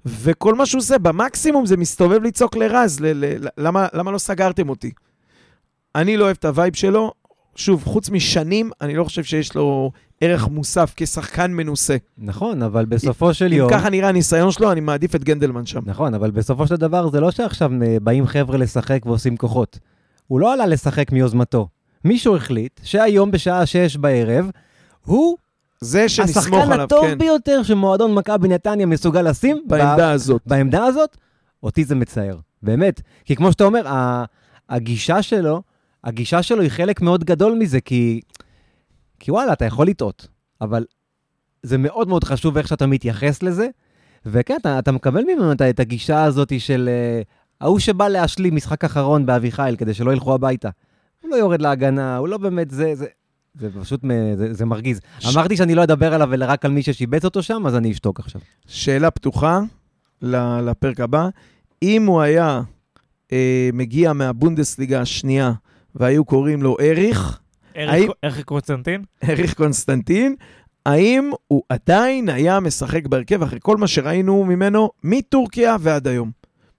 וכל 0.05 0.55
מה 0.55 0.65
שהוא 0.65 0.79
עושה 0.79 0.97
במקסימום 0.97 1.65
זה 1.65 1.77
מסתובב 1.77 2.23
לצעוק 2.23 2.55
לרז, 2.55 2.99
ל- 2.99 3.25
ל- 3.25 3.47
למה, 3.57 3.87
למה 3.93 4.11
לא 4.11 4.17
סגרתם 4.17 4.69
אותי? 4.69 4.91
אני 5.95 6.17
לא 6.17 6.23
אוהב 6.23 6.35
את 6.39 6.45
ה 6.45 6.51
vibe 6.51 6.75
שלו. 6.75 7.11
שוב, 7.55 7.83
חוץ 7.85 8.09
משנים, 8.09 8.71
אני 8.81 8.95
לא 8.95 9.03
חושב 9.03 9.23
שיש 9.23 9.55
לו 9.55 9.91
ערך 10.21 10.47
מוסף 10.47 10.93
כשחקן 10.95 11.51
מנוסה. 11.51 11.97
נכון, 12.17 12.61
אבל 12.61 12.85
בסופו 12.85 13.33
של 13.33 13.53
יום... 13.53 13.69
ככה 13.69 13.89
נראה 13.89 14.09
הניסיון 14.09 14.51
שלו, 14.51 14.71
אני 14.71 14.79
מעדיף 14.79 15.15
את 15.15 15.23
גנדלמן 15.23 15.65
שם. 15.65 15.79
נכון, 15.85 16.13
אבל 16.13 16.31
בסופו 16.31 16.67
של 16.67 16.75
דבר 16.75 17.09
זה 17.09 17.19
לא 17.19 17.31
שעכשיו 17.31 17.71
אה, 17.85 17.97
באים 18.01 18.27
חבר'ה 18.27 18.57
לשחק 18.57 19.05
ועושים 19.05 19.37
כוחות. 19.37 19.79
הוא 20.27 20.39
לא 20.39 20.53
עלה 20.53 20.65
לשחק 20.65 21.11
מיוזמתו. 21.11 21.67
מישהו 22.05 22.35
החליט 22.35 22.79
שהיום 22.83 23.31
בשעה 23.31 23.65
שש 23.65 23.97
בערב, 23.97 24.49
הוא 25.05 25.37
זה 25.81 26.09
שנסמוך 26.09 26.37
השחקן 26.37 26.71
עליו, 26.71 26.81
הטוב 26.81 27.05
כן, 27.05 27.17
ביותר 27.17 27.63
שמועדון 27.63 28.13
מכבי 28.13 28.47
נתניה 28.47 28.85
מסוגל 28.85 29.21
לשים 29.21 29.63
בעמדה 29.67 30.11
הזאת. 30.11 30.41
בעמדה 30.45 30.85
הזאת, 30.85 31.17
אותי 31.63 31.83
זה 31.83 31.95
מצער. 31.95 32.37
באמת. 32.63 33.01
כי 33.25 33.35
כמו 33.35 33.51
שאתה 33.51 33.63
אומר, 33.63 33.85
הגישה 34.69 35.21
שלו, 35.21 35.61
הגישה 36.03 36.43
שלו 36.43 36.61
היא 36.61 36.69
חלק 36.69 37.01
מאוד 37.01 37.23
גדול 37.23 37.53
מזה, 37.53 37.81
כי, 37.81 38.21
כי 39.19 39.31
וואלה, 39.31 39.53
אתה 39.53 39.65
יכול 39.65 39.87
לטעות, 39.87 40.27
אבל 40.61 40.85
זה 41.63 41.77
מאוד 41.77 42.07
מאוד 42.07 42.23
חשוב 42.23 42.57
איך 42.57 42.67
שאתה 42.67 42.87
מתייחס 42.87 43.43
לזה, 43.43 43.67
וכן, 44.25 44.55
אתה, 44.61 44.79
אתה 44.79 44.91
מקבל 44.91 45.23
ממנו 45.23 45.51
את, 45.51 45.79
הגישה 45.79 46.23
הזאת 46.23 46.59
של 46.59 46.89
אה, 46.91 47.21
ההוא 47.61 47.79
שבא 47.79 48.07
להשלים 48.07 48.55
משחק 48.55 48.83
אחרון 48.83 49.25
באביחיל 49.25 49.75
כדי 49.75 49.93
שלא 49.93 50.11
ילכו 50.11 50.33
הביתה. 50.33 50.69
הוא 51.21 51.31
לא 51.31 51.35
יורד 51.35 51.61
להגנה, 51.61 52.17
הוא 52.17 52.27
לא 52.27 52.37
באמת, 52.37 52.71
זה, 52.71 52.95
זה, 52.95 53.05
זה 53.59 53.69
פשוט, 53.81 54.03
מ- 54.03 54.35
זה, 54.35 54.53
זה 54.53 54.65
מרגיז. 54.65 54.99
ש- 55.19 55.35
אמרתי 55.35 55.57
שאני 55.57 55.75
לא 55.75 55.83
אדבר 55.83 56.13
עליו 56.13 56.33
אלא 56.33 56.45
רק 56.49 56.65
על 56.65 56.71
מי 56.71 56.83
ששיבץ 56.83 57.25
אותו 57.25 57.43
שם, 57.43 57.63
אז 57.67 57.75
אני 57.75 57.91
אשתוק 57.91 58.19
עכשיו. 58.19 58.41
שאלה 58.67 59.11
פתוחה 59.11 59.59
ל- 60.21 60.59
לפרק 60.69 60.99
הבא. 60.99 61.29
אם 61.83 62.05
הוא 62.05 62.21
היה 62.21 62.61
אה, 63.31 63.69
מגיע 63.73 64.13
מהבונדסליגה 64.13 65.01
השנייה 65.01 65.53
והיו 65.95 66.25
קוראים 66.25 66.61
לו 66.61 66.77
אריך, 66.81 67.39
האם- 67.75 67.89
אריק- 67.89 68.11
אריק 68.23 68.45
קונסטנטין? 68.45 69.03
אריך 69.29 69.53
קונסטנטין, 69.53 70.35
האם 70.85 71.31
הוא 71.47 71.63
עדיין 71.69 72.29
היה 72.29 72.59
משחק 72.59 73.07
בהרכב 73.07 73.43
אחרי 73.43 73.59
כל 73.61 73.77
מה 73.77 73.87
שראינו 73.87 74.45
ממנו 74.45 74.89
מטורקיה 75.03 75.75
ועד 75.79 76.07
היום? 76.07 76.31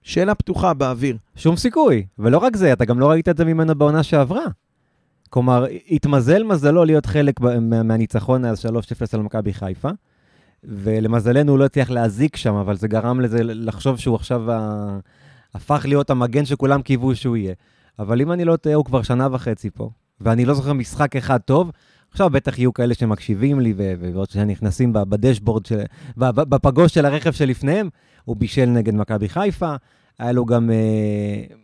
שאלה 0.03 0.35
פתוחה 0.35 0.75
באוויר. 0.75 1.17
שום 1.37 1.57
סיכוי. 1.57 2.07
ולא 2.19 2.39
רק 2.39 2.57
זה, 2.57 2.73
אתה 2.73 2.85
גם 2.85 3.01
לא 3.01 3.11
ראית 3.11 3.29
את 3.29 3.37
זה 3.37 3.45
ממנו 3.45 3.75
בעונה 3.75 4.03
שעברה. 4.03 4.45
כלומר, 5.35 5.67
התמזל 5.91 6.43
מזלו 6.43 6.85
להיות 6.85 7.07
חלק 7.07 7.41
מהניצחון 7.61 8.45
אז 8.45 8.67
3-0 8.67 8.69
על 9.13 9.21
מכבי 9.21 9.53
חיפה, 9.53 9.89
ולמזלנו 10.65 11.53
הוא 11.53 11.59
לא 11.59 11.65
הצליח 11.65 11.91
להזיק 11.91 12.37
שם, 12.37 12.55
אבל 12.55 12.77
זה 12.77 12.89
גרם 12.89 13.21
לזה 13.21 13.39
לחשוב 13.43 13.99
שהוא 13.99 14.17
עכשיו 14.17 14.53
ה... 14.53 14.99
הפך 15.55 15.85
להיות 15.89 16.11
המגן 16.11 16.45
שכולם 16.45 16.83
קיוו 16.83 17.17
שהוא 17.17 17.37
יהיה. 17.37 17.55
אבל 17.99 18.21
אם 18.21 18.33
אני 18.33 18.45
לא 18.45 18.57
טועה, 18.57 18.77
הוא 18.77 18.85
כבר 18.85 19.03
שנה 19.03 19.29
וחצי 19.33 19.71
פה, 19.71 19.91
ואני 20.21 20.45
לא 20.45 20.55
זוכר 20.55 20.73
משחק 20.73 21.17
אחד 21.17 21.39
טוב. 21.39 21.71
עכשיו 22.11 22.31
בטח 22.31 22.59
יהיו 22.59 22.73
כאלה 22.73 22.95
שמקשיבים 22.95 23.61
לי, 23.61 23.75
ועוד 23.77 24.31
שנכנסים 24.31 24.93
בדשבורד, 24.93 25.67
של... 25.67 25.81
בפגוש 26.17 26.95
של 26.95 27.07
הרכב 27.07 27.33
שלפניהם, 27.33 27.89
הוא 28.25 28.37
בישל 28.37 28.67
נגד 28.67 28.95
מכבי 28.95 29.29
חיפה, 29.29 29.75
היה 30.19 30.33
לו 30.33 30.45
גם... 30.45 30.71
אה, 30.71 31.57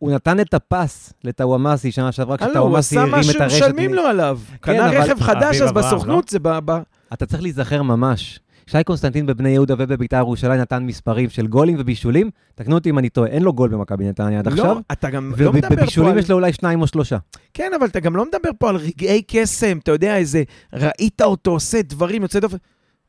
הוא 0.00 0.10
נתן 0.12 0.40
את 0.40 0.54
הפס 0.54 1.12
לטאוואמאסי 1.24 1.92
שנה 1.92 2.12
שעברה, 2.12 2.36
הוא 2.40 2.46
כשטאוואמאסי 2.48 2.98
עשה 2.98 3.02
הרים 3.16 3.30
את 3.36 3.40
הרשת. 3.40 3.56
שמשלמים 3.58 3.90
מ- 3.90 3.94
לו 3.94 4.02
עליו. 4.02 4.38
כן, 4.48 4.56
קנה 4.60 4.88
אבל- 4.88 4.96
רכב 4.96 5.20
חדש, 5.20 5.60
אז 5.60 5.72
בסוכנות 5.72 6.28
זה 6.28 6.38
ב... 6.42 6.70
אתה 7.12 7.26
צריך 7.26 7.42
להיזכר 7.42 7.82
ממש. 7.82 8.40
שי 8.66 8.84
קונסטנטין 8.84 9.26
בבני 9.26 9.48
יהודה 9.48 9.74
ובביתר 9.78 10.16
ירושלים 10.16 10.60
נתן 10.60 10.82
מספרים 10.82 11.30
של 11.30 11.46
גולים 11.46 11.76
ובישולים. 11.78 12.30
תקנו 12.54 12.74
אותי 12.74 12.90
אם 12.90 12.98
אני 12.98 13.08
טועה, 13.08 13.28
אין 13.30 13.42
לו 13.42 13.52
גול 13.52 13.68
במכבי 13.68 14.08
נתניה 14.08 14.38
עד 14.38 14.48
עכשיו. 14.48 14.64
לא, 14.64 14.80
אתה 14.92 15.10
גם 15.10 15.32
לא 15.38 15.52
מדבר 15.52 15.68
פה 15.68 15.74
ובבישולים 15.74 16.12
על... 16.12 16.18
יש 16.18 16.30
לו 16.30 16.36
אולי 16.36 16.52
שניים 16.52 16.80
או 16.82 16.86
שלושה. 16.86 17.16
כן, 17.54 17.70
אבל 17.78 17.86
אתה 17.86 18.00
גם 18.00 18.16
לא 18.16 18.24
מדבר 18.24 18.50
פה 18.58 18.68
על 18.68 18.76
רגעי 18.76 19.22
קסם, 19.26 19.78
אתה 19.78 19.90
יודע, 19.92 20.16
איזה... 20.16 20.42
ראית 20.72 21.22
אותו 21.22 21.50
עושה 21.50 21.82
דברים 21.82 22.22
יוצא 22.22 22.40
דופן. 22.40 22.56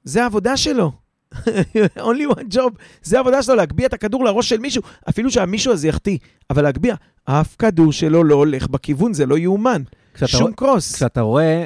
זה 0.03 0.23
העבודה 0.23 0.57
שלו. 0.57 0.91
only 2.09 2.35
one 2.35 2.55
job. 2.55 2.71
זה 3.03 3.17
העבודה 3.17 3.43
שלו, 3.43 3.55
להגביה 3.55 3.87
את 3.87 3.93
הכדור 3.93 4.25
לראש 4.25 4.49
של 4.49 4.59
מישהו, 4.59 4.83
אפילו 5.09 5.31
שהמישהו 5.31 5.73
הזה 5.73 5.87
יחטיא, 5.87 6.17
אבל 6.49 6.63
להגביה. 6.63 6.95
אף 7.25 7.55
כדור 7.59 7.91
שלו 7.91 8.23
לא 8.23 8.35
הולך 8.35 8.67
בכיוון, 8.67 9.13
זה 9.13 9.25
לא 9.25 9.37
יאומן. 9.37 9.81
שום 10.25 10.53
קרוס. 10.53 10.95
כשאתה 10.95 11.21
רואה... 11.21 11.65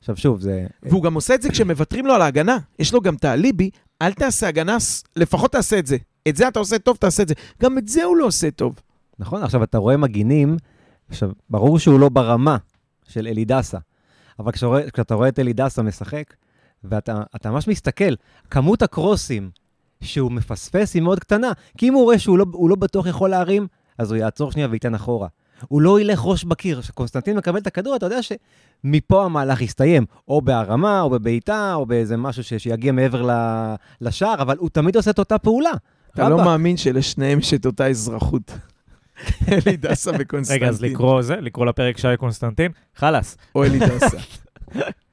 עכשיו 0.00 0.16
שוב, 0.16 0.40
זה... 0.40 0.66
והוא 0.82 1.02
גם 1.02 1.14
עושה 1.14 1.34
את 1.34 1.42
זה 1.42 1.48
כשמוותרים 1.50 2.06
לו 2.06 2.14
על 2.14 2.22
ההגנה. 2.22 2.58
יש 2.78 2.92
לו 2.92 3.00
גם 3.00 3.14
את 3.14 3.24
האליבי, 3.24 3.70
אל 4.02 4.12
תעשה 4.12 4.48
הגנה, 4.48 4.76
לפחות 5.16 5.52
תעשה 5.52 5.78
את 5.78 5.86
זה. 5.86 5.96
את 6.28 6.36
זה 6.36 6.48
אתה 6.48 6.58
עושה 6.58 6.78
טוב, 6.78 6.96
תעשה 6.96 7.22
את 7.22 7.28
זה. 7.28 7.34
גם 7.62 7.78
את 7.78 7.88
זה 7.88 8.04
הוא 8.04 8.16
לא 8.16 8.26
עושה 8.26 8.50
טוב. 8.50 8.74
נכון, 9.18 9.42
עכשיו 9.42 9.62
אתה 9.62 9.78
רואה 9.78 9.96
מגינים, 9.96 10.56
עכשיו, 11.08 11.30
ברור 11.50 11.78
שהוא 11.78 12.00
לא 12.00 12.08
ברמה 12.08 12.56
של 13.08 13.26
אלידסה, 13.26 13.78
אבל 14.38 14.52
כשאתה 14.52 14.66
רואה, 14.66 14.90
כשאתה 14.90 15.14
רואה 15.14 15.28
את 15.28 15.38
אלידסה 15.38 15.82
משחק, 15.82 16.34
ואתה 16.84 17.22
אתה 17.36 17.50
ממש 17.50 17.68
מסתכל, 17.68 18.14
כמות 18.50 18.82
הקרוסים 18.82 19.50
שהוא 20.00 20.32
מפספס 20.32 20.94
היא 20.94 21.02
מאוד 21.02 21.20
קטנה, 21.20 21.52
כי 21.78 21.88
אם 21.88 21.94
הוא 21.94 22.02
רואה 22.04 22.18
שהוא 22.18 22.38
לא, 22.38 22.46
הוא 22.52 22.70
לא 22.70 22.76
בטוח 22.76 23.06
יכול 23.06 23.30
להרים, 23.30 23.66
אז 23.98 24.10
הוא 24.10 24.18
יעצור 24.18 24.52
שנייה 24.52 24.68
וייתן 24.70 24.94
אחורה. 24.94 25.28
הוא 25.68 25.82
לא 25.82 26.00
ילך 26.00 26.20
ראש 26.24 26.44
בקיר. 26.44 26.80
כשקונסטנטין 26.82 27.36
מקבל 27.36 27.58
את 27.58 27.66
הכדור, 27.66 27.96
אתה 27.96 28.06
יודע 28.06 28.18
שמפה 28.22 29.24
המהלך 29.24 29.60
יסתיים, 29.62 30.04
או 30.28 30.42
בהרמה, 30.42 31.00
או 31.00 31.10
בבעיטה, 31.10 31.74
או 31.74 31.86
באיזה 31.86 32.16
משהו 32.16 32.44
ש- 32.44 32.54
שיגיע 32.54 32.92
מעבר 32.92 33.22
ל- 33.22 33.74
לשער, 34.00 34.42
אבל 34.42 34.56
הוא 34.58 34.68
תמיד 34.70 34.96
עושה 34.96 35.10
את 35.10 35.18
אותה 35.18 35.38
פעולה. 35.38 35.70
אתה 36.14 36.28
לא 36.28 36.34
רבאק. 36.34 36.46
מאמין 36.46 36.76
שלשניהם 36.76 37.38
יש 37.38 37.54
את 37.54 37.66
אותה 37.66 37.86
אזרחות. 37.88 38.58
אלי 39.52 39.76
דסה 39.76 40.10
וקונסטנטין. 40.18 40.62
רגע, 40.62 40.68
אז 40.72 40.82
לקרוא 40.82 41.22
זה, 41.22 41.36
לקרוא 41.36 41.66
לפרק 41.66 41.98
שי 41.98 42.08
קונסטנטין, 42.18 42.72
חלאס. 42.96 43.36
או 43.54 43.64
אלי 43.64 43.78
דסה. 43.78 44.16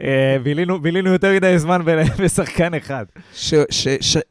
אה, 0.00 0.36
בילינו 0.42 0.80
בילינו 0.80 1.10
יותר 1.10 1.32
מדי 1.32 1.58
זמן 1.58 1.80
בשחקן 2.24 2.74
אחד. 2.74 3.04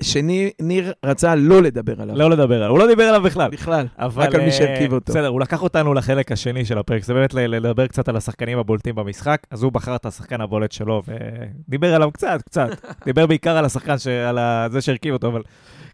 שניר 0.01 0.93
רצה 1.05 1.36
לא 1.36 1.62
לדבר 1.62 2.01
עליו. 2.01 2.16
לא 2.16 2.30
לדבר 2.30 2.55
עליו, 2.55 2.70
הוא 2.70 2.80
לא 2.80 2.88
דיבר 2.88 3.03
עליו 3.03 3.22
בכלל. 3.22 3.51
בכלל. 3.51 3.88
רק 3.99 4.36
על 4.36 4.41
מי 4.41 4.47
אה, 4.47 4.51
שהרכיב 4.51 4.93
אותו. 4.93 5.14
בסדר, 5.14 5.28
הוא 5.28 5.41
לקח 5.41 5.64
אותנו 5.64 5.93
לחלק 5.93 6.32
השני 6.32 6.66
של 6.66 6.78
הפרק, 6.78 7.03
זה 7.03 7.14
באמת 7.14 7.34
לדבר 7.34 7.88
קצת 7.88 8.09
על 8.09 8.18
השחקנים 8.18 8.57
הבולטים 8.57 8.95
במשחק, 8.95 9.41
אז 9.51 9.64
הוא 9.64 9.72
בחר 9.72 9.95
את 9.95 10.05
השחקן 10.05 10.41
הבולט 10.41 10.72
שלו 10.72 11.01
ודיבר 11.07 11.95
עליו 11.95 12.12
קצת, 12.12 12.41
קצת. 12.41 12.70
דיבר 13.05 13.26
בעיקר 13.26 13.57
על 13.57 13.66
השחקן, 13.66 13.95
על 14.28 14.39
זה 14.72 14.82
שהרכיב 14.82 15.14
אותו, 15.14 15.28
אבל 15.28 15.41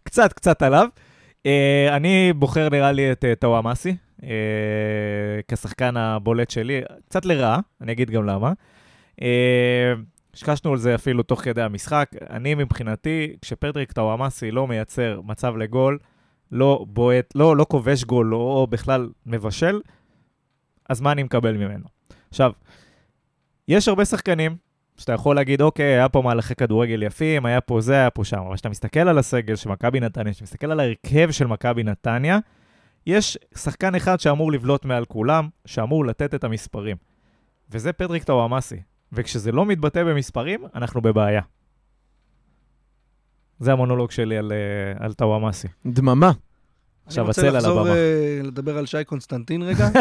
קצת, 0.04 0.32
קצת 0.32 0.62
עליו. 0.62 0.88
אה, 1.46 1.96
אני 1.96 2.32
בוחר 2.32 2.68
נראה 2.68 2.92
לי 2.92 3.12
את 3.12 3.24
אה, 3.24 3.34
טאוואמאסי, 3.34 3.96
אה, 4.22 4.28
כשחקן 5.48 5.96
הבולט 5.96 6.50
שלי, 6.50 6.80
קצת 7.08 7.24
לרעה, 7.24 7.60
אני 7.80 7.92
אגיד 7.92 8.10
גם 8.10 8.26
למה. 8.26 8.52
אה, 9.22 9.94
שקשנו 10.34 10.72
על 10.72 10.78
זה 10.78 10.94
אפילו 10.94 11.22
תוך 11.22 11.40
כדי 11.40 11.62
המשחק. 11.62 12.10
אני 12.30 12.54
מבחינתי, 12.54 13.36
כשפטריק 13.42 13.92
טאוואמאסי 13.92 14.50
לא 14.50 14.66
מייצר 14.66 15.20
מצב 15.24 15.56
לגול, 15.56 15.98
לא 16.52 16.84
בועט, 16.88 17.34
לא, 17.34 17.56
לא 17.56 17.66
כובש 17.68 18.04
גול, 18.04 18.34
או 18.34 18.66
בכלל 18.70 19.08
מבשל, 19.26 19.80
אז 20.88 21.00
מה 21.00 21.12
אני 21.12 21.22
מקבל 21.22 21.56
ממנו? 21.56 21.84
עכשיו, 22.28 22.52
יש 23.68 23.88
הרבה 23.88 24.04
שחקנים 24.04 24.56
שאתה 24.96 25.12
יכול 25.12 25.36
להגיד, 25.36 25.62
אוקיי, 25.62 25.86
היה 25.86 26.08
פה 26.08 26.22
מהלכי 26.22 26.54
כדורגל 26.54 27.02
יפים, 27.02 27.46
היה 27.46 27.60
פה 27.60 27.80
זה, 27.80 27.94
היה 27.94 28.10
פה 28.10 28.24
שם, 28.24 28.38
אבל 28.38 28.54
כשאתה 28.54 28.68
מסתכל 28.68 29.00
על 29.00 29.18
הסגל 29.18 29.56
של 29.56 29.70
מכבי 29.70 30.00
נתניה, 30.00 30.32
כשאתה 30.32 30.44
מסתכל 30.44 30.70
על 30.70 30.80
ההרכב 30.80 31.30
של 31.30 31.46
מכבי 31.46 31.82
נתניה, 31.82 32.38
יש 33.06 33.38
שחקן 33.54 33.94
אחד 33.94 34.20
שאמור 34.20 34.52
לבלוט 34.52 34.84
מעל 34.84 35.04
כולם, 35.04 35.48
שאמור 35.66 36.06
לתת 36.06 36.34
את 36.34 36.44
המספרים, 36.44 36.96
וזה 37.70 37.92
פטריק 37.92 38.24
טוואמאסי. 38.24 38.80
וכשזה 39.12 39.52
לא 39.52 39.66
מתבטא 39.66 40.04
במספרים, 40.04 40.64
אנחנו 40.74 41.00
בבעיה. 41.00 41.42
זה 43.60 43.72
המונולוג 43.72 44.10
שלי 44.10 44.38
על, 44.38 44.52
אה, 44.52 45.04
על 45.04 45.12
טוואמאסי. 45.12 45.68
דממה. 45.86 46.32
עכשיו 47.08 47.30
אצל, 47.30 47.48
אני 47.48 47.56
רוצה 47.56 47.70
הבמה. 47.70 47.80
לחזור 47.80 47.96
לדבר 48.42 48.78
על 48.78 48.86
שי 48.86 49.04
קונסטנטין 49.04 49.62
רגע. 49.62 49.88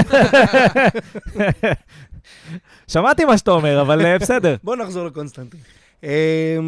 שמעתי 2.87 3.25
מה 3.25 3.37
שאתה 3.37 3.51
אומר, 3.51 3.81
אבל 3.81 4.05
אה, 4.05 4.19
בסדר. 4.19 4.55
בוא 4.63 4.75
נחזור 4.75 5.05
לקונסטנטין. 5.05 5.59
אה, 6.03 6.59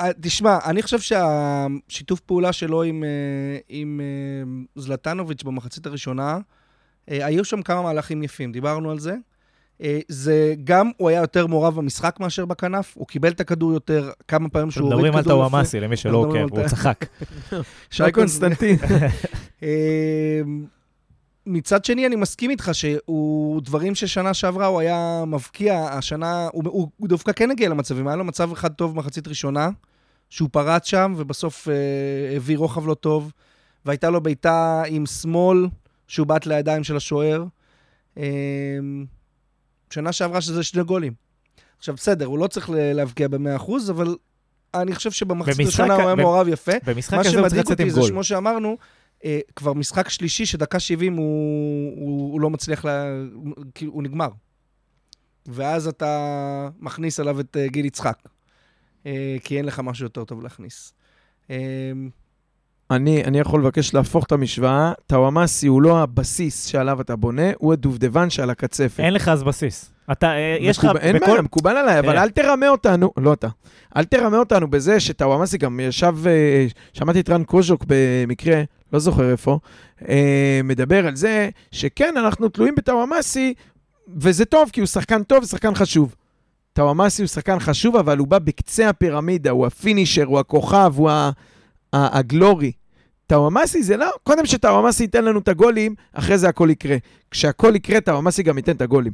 אה, 0.00 0.10
תשמע, 0.20 0.58
אני 0.64 0.82
חושב 0.82 0.98
שהשיתוף 1.00 2.20
פעולה 2.20 2.52
שלו 2.52 2.82
עם, 2.82 3.04
עם 3.68 4.00
זלטנוביץ' 4.76 5.42
במחצית 5.42 5.86
הראשונה, 5.86 6.38
היו 7.06 7.44
שם 7.44 7.62
כמה 7.62 7.82
מהלכים 7.82 8.22
יפים, 8.22 8.52
דיברנו 8.52 8.90
על 8.90 8.98
זה. 8.98 9.14
אה, 9.82 9.98
זה 10.08 10.54
גם, 10.64 10.90
הוא 10.96 11.08
היה 11.08 11.20
יותר 11.20 11.46
מעורב 11.46 11.76
במשחק 11.76 12.16
מאשר 12.20 12.44
בכנף, 12.44 12.94
הוא 12.96 13.06
קיבל 13.06 13.28
את 13.28 13.40
הכדור 13.40 13.72
יותר 13.72 14.10
כמה 14.28 14.48
פעמים 14.48 14.70
שהוא 14.70 14.84
הוריד 14.84 14.96
מדברים 14.96 15.16
על 15.16 15.22
כדור 15.22 15.40
יפה. 15.40 15.48
טוואמאסי, 15.48 15.80
למי 15.80 15.96
שלא 15.96 16.22
מדברים 16.22 16.42
עוקב, 16.42 16.58
הוא 16.58 16.68
צחק. 16.68 17.06
שי 17.90 18.12
קונסטנטין. 18.12 18.76
אה, 19.62 20.40
מצד 21.46 21.84
שני, 21.84 22.06
אני 22.06 22.16
מסכים 22.16 22.50
איתך 22.50 22.70
שהוא, 22.72 23.62
דברים 23.62 23.94
ששנה 23.94 24.34
שעברה 24.34 24.66
הוא 24.66 24.80
היה 24.80 25.24
מבקיע, 25.26 25.88
השנה, 25.92 26.48
הוא, 26.52 26.64
הוא, 26.66 26.88
הוא 26.96 27.08
דווקא 27.08 27.32
כן 27.32 27.50
הגיע 27.50 27.68
למצבים, 27.68 28.08
היה 28.08 28.16
לו 28.16 28.24
מצב 28.24 28.52
אחד 28.52 28.72
טוב 28.72 28.94
במחצית 28.94 29.28
ראשונה, 29.28 29.68
שהוא 30.30 30.48
פרץ 30.52 30.86
שם, 30.86 31.14
ובסוף 31.16 31.68
אה, 31.68 32.36
הביא 32.36 32.58
רוחב 32.58 32.86
לא 32.86 32.94
טוב, 32.94 33.32
והייתה 33.84 34.10
לו 34.10 34.20
בעיטה 34.20 34.82
עם 34.86 35.06
שמאל, 35.06 35.66
שהוא 36.08 36.26
בעט 36.26 36.46
לידיים 36.46 36.84
של 36.84 36.96
השוער. 36.96 37.44
אה, 38.18 38.24
שנה 39.90 40.12
שעברה 40.12 40.40
שזה 40.40 40.62
שני 40.62 40.84
גולים. 40.84 41.12
עכשיו, 41.78 41.94
בסדר, 41.94 42.26
הוא 42.26 42.38
לא 42.38 42.46
צריך 42.46 42.70
להבקיע 42.72 43.28
ב-100%, 43.28 43.72
אבל 43.90 44.16
אני 44.74 44.94
חושב 44.94 45.10
שבמחצית 45.10 45.60
הראשונה 45.60 45.94
הוא 45.94 46.02
היה 46.02 46.14
מעורב 46.14 46.48
יפה. 46.48 46.72
במשחק 46.86 47.14
מה 47.14 47.24
כזה 47.24 47.38
הוא 47.38 47.48
צריך 47.48 47.52
שמדאיג 47.52 47.66
לצאת 47.66 47.80
עם 47.80 47.86
אותי 47.86 47.90
זה 47.90 48.00
גול. 48.00 48.08
שכמו 48.08 48.24
שאמרנו, 48.24 48.76
אה, 49.24 49.40
כבר 49.56 49.72
משחק 49.72 50.08
שלישי 50.08 50.46
שדקה 50.46 50.80
70 50.80 51.16
הוא, 51.16 51.24
הוא, 51.96 52.32
הוא 52.32 52.40
לא 52.40 52.50
מצליח, 52.50 52.84
לה, 52.84 53.04
כאילו, 53.74 53.92
הוא 53.92 54.02
נגמר. 54.02 54.28
ואז 55.46 55.88
אתה 55.88 56.68
מכניס 56.78 57.20
עליו 57.20 57.40
את 57.40 57.56
אה, 57.56 57.68
גיל 57.68 57.84
יצחק, 57.86 58.18
אה, 59.06 59.36
כי 59.44 59.56
אין 59.56 59.64
לך 59.64 59.80
משהו 59.80 60.04
יותר 60.04 60.24
טוב 60.24 60.42
להכניס. 60.42 60.94
אה, 61.50 61.56
אני, 62.90 63.24
אני 63.24 63.38
יכול 63.38 63.60
לבקש 63.60 63.94
להפוך 63.94 64.24
את 64.24 64.32
המשוואה. 64.32 64.92
טוואמאסי 65.06 65.66
הוא 65.66 65.82
לא 65.82 66.02
הבסיס 66.02 66.66
שעליו 66.66 67.00
אתה 67.00 67.16
בונה, 67.16 67.50
הוא 67.58 67.72
הדובדבן 67.72 68.30
שעל 68.30 68.50
הקצפת. 68.50 69.00
אין 69.00 69.14
לך 69.14 69.28
אז 69.28 69.42
בסיס. 69.42 69.92
אתה, 70.12 70.26
אה, 70.26 70.56
יש 70.60 70.78
לך 70.78 70.88
אין 71.00 71.16
בכל... 71.16 71.26
בעיה, 71.26 71.42
מקובל 71.42 71.76
עליי, 71.76 71.98
אבל 71.98 72.16
אה. 72.16 72.22
אל 72.22 72.30
תרמה 72.30 72.68
אותנו, 72.68 73.12
לא 73.16 73.32
אתה, 73.32 73.48
אל 73.96 74.04
תרמה 74.04 74.38
אותנו 74.38 74.70
בזה 74.70 75.00
שטוואמאסי 75.00 75.58
גם 75.58 75.80
ישב, 75.80 76.14
אה, 76.26 76.66
שמעתי 76.92 77.20
את 77.20 77.30
רן 77.30 77.44
קוז'וק 77.44 77.84
במקרה, 77.86 78.62
לא 78.92 78.98
זוכר 78.98 79.30
איפה, 79.30 79.58
מדבר 80.64 81.06
על 81.06 81.16
זה 81.16 81.48
שכן, 81.72 82.14
אנחנו 82.16 82.48
תלויים 82.48 82.74
בטוואמאסי, 82.74 83.54
וזה 84.16 84.44
טוב, 84.44 84.70
כי 84.72 84.80
הוא 84.80 84.86
שחקן 84.86 85.22
טוב 85.22 85.42
ושחקן 85.42 85.74
חשוב. 85.74 86.14
טוואמאסי 86.72 87.22
הוא 87.22 87.28
שחקן 87.28 87.58
חשוב, 87.60 87.96
אבל 87.96 88.18
הוא 88.18 88.26
בא 88.28 88.38
בקצה 88.38 88.88
הפירמידה, 88.88 89.50
הוא 89.50 89.66
הפינישר, 89.66 90.24
הוא 90.24 90.38
הכוכב, 90.38 90.92
הוא 90.96 91.10
ה- 91.10 91.30
הגלורי. 91.92 92.72
טוואמאסי 93.34 93.82
זה 93.82 93.96
לא, 93.96 94.06
קודם 94.22 94.46
שטוואמאסי 94.46 95.02
ייתן 95.02 95.24
לנו 95.24 95.38
את 95.38 95.48
הגולים, 95.48 95.94
אחרי 96.12 96.38
זה 96.38 96.48
הכל 96.48 96.68
יקרה. 96.70 96.96
כשהכל 97.30 97.72
יקרה, 97.76 98.00
טוואמאסי 98.00 98.42
גם 98.42 98.56
ייתן 98.56 98.72
את 98.76 98.82
הגולים. 98.82 99.12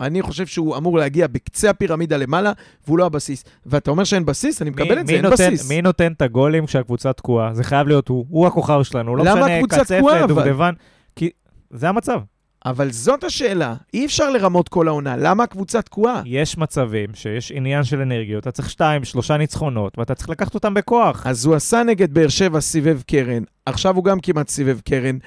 אני 0.00 0.22
חושב 0.22 0.46
שהוא 0.46 0.76
אמור 0.76 0.98
להגיע 0.98 1.26
בקצה 1.26 1.70
הפירמידה 1.70 2.16
למעלה, 2.16 2.52
והוא 2.86 2.98
לא 2.98 3.06
הבסיס. 3.06 3.44
ואתה 3.66 3.90
אומר 3.90 4.04
שאין 4.04 4.26
בסיס? 4.26 4.62
אני 4.62 4.70
מי- 4.70 4.76
מקבל 4.82 5.00
את 5.00 5.06
זה, 5.06 5.12
מי 5.12 5.16
אין 5.16 5.24
נותן- 5.26 5.34
בסיס. 5.54 5.70
מי 5.70 5.82
נותן 5.82 6.12
את 6.12 6.22
הגולים 6.22 6.66
כשהקבוצה 6.66 7.12
תקועה? 7.12 7.54
זה 7.54 7.64
חייב 7.64 7.88
להיות 7.88 8.08
הוא. 8.08 8.26
הוא 8.28 8.46
הכוכב 8.46 8.82
שלנו. 8.82 9.16
לא 9.16 9.24
משנה, 9.24 9.62
קצפת, 9.68 9.92
אבל? 10.02 10.26
דובדבן. 10.26 10.72
כי 11.16 11.30
זה 11.70 11.88
המצב. 11.88 12.20
אבל 12.66 12.90
זאת 12.92 13.24
השאלה, 13.24 13.74
אי 13.94 14.06
אפשר 14.06 14.30
לרמות 14.30 14.68
כל 14.68 14.88
העונה, 14.88 15.16
למה 15.16 15.44
הקבוצה 15.44 15.82
תקועה? 15.82 16.22
יש 16.26 16.58
מצבים 16.58 17.08
שיש 17.14 17.52
עניין 17.52 17.84
של 17.84 18.00
אנרגיות, 18.00 18.42
אתה 18.42 18.50
צריך 18.50 18.70
שתיים, 18.70 19.04
שלושה 19.04 19.36
ניצחונות, 19.36 19.98
ואתה 19.98 20.14
צריך 20.14 20.28
לקחת 20.30 20.54
אותם 20.54 20.74
בכוח. 20.74 21.26
אז 21.26 21.44
הוא 21.44 21.54
עשה 21.54 21.82
נגד 21.82 22.14
באר 22.14 22.28
שבע 22.28 22.60
סיבב 22.60 23.00
קרן, 23.06 23.42
עכשיו 23.66 23.96
הוא 23.96 24.04
גם 24.04 24.20
כמעט 24.20 24.48
סיבב 24.48 24.80
קרן. 24.80 25.18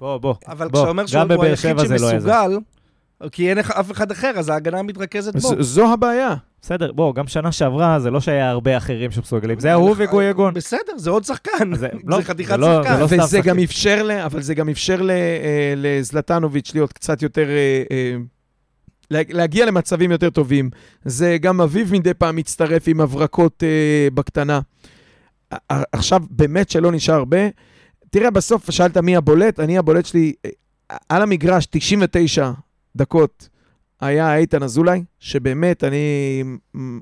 בוא, 0.00 0.18
בוא. 0.18 0.34
אבל 0.48 0.68
בוא, 0.68 0.78
כשאתה 0.78 0.90
אומר 0.90 1.02
גם 1.02 1.08
שהוא 1.08 1.24
בבאר 1.24 1.42
היחיד 1.42 1.76
לא. 1.76 1.84
שמסוגל, 1.98 2.58
כי 3.32 3.50
אין 3.50 3.58
אף 3.58 3.90
אחד 3.90 4.10
אחר, 4.10 4.32
אז 4.36 4.48
ההגנה 4.48 4.82
מתרכזת 4.82 5.32
בו. 5.32 5.40
ז- 5.40 5.54
זו 5.60 5.92
הבעיה. 5.92 6.34
בסדר, 6.62 6.92
בוא, 6.92 7.14
גם 7.14 7.26
שנה 7.26 7.52
שעברה 7.52 8.00
זה 8.00 8.10
לא 8.10 8.20
שהיה 8.20 8.50
הרבה 8.50 8.76
אחרים 8.76 9.10
שמסוגלים, 9.10 9.60
זה 9.60 9.68
היה 9.68 9.74
הוא 9.74 9.94
וגויגון. 9.98 10.54
בסדר, 10.54 10.96
זה 10.96 11.10
עוד 11.10 11.24
שחקן. 11.24 11.74
זה- 11.74 11.88
לא, 12.04 12.16
זה 12.16 12.22
חתיכת 12.22 12.56
לא- 12.58 12.82
שחקן. 12.82 13.06
זה 13.06 13.16
לא 13.16 13.24
וזה. 13.24 13.40
גם 13.40 13.58
אפשר. 13.58 14.06
אבל 14.26 14.42
זה 14.42 14.54
גם 14.54 14.68
אפשר. 14.68 15.10
אה, 15.10 15.16
לזלטנוביץ' 15.76 16.74
להיות 16.74 16.92
קצת 16.92 17.22
יותר... 17.22 17.48
אה, 17.48 17.82
אה, 17.90 18.16
לה- 19.10 19.22
להגיע 19.28 19.66
למצבים 19.66 20.10
יותר 20.10 20.30
טובים. 20.30 20.70
זה 21.04 21.36
גם 21.40 21.60
אביב 21.60 21.92
מדי 21.92 22.14
פעם 22.14 22.36
מצטרף 22.36 22.82
עם 22.86 23.00
הברקות 23.00 23.62
אה, 23.62 24.08
בקטנה. 24.14 24.60
עכשיו, 25.68 26.22
באמת 26.30 26.70
שלא 26.70 26.92
נשאר 26.92 27.14
הרבה. 27.14 27.38
תראה, 28.10 28.30
בסוף 28.30 28.70
שאלת 28.70 28.96
מי 28.96 29.16
הבולט, 29.16 29.60
אני 29.60 29.78
הבולט 29.78 30.06
שלי, 30.06 30.32
על 31.08 31.22
המגרש, 31.22 31.66
99 31.70 32.50
דקות, 32.96 33.48
היה 34.02 34.36
איתן 34.36 34.62
אזולאי, 34.62 35.04
שבאמת 35.20 35.84
אני 35.84 36.44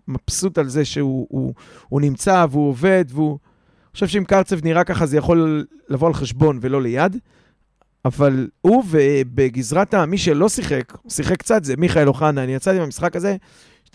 מבסוט 0.09 0.59
על 0.59 0.69
זה 0.69 0.85
שהוא 0.85 1.27
הוא, 1.31 1.55
הוא 1.89 2.01
נמצא 2.01 2.47
והוא 2.51 2.69
עובד, 2.69 3.05
והוא... 3.09 3.39
אני 3.41 3.95
חושב 3.95 4.07
שאם 4.07 4.25
קרצב 4.25 4.65
נראה 4.65 4.85
ככה, 4.85 5.07
זה 5.07 5.17
יכול 5.17 5.67
לבוא 5.89 6.09
על 6.09 6.15
חשבון 6.15 6.59
ולא 6.63 6.83
ליד. 6.83 7.17
אבל 8.05 8.49
הוא 8.61 8.85
ובגזרת. 8.91 9.95
מי 9.95 10.19
שלא 10.19 10.49
שיחק, 10.49 10.93
הוא 11.03 11.11
שיחק 11.11 11.37
קצת, 11.37 11.65
זה 11.65 11.77
מיכאל 11.77 12.09
אוחנה. 12.09 12.45
אני 12.45 12.55
יצאתי 12.55 12.79
מהמשחק 12.79 13.17
הזה, 13.17 13.37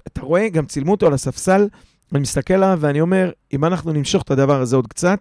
אתה 0.07 0.21
רואה, 0.21 0.49
גם 0.49 0.65
צילמו 0.65 0.91
אותו 0.91 1.07
על 1.07 1.13
הספסל, 1.13 1.67
אני 2.11 2.19
מסתכל 2.19 2.53
עליו 2.53 2.77
ואני 2.81 3.01
אומר, 3.01 3.31
אם 3.53 3.65
אנחנו 3.65 3.93
נמשוך 3.93 4.23
את 4.23 4.31
הדבר 4.31 4.61
הזה 4.61 4.75
עוד 4.75 4.87
קצת, 4.87 5.19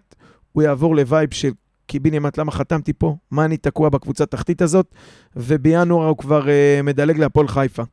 הוא 0.51 0.63
יעבור 0.63 0.95
ל 0.95 1.03
vibe 1.03 1.33
של 1.33 1.51
קיבינימט, 1.85 2.37
למה 2.37 2.51
חתמתי 2.51 2.93
פה? 2.93 3.15
מה 3.31 3.45
אני 3.45 3.57
תקוע 3.57 3.89
בקבוצה 3.89 4.23
התחתית 4.23 4.61
הזאת? 4.61 4.93
ובינואר 5.35 6.07
הוא 6.07 6.17
כבר 6.17 6.43
אה, 6.43 6.83
מדלג 6.83 7.17
להפועל 7.17 7.47
חיפה. 7.47 7.83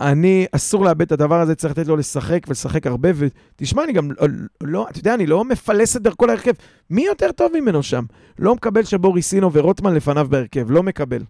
אני, 0.00 0.46
אסור 0.52 0.84
לאבד 0.84 1.02
את 1.02 1.12
הדבר 1.12 1.40
הזה, 1.40 1.54
צריך 1.54 1.78
לתת 1.78 1.86
לו 1.86 1.96
לשחק 1.96 2.44
ולשחק 2.48 2.86
הרבה, 2.86 3.08
ותשמע, 3.14 3.84
אני 3.84 3.92
גם 3.92 4.10
לא, 4.10 4.26
לא, 4.60 4.86
אתה 4.90 4.98
יודע, 4.98 5.14
אני 5.14 5.26
לא 5.26 5.44
מפלס 5.44 5.96
את 5.96 6.02
דרכו 6.02 6.26
להרכב. 6.26 6.52
מי 6.90 7.04
יותר 7.04 7.32
טוב 7.32 7.52
ממנו 7.60 7.82
שם? 7.82 8.04
לא 8.38 8.54
מקבל 8.54 8.84
שבוריס 8.84 9.27
אינו 9.27 9.52
ורוטמן 9.52 9.94
לפניו 9.94 10.26
בהרכב, 10.30 10.70
לא 10.70 10.82
מקבל. 10.82 11.22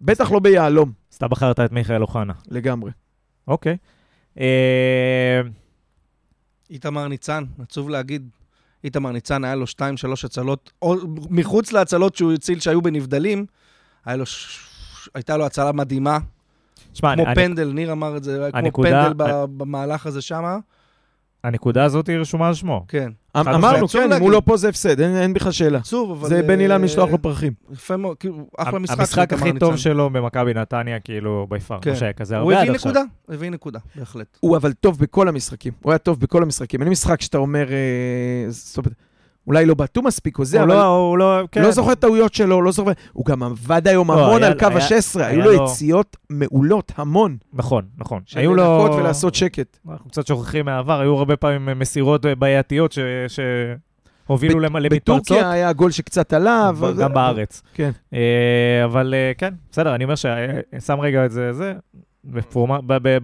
בטח 0.00 0.32
לא 0.32 0.38
ביהלום, 0.38 0.92
אז 1.12 1.16
אתה 1.16 1.28
בחרת 1.28 1.60
את 1.60 1.72
מיכאל 1.72 2.02
אוחנה. 2.02 2.32
לגמרי. 2.48 2.90
אוקיי. 3.48 3.76
אה, 4.40 5.40
איתמר 6.70 7.08
ניצן, 7.08 7.44
עצוב 7.58 7.88
להגיד. 7.88 8.28
איתמר 8.84 9.12
ניצן, 9.12 9.44
היה 9.44 9.54
לו 9.54 9.66
שתיים, 9.66 9.96
שלוש 9.96 10.24
הצלות, 10.24 10.72
או 10.82 10.96
מחוץ 11.30 11.72
להצלות 11.72 12.16
שהוא 12.16 12.32
הציל 12.32 12.60
שהיו 12.60 12.82
בנבדלים, 12.82 13.46
לו. 14.06 14.24
הייתה 15.14 15.36
לו 15.36 15.46
הצלה 15.46 15.72
מדהימה, 15.72 16.18
שמע, 16.94 17.14
כמו 17.14 17.26
אני- 17.26 17.34
פנדל, 17.34 17.72
ניר 17.72 17.92
אמר 17.92 18.16
את 18.16 18.24
זה, 18.24 18.40
היה 18.42 18.50
כמו 18.50 18.58
הנקודה- 18.58 19.04
פנדל 19.08 19.12
ב- 19.24 19.44
במהלך 19.58 20.06
הזה 20.06 20.20
שמה, 20.20 20.58
הנקודה 21.48 21.84
הזאת 21.84 22.08
היא 22.08 22.18
רשומה 22.18 22.48
על 22.48 22.54
שמו. 22.54 22.84
כן. 22.88 23.10
חד 23.36 23.54
אמרנו. 23.54 23.88
כן, 23.88 24.12
אם 24.12 24.20
הוא 24.20 24.30
לא 24.30 24.42
פה 24.44 24.56
זה 24.56 24.68
הפסד, 24.68 25.00
אין, 25.00 25.16
אין 25.16 25.34
בכלל 25.34 25.52
שאלה. 25.52 25.78
עצוב, 25.78 26.10
אבל... 26.10 26.28
זה 26.28 26.42
בן 26.42 26.60
אילן 26.60 26.72
אה, 26.72 26.78
משלוח 26.78 27.10
לו 27.10 27.22
פרחים. 27.22 27.52
יפה 27.72 27.96
מאוד, 27.96 28.16
כאילו, 28.16 28.46
אחלה 28.58 28.78
משחק. 28.78 28.98
המשחק 28.98 29.32
הכי 29.32 29.52
טוב. 29.52 29.76
שלו 29.76 30.10
במכבי 30.10 30.54
נתניה, 30.54 31.00
כאילו, 31.00 31.46
ביפר. 31.48 31.78
כן. 31.82 31.90
לא 31.90 31.96
שהיה 31.96 32.12
כזה 32.12 32.38
הוא 32.38 32.42
הרבה 32.42 32.62
עד 32.62 32.68
הביא 32.68 32.76
עכשיו. 32.76 32.90
נקודה, 32.90 33.04
הביא 33.28 33.50
נקודה, 33.50 33.78
בהחלט. 33.96 34.38
הוא 34.40 34.56
אבל 34.56 34.72
טוב 34.72 34.98
בכל 34.98 35.28
המשחקים. 35.28 35.72
הוא 35.82 35.92
היה 35.92 35.98
טוב 35.98 36.20
בכל 36.20 36.42
המשחקים. 36.42 36.82
אין 36.82 36.90
משחק 36.90 37.20
שאתה 37.20 37.38
אומר, 37.38 37.72
אה, 37.72 38.50
זאת 38.50 38.76
אומרת, 38.78 38.92
אולי 39.48 39.66
לא 39.66 39.74
בעטו 39.74 40.02
מספיק 40.02 40.38
או 40.38 40.44
זה, 40.44 40.60
אבל 40.62 40.68
לא, 40.68 40.84
הוא 40.86 41.18
לא, 41.18 41.40
כן. 41.52 41.62
לא 41.62 41.70
זוכר 41.70 41.94
טעויות 41.94 42.34
שלו, 42.34 42.62
לא 42.62 42.72
זוכר... 42.72 42.92
הוא 43.12 43.26
גם 43.26 43.42
עבד 43.42 43.88
היום 43.88 44.10
לא, 44.10 44.26
המון 44.26 44.42
על 44.44 44.58
קו 44.58 44.66
היה- 44.66 44.76
ה-16, 44.78 45.22
היו 45.22 45.40
לו 45.42 45.52
לו- 45.52 45.64
יציאות 45.64 46.16
מעולות, 46.30 46.92
המון. 46.96 47.36
נכון, 47.52 47.84
נכון. 47.98 48.22
היו 48.34 48.54
לו... 48.54 48.62
לנקות 48.62 48.98
ולעשות 48.98 49.34
שקט. 49.34 49.78
אנחנו 49.90 50.10
קצת 50.10 50.26
שוכחים 50.26 50.64
מהעבר, 50.64 51.00
היו 51.00 51.14
הרבה 51.18 51.36
פעמים 51.36 51.78
מסירות 51.78 52.26
בעייתיות 52.38 52.92
ש- 52.92 52.98
שהובילו 54.26 54.60
למ- 54.60 54.76
למתפרצות. 54.76 55.22
בטורקיה 55.26 55.50
היה 55.50 55.72
גול 55.72 55.90
שקצת 55.90 56.32
עלה. 56.32 56.70
גם 56.98 57.12
בארץ. 57.14 57.62
כן. 57.74 57.90
אה, 58.14 58.18
אבל 58.84 59.14
אה, 59.16 59.32
כן, 59.38 59.54
בסדר, 59.70 59.94
אני 59.94 60.04
אומר 60.04 60.14
ששם 60.14 61.00
רגע 61.00 61.24
את 61.24 61.30
זה, 61.30 61.74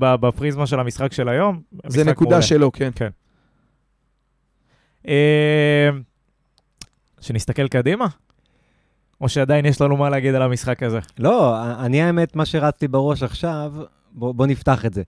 בפריזמה 0.00 0.66
של 0.66 0.80
המשחק 0.80 1.12
של 1.12 1.28
היום. 1.28 1.60
זה 1.86 2.04
נקודה. 2.04 2.42
שלו, 2.42 2.72
כן. 2.72 2.90
אה, 5.08 5.88
שנסתכל 7.24 7.68
קדימה? 7.68 8.06
או 9.20 9.28
שעדיין 9.28 9.66
יש 9.66 9.80
לנו 9.80 9.96
מה 9.96 10.10
להגיד 10.10 10.34
על 10.34 10.42
המשחק 10.42 10.82
הזה? 10.82 10.98
לא, 11.18 11.54
אני 11.84 12.02
האמת, 12.02 12.36
מה 12.36 12.44
שרצתי 12.44 12.88
בראש 12.88 13.22
עכשיו, 13.22 13.72
בוא, 14.12 14.34
בוא 14.34 14.46
נפתח 14.46 14.86
את 14.86 14.94
זה. 14.94 15.02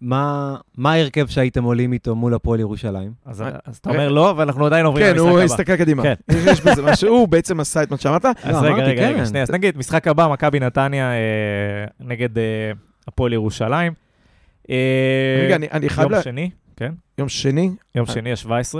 מה 0.00 0.56
מה 0.76 0.92
ההרכב 0.92 1.26
שהייתם 1.26 1.64
עולים 1.64 1.92
איתו 1.92 2.14
מול 2.14 2.34
הפועל 2.34 2.60
ירושלים? 2.60 3.12
אז 3.26 3.44
אז 3.64 3.76
אתה 3.76 3.90
אומר 3.90 4.08
לא, 4.08 4.30
אבל 4.30 4.44
אנחנו 4.44 4.66
עדיין 4.66 4.86
עוברים 4.86 5.06
כן, 5.06 5.18
הוא 5.18 5.28
למשחק 5.40 5.60
הבא. 5.60 5.72
הסתכל 5.72 5.76
קדימה. 5.76 6.02
כן. 6.02 6.14
יש 6.50 6.60
בזה 6.60 6.82
משהו, 6.82 7.08
הוא 7.08 7.28
בעצם 7.28 7.60
עשה 7.60 7.82
את 7.82 7.90
מה 7.90 7.96
שאמרת. 7.96 8.24
אז 8.24 8.34
לא, 8.44 8.58
רגע, 8.58 8.68
אמרתי, 8.68 8.82
רגע, 8.82 9.08
רגע, 9.08 9.18
כן. 9.18 9.26
שנייה. 9.26 9.42
אז 9.42 9.50
נגיד, 9.50 9.78
משחק 9.78 10.08
הבא, 10.08 10.28
מכבי 10.28 10.60
נתניה 10.60 11.12
אה, 11.12 11.18
נגד 12.00 12.38
אה, 12.38 12.42
הפועל 13.08 13.32
ירושלים. 13.32 13.92
אה, 14.70 14.76
רגע, 15.44 15.56
אני- 15.56 15.68
אני 15.72 15.88
חייב 15.88 16.10
יום 16.10 16.18
ל... 16.20 16.22
שני, 16.22 16.50
כן? 16.76 16.92
יום 17.18 17.28
שני, 17.28 17.70
יום 17.94 18.06
שני 18.06 18.30
ה-17. 18.32 18.74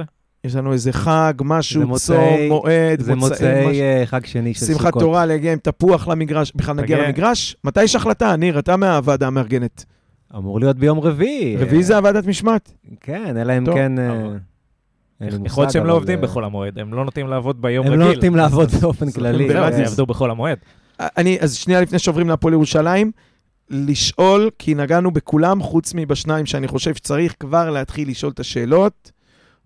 יש 0.44 0.54
לנו 0.54 0.72
איזה 0.72 0.92
חג, 0.92 1.32
זה 1.38 1.44
משהו, 1.44 1.86
מוצאי- 1.86 2.16
צום, 2.16 2.48
מועד, 2.48 3.00
זה 3.00 3.14
מוצאי. 3.14 3.80
אה, 3.80 4.02
חג 4.06 4.26
שני 4.26 4.54
של 4.54 4.60
סוכות. 4.66 4.80
שמחת 4.82 4.92
תורה, 4.98 5.26
להגיע 5.26 5.52
עם 5.52 5.58
תפוח 5.58 6.08
למגרש, 6.08 6.52
בכלל 6.54 6.74
נגיע. 6.76 7.06
למגרש? 7.06 7.56
מתי 7.64 7.82
יש 7.82 7.96
החלטה? 7.96 8.36
ניר, 8.36 8.58
אתה 8.58 8.76
מהוועדה 8.76 9.26
המארגנת. 9.26 9.84
אמור 10.36 10.60
להיות 10.60 10.76
ביום 10.78 11.00
רביעי. 11.00 11.56
רביעי 11.56 11.82
זה 11.82 11.96
הוועדת 11.96 12.26
משמעת. 12.26 12.72
כן, 13.00 13.36
אלא 13.36 13.58
אם 13.58 13.64
כן... 13.74 13.98
אה, 13.98 14.28
לי 15.20 15.28
יכול 15.44 15.62
להיות 15.64 15.72
שהם 15.72 15.86
לא 15.86 15.92
עובדים 15.92 16.18
אה, 16.18 16.22
בחול 16.22 16.44
המועד, 16.44 16.78
הם 16.78 16.94
לא 16.94 17.04
נוטים 17.04 17.28
לעבוד 17.28 17.62
ביום 17.62 17.86
הם 17.86 17.92
רגיל. 17.92 18.04
לא 18.06 18.14
נוטים 18.14 18.36
לעבוד 18.36 18.70
באופן 18.80 19.10
כללי. 19.10 19.50
הם 19.56 19.56
אה, 19.72 19.80
יעבדו 19.80 20.06
בחול 20.06 20.30
המועד. 20.30 20.58
אני, 21.00 21.38
אז 21.40 21.54
שנייה 21.54 21.80
לפני 21.80 21.98
שעוברים 21.98 22.28
להפועל 22.28 22.52
ירושלים, 22.54 23.10
לשאול, 23.70 24.50
כי 24.58 24.74
נגענו 24.74 25.10
בכולם, 25.10 25.62
חוץ 25.62 25.92
מבשניים 25.94 26.46
שאני 26.46 26.68
חושב 26.68 26.94
שצריך 26.94 27.34
כבר 27.40 27.70
להתחיל 27.70 28.08
לשאול 28.08 28.32
את 28.32 28.40
השאלות, 28.40 29.12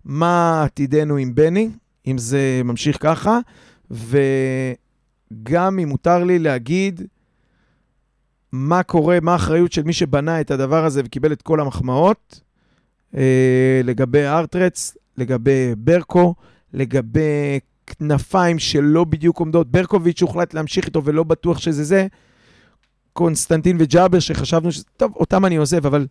מה 0.07 0.63
עתידנו 0.63 1.17
עם 1.17 1.35
בני, 1.35 1.69
אם 2.07 2.17
זה 2.17 2.61
ממשיך 2.65 2.97
ככה, 2.99 3.39
וגם 3.91 5.79
אם 5.79 5.87
מותר 5.87 6.23
לי 6.23 6.39
להגיד 6.39 7.01
מה 8.51 8.83
קורה, 8.83 9.17
מה 9.21 9.33
האחריות 9.33 9.71
של 9.71 9.83
מי 9.83 9.93
שבנה 9.93 10.41
את 10.41 10.51
הדבר 10.51 10.85
הזה 10.85 11.01
וקיבל 11.05 11.31
את 11.31 11.41
כל 11.41 11.59
המחמאות, 11.59 12.41
אה, 13.15 13.81
לגבי 13.83 14.25
ארטרץ, 14.25 14.97
לגבי 15.17 15.75
ברקו, 15.77 16.35
לגבי 16.73 17.59
כנפיים 17.87 18.59
שלא 18.59 19.03
בדיוק 19.03 19.39
עומדות. 19.39 19.71
ברקוביץ' 19.71 20.21
הוחלט 20.21 20.53
להמשיך 20.53 20.85
איתו 20.85 21.03
ולא 21.03 21.23
בטוח 21.23 21.57
שזה 21.57 21.83
זה. 21.83 22.07
קונסטנטין 23.13 23.77
וג'אבר 23.79 24.19
שחשבנו 24.19 24.71
ש... 24.71 24.81
טוב, 24.97 25.11
אותם 25.15 25.45
אני 25.45 25.55
עוזב, 25.55 25.85
אבל 25.85 26.07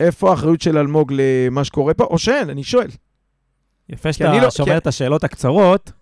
איפה 0.00 0.30
האחריות 0.30 0.60
של 0.60 0.78
אלמוג 0.78 1.12
למה 1.16 1.64
שקורה 1.64 1.94
פה? 1.94 2.04
או 2.04 2.18
שאין, 2.18 2.50
אני 2.50 2.62
שואל. 2.64 2.88
יפה 3.88 4.12
שאתה 4.12 4.32
לא- 4.40 4.50
שומר 4.50 4.70
כי- 4.72 4.76
את 4.76 4.86
השאלות 4.86 5.24
הקצרות 5.24 5.92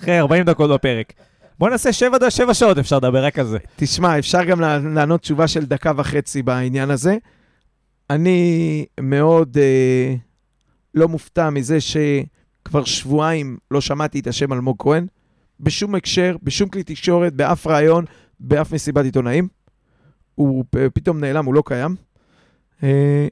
אחרי 0.00 0.18
40 0.18 0.44
דקות 0.44 0.70
בפרק. 0.70 1.12
בוא 1.58 1.70
נעשה 1.70 1.92
7 1.92 2.30
שבע 2.30 2.54
שעות, 2.54 2.78
אפשר 2.78 2.96
לדבר 2.96 3.24
רק 3.24 3.38
על 3.38 3.46
זה. 3.46 3.58
תשמע, 3.76 4.18
אפשר 4.18 4.44
גם 4.44 4.60
לע- 4.60 4.78
לענות 4.78 5.20
תשובה 5.20 5.48
של 5.48 5.64
דקה 5.66 5.92
וחצי 5.96 6.42
בעניין 6.42 6.90
הזה. 6.90 7.16
אני 8.10 8.84
מאוד 9.00 9.56
אה, 9.58 10.14
לא 10.94 11.08
מופתע 11.08 11.50
מזה 11.50 11.78
שכבר 11.80 12.84
שבועיים 12.84 13.58
לא 13.70 13.80
שמעתי 13.80 14.20
את 14.20 14.26
השם 14.26 14.52
אלמוג 14.52 14.76
כהן, 14.78 15.06
בשום 15.60 15.94
הקשר, 15.94 16.36
בשום 16.42 16.68
כלי 16.68 16.82
תקשורת, 16.82 17.32
באף 17.34 17.66
ראיון, 17.66 18.04
באף 18.40 18.72
מסיבת 18.72 19.04
עיתונאים. 19.04 19.48
הוא 20.34 20.64
פ- 20.70 20.76
פתאום 20.94 21.20
נעלם, 21.20 21.44
הוא 21.44 21.54
לא 21.54 21.62
קיים. 21.66 21.96
אה, 22.82 23.28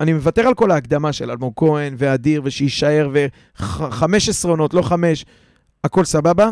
אני 0.00 0.12
מוותר 0.12 0.46
על 0.46 0.54
כל 0.54 0.70
ההקדמה 0.70 1.12
של 1.12 1.30
אלמוג 1.30 1.52
כהן 1.56 1.94
ואדיר 1.98 2.42
ושיישאר 2.44 3.10
ו-15 3.12 4.48
עונות, 4.48 4.74
לא 4.74 4.82
חמש, 4.82 5.24
הכל 5.84 6.04
סבבה. 6.04 6.50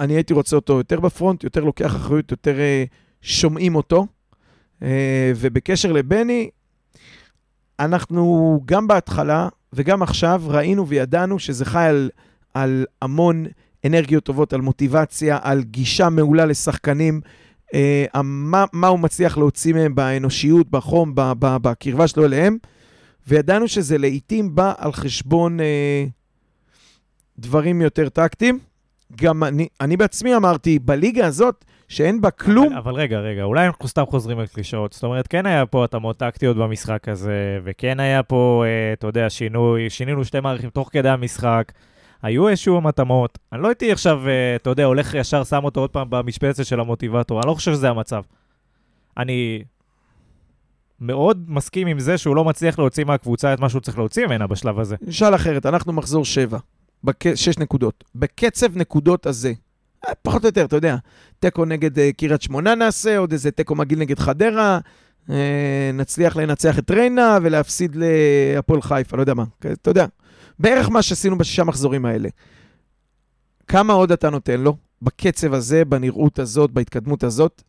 אני 0.00 0.14
הייתי 0.14 0.34
רוצה 0.34 0.56
אותו 0.56 0.78
יותר 0.78 1.00
בפרונט, 1.00 1.44
יותר 1.44 1.64
לוקח 1.64 1.96
אחריות, 1.96 2.30
יותר 2.30 2.58
אה, 2.58 2.84
שומעים 3.22 3.74
אותו. 3.74 4.06
אה, 4.82 5.32
ובקשר 5.36 5.92
לבני, 5.92 6.50
אנחנו 7.80 8.60
גם 8.64 8.86
בהתחלה 8.86 9.48
וגם 9.72 10.02
עכשיו 10.02 10.42
ראינו 10.46 10.88
וידענו 10.88 11.38
שזה 11.38 11.64
חי 11.64 11.84
על, 11.84 12.10
על 12.54 12.86
המון 13.02 13.46
אנרגיות 13.86 14.24
טובות, 14.24 14.52
על 14.52 14.60
מוטיבציה, 14.60 15.38
על 15.42 15.62
גישה 15.62 16.08
מעולה 16.08 16.46
לשחקנים, 16.46 17.20
מה, 18.24 18.64
מה 18.72 18.88
הוא 18.88 18.98
מצליח 18.98 19.38
להוציא 19.38 19.74
מהם 19.74 19.94
באנושיות, 19.94 20.70
בחום, 20.70 21.12
בקרבה 21.14 22.08
שלו 22.08 22.24
אליהם, 22.24 22.56
וידענו 23.28 23.68
שזה 23.68 23.98
לעיתים 23.98 24.54
בא 24.54 24.72
על 24.78 24.92
חשבון 24.92 25.60
אה, 25.60 26.04
דברים 27.38 27.82
יותר 27.82 28.08
טקטיים. 28.08 28.58
גם 29.16 29.44
אני, 29.44 29.68
אני 29.80 29.96
בעצמי 29.96 30.36
אמרתי, 30.36 30.78
בליגה 30.78 31.26
הזאת, 31.26 31.64
שאין 31.88 32.20
בה 32.20 32.30
כלום, 32.30 32.66
אבל, 32.66 32.76
אבל 32.76 32.94
רגע, 32.94 33.18
רגע, 33.18 33.42
אולי 33.42 33.66
אנחנו 33.66 33.88
סתם 33.88 34.04
חוזרים 34.06 34.38
על 34.38 34.46
קלישאות. 34.46 34.92
זאת 34.92 35.02
אומרת, 35.02 35.26
כן 35.26 35.46
היה 35.46 35.66
פה 35.66 35.84
התאמות 35.84 36.16
טקטיות 36.16 36.56
במשחק 36.56 37.08
הזה, 37.08 37.58
וכן 37.64 38.00
היה 38.00 38.22
פה, 38.22 38.64
אה, 38.66 38.92
אתה 38.92 39.06
יודע, 39.06 39.30
שינוי, 39.30 39.90
שינינו 39.90 40.24
שתי 40.24 40.40
מערכים 40.40 40.70
תוך 40.70 40.88
כדי 40.92 41.08
המשחק. 41.08 41.72
היו 42.22 42.48
איזשהו 42.48 42.88
התאמות. 42.88 43.38
אני 43.52 43.62
לא 43.62 43.68
הייתי 43.68 43.92
עכשיו, 43.92 44.28
אה, 44.28 44.56
אתה 44.56 44.70
יודע, 44.70 44.84
הולך 44.84 45.14
ישר, 45.14 45.44
שם 45.44 45.64
אותו 45.64 45.80
עוד 45.80 45.90
פעם 45.90 46.06
במשבצת 46.10 46.66
של 46.66 46.80
המוטיבטור. 46.80 47.40
אני 47.40 47.48
לא 47.48 47.54
חושב 47.54 47.72
שזה 47.72 47.88
המצב. 47.88 48.22
אני 49.16 49.64
מאוד 51.00 51.44
מסכים 51.48 51.86
עם 51.86 52.00
זה 52.00 52.18
שהוא 52.18 52.36
לא 52.36 52.44
מצליח 52.44 52.78
להוציא 52.78 53.04
מהקבוצה 53.04 53.54
את 53.54 53.60
מה 53.60 53.68
שהוא 53.68 53.80
צריך 53.80 53.98
להוציא 53.98 54.26
ממנה 54.26 54.46
בשלב 54.46 54.78
הזה. 54.80 54.96
נשאל 55.02 55.34
אחרת, 55.34 55.66
אנחנו 55.66 55.92
מחזור 55.92 56.24
שבע, 56.24 56.58
בק... 57.04 57.34
שש 57.34 57.58
נקודות. 57.58 58.04
בקצב 58.14 58.76
נקודות 58.76 59.26
הזה, 59.26 59.52
אה, 60.08 60.12
פחות 60.22 60.42
או 60.42 60.48
יותר, 60.48 60.64
אתה 60.64 60.76
יודע, 60.76 60.96
תיקו 61.38 61.64
נגד 61.64 61.98
אה, 61.98 62.12
קריית 62.12 62.42
שמונה 62.42 62.74
נעשה, 62.74 63.18
עוד 63.18 63.32
איזה 63.32 63.50
תיקו 63.50 63.74
מגעיל 63.74 63.98
נגד 63.98 64.18
חדרה, 64.18 64.78
נצליח 65.94 66.36
לנצח 66.36 66.78
את 66.78 66.90
ריינה 66.90 67.38
ולהפסיד 67.42 67.96
להפועל 67.96 68.82
חיפה, 68.82 69.16
לא 69.16 69.22
יודע 69.22 69.34
מה, 69.34 69.44
אתה 69.58 69.90
יודע, 69.90 70.06
בערך 70.60 70.90
מה 70.90 71.02
שעשינו 71.02 71.38
בשישה 71.38 71.64
מחזורים 71.64 72.04
האלה. 72.06 72.28
כמה 73.68 73.92
עוד 73.92 74.12
אתה 74.12 74.30
נותן 74.30 74.60
לו? 74.60 74.76
בקצב 75.02 75.54
הזה, 75.54 75.84
בנראות 75.84 76.38
הזאת, 76.38 76.70
בהתקדמות 76.70 77.24
הזאת? 77.24 77.62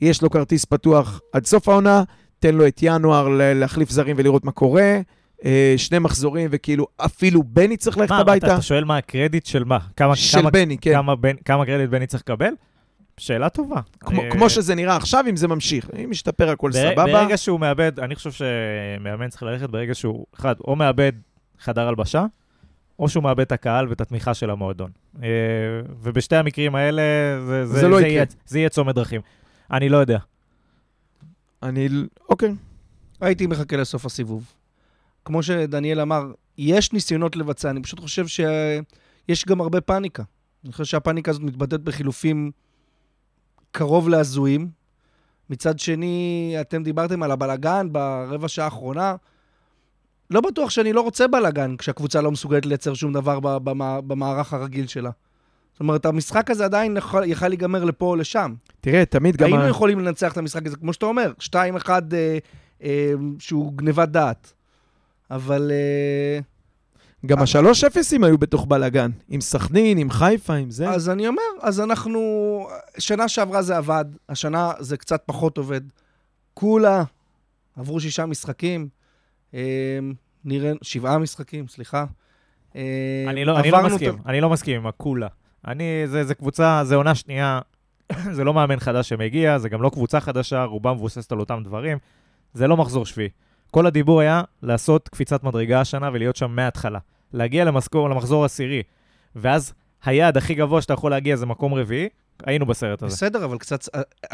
יש 0.00 0.22
לו 0.22 0.30
כרטיס 0.30 0.64
פתוח 0.64 1.20
עד 1.32 1.46
סוף 1.46 1.68
העונה, 1.68 2.02
תן 2.38 2.54
לו 2.54 2.66
את 2.66 2.78
ינואר 2.82 3.28
להחליף 3.54 3.90
זרים 3.90 4.16
ולראות 4.18 4.44
מה 4.44 4.52
קורה. 4.52 5.00
אה, 5.44 5.74
שני 5.76 5.98
מחזורים, 5.98 6.48
וכאילו 6.52 6.86
אפילו 6.96 7.42
בני 7.46 7.76
צריך 7.76 7.98
ללכת 7.98 8.10
מה, 8.10 8.18
הביתה. 8.18 8.46
אתה, 8.46 8.54
אתה 8.54 8.62
שואל 8.62 8.84
מה 8.84 8.96
הקרדיט 8.96 9.46
של 9.46 9.64
מה? 9.64 9.78
כמה, 9.96 10.16
של 10.16 10.38
כמה, 10.40 10.50
בני, 10.50 10.78
כן. 10.78 10.92
כמה, 10.92 11.16
בן, 11.16 11.36
כמה 11.44 11.66
קרדיט 11.66 11.90
בני 11.90 12.06
צריך 12.06 12.22
לקבל? 12.22 12.52
שאלה 13.16 13.48
טובה. 13.48 13.80
כמו, 14.00 14.22
אה, 14.22 14.30
כמו 14.30 14.50
שזה 14.50 14.74
נראה 14.74 14.96
עכשיו, 14.96 15.24
אם 15.30 15.36
זה 15.36 15.48
ממשיך. 15.48 15.90
אם 16.04 16.10
משתפר 16.10 16.48
הכל 16.50 16.70
בר- 16.70 16.78
סבבה. 16.90 17.04
ברגע 17.06 17.36
שהוא 17.36 17.60
מאבד, 17.60 18.00
אני 18.00 18.14
חושב 18.14 18.30
שמאמן 18.32 19.28
צריך 19.28 19.42
ללכת 19.42 19.70
ברגע 19.70 19.94
שהוא, 19.94 20.26
אחד, 20.34 20.54
או 20.60 20.76
מאבד 20.76 21.12
חדר 21.60 21.88
הלבשה, 21.88 22.26
או 22.98 23.08
שהוא 23.08 23.22
מאבד 23.22 23.40
את 23.40 23.52
הקהל 23.52 23.88
ואת 23.88 24.00
התמיכה 24.00 24.34
של 24.34 24.50
המועדון. 24.50 24.90
אה, 25.22 25.28
ובשתי 26.02 26.36
המקרים 26.36 26.74
האלה, 26.74 27.02
זה, 27.46 27.66
זה, 27.66 27.80
זה 27.80 27.88
לא 27.88 27.96
זה, 27.96 28.02
יקרה. 28.02 28.12
יהיה, 28.12 28.24
זה 28.46 28.58
יהיה 28.58 28.68
צומת 28.68 28.94
דרכים. 28.94 29.20
אני 29.70 29.88
לא 29.88 29.96
יודע. 29.96 30.18
אני... 31.62 31.88
אוקיי. 32.28 32.54
הייתי 33.20 33.46
מחכה 33.46 33.76
לסוף 33.76 34.06
הסיבוב. 34.06 34.52
כמו 35.24 35.42
שדניאל 35.42 36.00
אמר, 36.00 36.32
יש 36.58 36.92
ניסיונות 36.92 37.36
לבצע, 37.36 37.70
אני 37.70 37.82
פשוט 37.82 38.00
חושב 38.00 38.26
שיש 38.26 39.44
גם 39.44 39.60
הרבה 39.60 39.80
פאניקה. 39.80 40.22
אני 40.64 40.72
חושב 40.72 40.84
שהפאניקה 40.84 41.30
הזאת 41.30 41.42
מתבטאת 41.42 41.80
בחילופים 41.80 42.50
קרוב 43.72 44.08
להזויים. 44.08 44.70
מצד 45.50 45.78
שני, 45.78 46.54
אתם 46.60 46.82
דיברתם 46.82 47.22
על 47.22 47.30
הבלגן 47.30 47.88
ברבע 47.92 48.48
שעה 48.48 48.64
האחרונה. 48.64 49.16
לא 50.30 50.40
בטוח 50.40 50.70
שאני 50.70 50.92
לא 50.92 51.00
רוצה 51.00 51.28
בלגן 51.28 51.76
כשהקבוצה 51.76 52.20
לא 52.20 52.30
מסוגלת 52.30 52.66
לייצר 52.66 52.94
שום 52.94 53.12
דבר 53.12 53.38
במערך 54.06 54.52
הרגיל 54.54 54.86
שלה. 54.86 55.10
זאת 55.72 55.80
אומרת, 55.80 56.06
המשחק 56.06 56.50
הזה 56.50 56.64
עדיין 56.64 56.96
יכל 57.26 57.48
להיגמר 57.48 57.84
לפה 57.84 58.06
או 58.06 58.16
לשם. 58.16 58.54
תראה, 58.80 59.04
תמיד 59.04 59.36
גם... 59.36 59.46
היינו 59.46 59.62
ה- 59.62 59.68
יכולים 59.68 60.00
לנצח 60.00 60.32
את 60.32 60.38
המשחק 60.38 60.66
הזה, 60.66 60.76
כמו 60.76 60.92
שאתה 60.92 61.06
אומר, 61.06 61.32
2-1 61.40 61.54
אה, 61.88 62.38
אה, 62.82 63.12
שהוא 63.38 63.72
גניבת 63.72 64.08
דעת. 64.08 64.52
אבל 65.30 65.70
אה, 65.74 66.40
גם 67.26 67.38
השלוש 67.42 67.84
אפסים 67.84 68.24
היו 68.24 68.38
בתוך 68.38 68.66
בלאגן. 68.66 69.10
עם 69.28 69.40
סכנין, 69.40 69.98
עם 69.98 70.10
חיפה, 70.10 70.54
עם 70.54 70.70
זה. 70.70 70.90
אז 70.90 71.08
אני 71.08 71.28
אומר, 71.28 71.42
אז 71.60 71.80
אנחנו... 71.80 72.20
שנה 72.98 73.28
שעברה 73.28 73.62
זה 73.62 73.76
עבד, 73.76 74.04
השנה 74.28 74.72
זה 74.78 74.96
קצת 74.96 75.22
פחות 75.26 75.58
עובד. 75.58 75.80
כולה 76.54 77.04
עברו 77.76 78.00
שישה 78.00 78.26
משחקים, 78.26 78.80
אה, 78.82 78.99
נראה... 80.44 80.72
שבעה 80.82 81.18
משחקים, 81.18 81.68
סליחה. 81.68 82.04
אה, 82.76 83.24
אני 83.28 83.44
לא, 83.44 83.58
אני 83.58 83.70
לא 83.70 83.82
מסכים, 83.86 84.14
את- 84.14 84.26
אני 84.26 84.40
לא 84.40 84.50
מסכים 84.50 84.76
עם 84.80 84.86
הכולה. 84.86 85.26
אני, 85.66 85.84
זה, 86.06 86.24
זה 86.24 86.34
קבוצה, 86.34 86.80
זה 86.84 86.94
עונה 86.94 87.14
שנייה, 87.14 87.60
זה 88.36 88.44
לא 88.44 88.54
מאמן 88.54 88.80
חדש 88.80 89.08
שמגיע, 89.08 89.58
זה 89.58 89.68
גם 89.68 89.82
לא 89.82 89.90
קבוצה 89.90 90.20
חדשה, 90.20 90.64
רובה 90.64 90.92
מבוססת 90.92 91.32
על 91.32 91.40
אותם 91.40 91.60
דברים. 91.64 91.98
זה 92.54 92.66
לא 92.66 92.76
מחזור 92.76 93.06
שביעי. 93.06 93.28
כל 93.70 93.86
הדיבור 93.86 94.20
היה 94.20 94.42
לעשות 94.62 95.08
קפיצת 95.08 95.44
מדרגה 95.44 95.80
השנה 95.80 96.10
ולהיות 96.12 96.36
שם 96.36 96.50
מההתחלה. 96.50 96.98
להגיע 97.32 97.64
למשכור, 97.64 98.10
למחזור 98.10 98.44
עשירי, 98.44 98.82
ואז 99.36 99.72
היעד 100.04 100.36
הכי 100.36 100.54
גבוה 100.54 100.82
שאתה 100.82 100.92
יכול 100.92 101.10
להגיע 101.10 101.36
זה 101.36 101.46
מקום 101.46 101.74
רביעי, 101.74 102.08
היינו 102.44 102.66
בסרט 102.66 103.02
הזה. 103.02 103.16
בסדר, 103.16 103.44
אבל 103.44 103.58
קצת... 103.58 103.84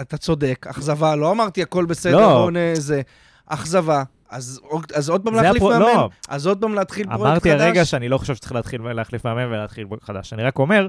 אתה 0.01 0.17
צודק, 0.17 0.67
אכזבה, 0.71 1.17
לא 1.17 1.31
אמרתי 1.33 1.63
הכל 1.63 1.85
בסדר, 1.85 2.21
לא. 2.21 2.29
בואו 2.29 2.51
נ... 2.51 2.57
זה. 2.75 3.03
אכזבה. 3.47 4.03
אז, 4.31 4.61
אז 4.95 5.09
עוד 5.09 5.25
פעם 5.25 5.35
להחליף 5.35 5.57
הפרו- 5.57 5.69
מאמן, 5.71 5.85
לא. 5.85 6.09
אז 6.29 6.47
עוד 6.47 6.61
פעם 6.61 6.75
להתחיל 6.75 7.07
פרויקט 7.07 7.23
אמרתי 7.27 7.51
חדש. 7.53 7.61
הרגע 7.61 7.85
שאני 7.85 8.09
לא 8.09 8.19
חושב 8.19 8.35
שצריך 8.35 8.53
להתחיל 8.53 8.83
להחליף 8.83 9.27
מאמן 9.27 9.45
ולהתחיל 9.47 9.87
פרויקט 9.87 10.05
חדש. 10.05 10.33
אני 10.33 10.43
רק 10.43 10.59
אומר 10.59 10.87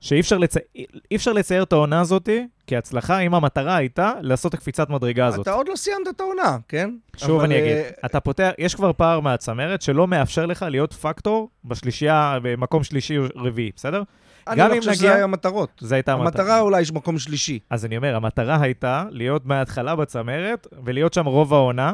שאי 0.00 0.20
אפשר, 0.20 0.38
לצ... 0.38 0.54
אפשר 1.14 1.32
לצייר 1.32 1.62
את 1.62 1.72
העונה 1.72 2.00
הזאת 2.00 2.28
כהצלחה 2.66 3.18
אם 3.18 3.34
המטרה 3.34 3.76
הייתה 3.76 4.12
לעשות 4.20 4.54
את 4.54 4.58
הקפיצת 4.58 4.90
מדרגה 4.90 5.26
הזאת. 5.26 5.40
אתה 5.40 5.52
עוד 5.52 5.68
לא 5.68 5.76
סיימת 5.76 6.08
את 6.08 6.20
העונה, 6.20 6.56
כן? 6.68 6.90
שוב 7.16 7.30
אבל, 7.36 7.44
אני 7.44 7.58
אגיד, 7.58 7.72
אה, 7.76 7.90
אתה 8.06 8.20
פותח, 8.20 8.50
יש 8.58 8.74
כבר 8.74 8.92
פער 8.92 9.20
מהצמרת 9.20 9.82
שלא 9.82 10.06
מאפשר 10.08 10.46
לך 10.46 10.66
להיות 10.68 10.92
פקטור 10.92 11.50
בשלישייה, 11.64 12.38
במקום 12.42 12.84
שלישי 12.84 13.18
או 13.18 13.24
רביעי, 13.36 13.70
בסדר? 13.76 14.02
אני 14.48 14.56
גם 14.60 14.68
לא 14.68 14.74
אם 14.74 14.78
חושב 14.78 14.92
שזה 14.92 15.02
נגיע- 15.04 15.14
היה 15.16 15.24
המטרות. 15.24 15.70
זו 15.80 15.94
הייתה 15.94 16.12
המטרה 16.12 16.60
אולי 16.60 16.80
יש 16.80 16.92
מקום 16.92 17.18
שלישי. 17.18 17.58
אז 17.70 17.84
אני 17.84 17.96
אומר, 17.96 18.16
המטרה 18.16 18.60
הייתה 18.60 19.04
להיות 19.10 19.46
מההתחלה 19.46 19.96
בצמרת 19.96 20.66
ולהיות 20.84 21.14
שם 21.14 21.26
רוב 21.26 21.54
העונה. 21.54 21.92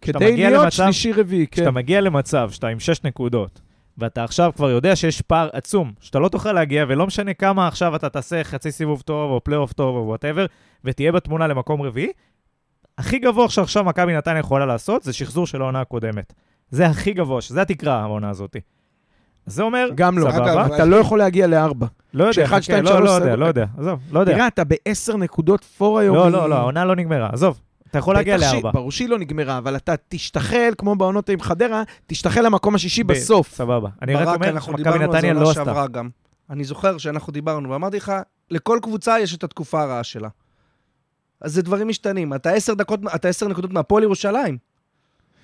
כדי 0.00 0.36
להיות 0.36 0.62
למצב- 0.62 0.70
שלישי-רביעי, 0.84 1.46
כן. 1.46 1.52
כשאתה 1.52 1.70
מגיע 1.70 2.00
למצב 2.00 2.50
שאתה 2.50 2.68
עם 2.68 2.80
6 2.80 3.04
נקודות, 3.04 3.60
ואתה 3.98 4.24
עכשיו 4.24 4.52
כבר 4.56 4.70
יודע 4.70 4.96
שיש 4.96 5.22
פער 5.22 5.48
עצום, 5.52 5.92
שאתה 6.00 6.18
לא 6.18 6.28
תוכל 6.28 6.52
להגיע, 6.52 6.84
ולא 6.88 7.06
משנה 7.06 7.34
כמה 7.34 7.68
עכשיו 7.68 7.96
אתה 7.96 8.08
תעשה 8.08 8.44
חצי 8.44 8.72
סיבוב 8.72 9.00
טוב, 9.02 9.30
או 9.30 9.44
פלייאוף 9.44 9.72
טוב, 9.72 9.96
או 9.96 10.06
whatever, 10.06 10.46
ותהיה 10.84 11.12
בתמונה 11.12 11.46
למקום 11.46 11.82
רביעי, 11.82 12.08
הכי 12.98 13.18
גבוה 13.18 13.48
שעכשיו 13.48 13.84
מכבי 13.84 14.14
נתניה 14.16 14.38
יכולה 14.38 14.66
לעשות, 14.66 15.02
זה 15.02 15.12
שחזור 15.12 15.46
של 15.46 15.62
העונה 15.62 15.80
הקודמת. 15.80 16.32
זה 16.70 16.86
הכי 16.86 17.12
גבוה, 17.12 17.40
שזה 17.40 17.62
התקרה, 17.62 18.00
העונה 18.00 18.30
הזאת. 18.30 18.56
זה 19.46 19.62
אומר, 19.62 19.88
גם 19.94 20.18
לא. 20.18 20.30
סבבה, 20.30 20.52
אגב, 20.64 20.72
אתה 20.72 20.84
לא 20.84 20.96
יכול 20.96 21.18
להגיע 21.18 21.46
לארבע. 21.46 21.86
לא 22.14 22.24
יודע, 22.24 22.32
שאחד, 22.32 22.46
חכה, 22.56 22.62
שתיים, 22.62 22.84
לא, 22.84 22.90
שלוש, 22.90 23.00
לא 23.02 23.06
סבבה. 23.14 23.24
יודע, 23.24 23.36
לא 23.36 23.46
יודע, 23.46 23.66
עזוב, 23.78 24.00
לא 24.12 24.20
יודע. 24.20 24.32
תראה, 24.34 24.46
אתה 24.46 24.62
בעשר 24.64 25.16
נקודות 25.16 25.64
פר 25.64 25.98
היום. 25.98 26.16
לא, 26.16 26.30
לא, 26.30 26.50
לא, 26.50 26.54
העונה 26.54 26.84
לא 26.84 26.96
נגמרה, 26.96 27.28
עזוב, 27.32 27.60
אתה 27.90 27.98
יכול 27.98 28.14
להגיע 28.14 28.36
בטח 28.36 28.46
שהיא- 28.46 28.54
לארבע. 28.62 28.70
ברור 28.78 28.90
שהיא 28.92 29.08
לא 29.08 29.18
נגמרה, 29.18 29.58
אבל 29.58 29.76
אתה 29.76 29.94
תשתחל, 30.08 30.72
כמו 30.78 30.96
בעונות 30.96 31.28
עם 31.28 31.40
חדרה, 31.40 31.82
תשתחל 32.06 32.40
למקום 32.46 32.74
השישי 32.74 33.04
בסוף. 33.04 33.50
סבבה. 33.54 33.88
אני 34.02 34.14
רק 34.14 34.28
אומר 34.36 34.60
שמכבי 34.60 34.82
זה 34.92 34.98
נתניה 34.98 35.32
לא 35.32 35.50
עשתה. 35.50 36.02
אני 36.50 36.64
זוכר 36.64 36.98
שאנחנו 36.98 37.32
דיברנו, 37.32 37.70
ואמרתי 37.70 37.96
לך, 37.96 38.12
לכל 38.50 38.78
קבוצה 38.82 39.20
יש 39.20 39.34
את 39.34 39.44
התקופה 39.44 39.82
הרעה 39.82 40.04
שלה. 40.04 40.28
אז 41.40 41.52
זה 41.54 41.62
דברים 41.62 41.88
משתנים. 41.88 42.34
אתה 42.34 42.50
עשר 42.50 42.74
דקות, 42.74 43.00
אתה 43.14 43.28
עשר 43.28 43.48
נקודות 43.48 43.72
מהפועל 43.72 44.02
ירושלים. 44.02 44.58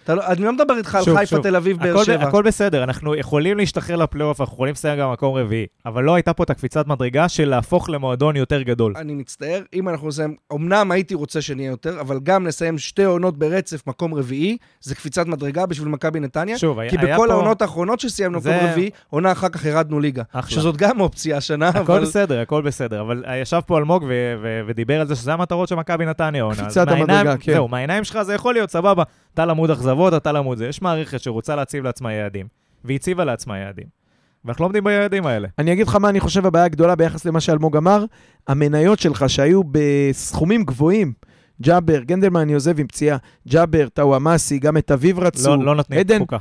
לא, 0.09 0.27
אני 0.27 0.43
לא 0.43 0.53
מדבר 0.53 0.77
איתך 0.77 0.95
על 0.95 1.17
חיפה. 1.17 1.39
תל 1.43 1.57
אביב, 1.57 1.79
באר 1.79 1.91
הכל, 1.95 2.05
שבע. 2.05 2.23
הכל 2.29 2.43
בסדר, 2.43 2.85
אנחנו 2.85 3.15
יכולים 3.15 3.57
להשתחרר 3.59 3.97
לפלייאוף, 3.97 4.41
אנחנו 4.41 4.55
יכולים 4.55 4.73
לסיים 4.73 4.99
גם 4.99 5.09
במקום 5.09 5.35
רביעי, 5.35 5.67
אבל 5.87 6.05
לא 6.05 6.15
הייתה 6.15 6.33
פה 6.33 6.43
את 6.43 6.51
הקפיצת 6.51 6.87
מדרגה 6.87 7.29
של 7.29 7.49
להפוך 7.49 7.91
למועדון 7.91 8.37
יותר 8.37 8.63
גדול. 8.63 8.93
אני 8.97 9.15
מצטער, 9.15 9.61
אם 9.75 9.89
אנחנו 9.89 10.09
נסיים, 10.09 10.37
אמנם 10.53 10.91
הייתי 10.91 11.15
רוצה 11.15 11.41
שנהיה 11.43 11.71
יותר, 11.71 12.01
אבל 12.01 12.21
גם 12.23 12.47
נסיים 12.47 12.79
שתי 12.79 13.05
עונות 13.05 13.39
ברצף, 13.39 13.87
מקום 13.87 14.15
רביעי, 14.15 14.57
זה 14.81 14.95
קפיצת 14.95 15.27
מדרגה 15.27 15.67
בשביל 15.67 15.89
מכבי 15.89 16.21
נתניה. 16.21 16.59
שוב, 16.59 16.89
כי 16.89 16.97
היה 17.01 17.15
בכל 17.15 17.27
פה... 17.29 17.33
העונות 17.35 17.63
האחרונות 17.63 18.01
שסיימנו 18.01 18.39
מקום 18.39 18.53
רביעי, 18.63 18.91
עונה 19.11 19.33
אחר 19.33 19.49
כך 19.49 19.65
ירדנו 19.65 20.01
ליגה. 20.01 20.23
שזאת 20.47 20.77
גם 20.77 21.01
אופציה 21.01 21.37
השנה, 21.37 21.69
הכל 21.69 21.93
אבל... 21.93 22.03
בסדר, 22.03 22.41
הכל 22.41 22.63
בסדר, 22.63 23.01
אבל 23.01 23.25
ישב 23.43 23.61
פה 23.67 23.79
אלמוג 23.79 24.05
ודיבר 24.67 25.01
על 25.01 25.07
זה 25.07 25.17
שזה 25.17 25.33
המטרות 25.33 25.69
של 25.69 25.75
מכבי 25.75 26.05
נתניה 26.07 26.43
העונה. 26.43 26.57
אז 26.57 26.63
קפיצת 26.63 26.89
מהעיניים- 26.89 27.11
המדרגה, 27.11 27.37
כן. 27.41 27.53
זהו, 27.53 27.69
מהעיניים 27.69 28.05
שלך 28.05 28.23
זה 28.23 28.35
יכול 28.35 28.55
להיות, 28.55 28.71
סבבה. 28.71 29.03
אתה 29.35 29.45
למוד 29.45 29.71
אכזבות, 29.71 30.15
אתה 30.15 30.33
למוד 30.33 30.59
זה. 30.59 30.67
יש 30.67 30.83
מערכת 30.83 31.21
שרוצה 31.21 31.57
להציב 31.57 31.85
לעצמה 31.85 32.13
יעדים, 32.13 32.47
והיא 32.85 32.97
הציבה 32.97 33.25
לעצמה 33.25 33.59
יעדים. 33.59 33.87
ואנחנו 34.45 34.63
לא 34.63 34.67
עומדים 34.67 34.85
ביעדים 34.85 35.27
האלה. 35.27 35.49
אני 35.59 35.73
אגיד 35.73 35.87
לך 35.87 35.97
מה 35.97 36.09
אני 36.09 36.21
חושב 36.21 36.47
הבעיה 36.47 36.65
הגדולה 36.65 36.95
ביחס 36.95 37.25
למה 37.25 37.41
שאלמוג 37.41 37.77
אמר, 37.77 38.05
המניות 38.49 38.99
שלך 38.99 39.25
שהיו 39.29 39.61
בסכומים 39.71 40.65
גבוהים, 40.65 41.13
ג'אבר, 41.63 42.03
גנדלמן 42.03 42.55
עוזב 42.55 42.81
עם 42.81 42.87
פציעה, 42.87 43.17
ג'אבר, 43.49 43.89
טאוואמאסי, 43.89 44.59
גם 44.59 44.77
את 44.77 44.91
אביב 44.91 45.19
רצו. 45.19 45.57
לא, 45.57 45.65
לא 45.65 45.75
נותנים 45.75 45.99
עדן, 45.99 46.17
תפוקה. 46.17 46.39